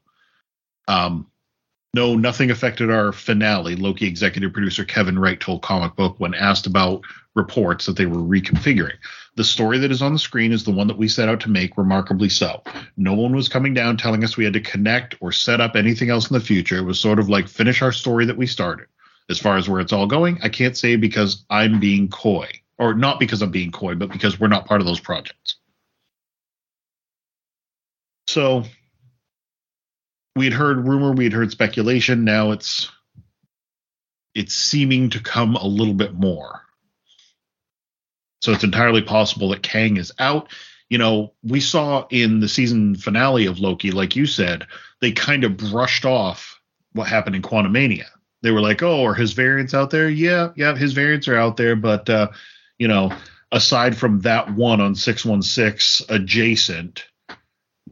[0.87, 1.28] Um,
[1.93, 6.67] no, nothing affected our finale, Loki executive producer Kevin Wright told Comic Book when asked
[6.67, 7.01] about
[7.35, 8.97] reports that they were reconfiguring.
[9.35, 11.49] The story that is on the screen is the one that we set out to
[11.49, 12.61] make, remarkably so.
[12.97, 16.09] No one was coming down telling us we had to connect or set up anything
[16.09, 16.77] else in the future.
[16.77, 18.87] It was sort of like finish our story that we started.
[19.29, 22.49] As far as where it's all going, I can't say because I'm being coy.
[22.77, 25.55] Or not because I'm being coy, but because we're not part of those projects.
[28.27, 28.63] So
[30.35, 32.23] we had heard rumor, we had heard speculation.
[32.23, 32.89] Now it's
[34.35, 36.61] it's seeming to come a little bit more.
[38.41, 40.49] So it's entirely possible that Kang is out.
[40.89, 44.65] You know, we saw in the season finale of Loki, like you said,
[45.01, 46.59] they kind of brushed off
[46.93, 48.05] what happened in Quantumania.
[48.41, 50.09] They were like, "Oh, are his variants out there?
[50.09, 52.29] Yeah, yeah, his variants are out there, but uh,
[52.77, 53.11] you know,
[53.51, 57.05] aside from that one on 616 adjacent,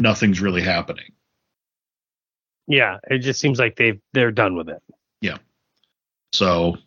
[0.01, 1.11] nothing's really happening."
[2.67, 4.81] Yeah, it just seems like they've they're done with it.
[5.21, 5.37] Yeah.
[6.33, 6.77] So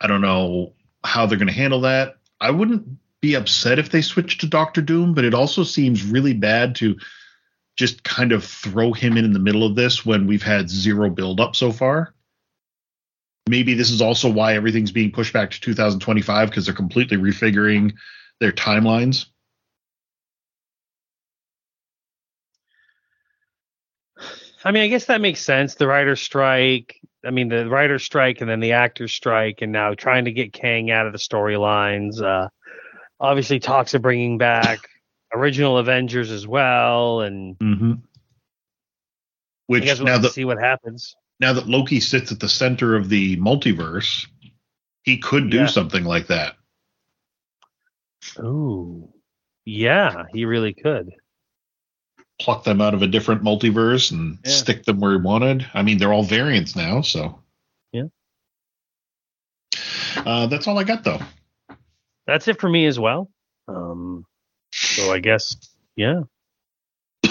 [0.00, 0.72] I don't know
[1.04, 2.16] how they're going to handle that.
[2.40, 2.86] I wouldn't
[3.20, 6.96] be upset if they switched to Doctor Doom, but it also seems really bad to
[7.76, 11.10] just kind of throw him in in the middle of this when we've had zero
[11.10, 12.14] build up so far.
[13.48, 17.94] Maybe this is also why everything's being pushed back to 2025 because they're completely refiguring
[18.40, 19.26] their timelines.
[24.64, 25.74] I mean, I guess that makes sense.
[25.74, 27.00] The writer's strike.
[27.24, 30.52] I mean, the writer's strike and then the actor's strike, and now trying to get
[30.52, 32.20] Kang out of the storylines.
[32.22, 32.48] Uh,
[33.20, 34.80] obviously, talks of bringing back
[35.34, 37.92] original Avengers as well, and mm-hmm.
[39.66, 41.14] which we'll now that see what happens.
[41.40, 44.26] Now that Loki sits at the center of the multiverse,
[45.02, 45.66] he could do Yeah.
[45.66, 46.54] something like that.
[48.40, 49.08] Ooh,
[49.64, 51.10] yeah, he really could.
[52.40, 54.50] Pluck them out of a different multiverse and Yeah.
[54.52, 55.66] stick them where he wanted.
[55.74, 57.40] I mean, they're all variants now, so
[57.92, 58.04] Yeah.
[60.16, 61.20] Uh, that's all I got, though.
[62.26, 63.30] That's it for me as well.
[63.68, 64.24] Um,
[64.72, 65.56] so I guess,
[65.96, 66.22] yeah.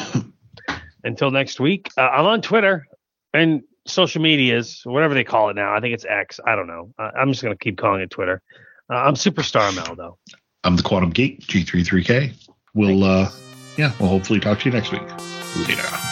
[1.04, 2.86] Until next week, uh, I'm on Twitter
[3.34, 5.74] and social medias, whatever they call it now.
[5.74, 6.40] I think it's X.
[6.46, 6.94] I don't know.
[7.00, 8.42] Uh, I'm just gonna keep calling it Twitter.
[8.92, 10.18] Uh, I'm Superstar Mel though.
[10.64, 12.34] I'm the Quantum Geek, G33K.
[12.74, 13.30] We'll, uh,
[13.78, 15.08] yeah, we'll hopefully talk to you next week.
[15.68, 16.07] Later.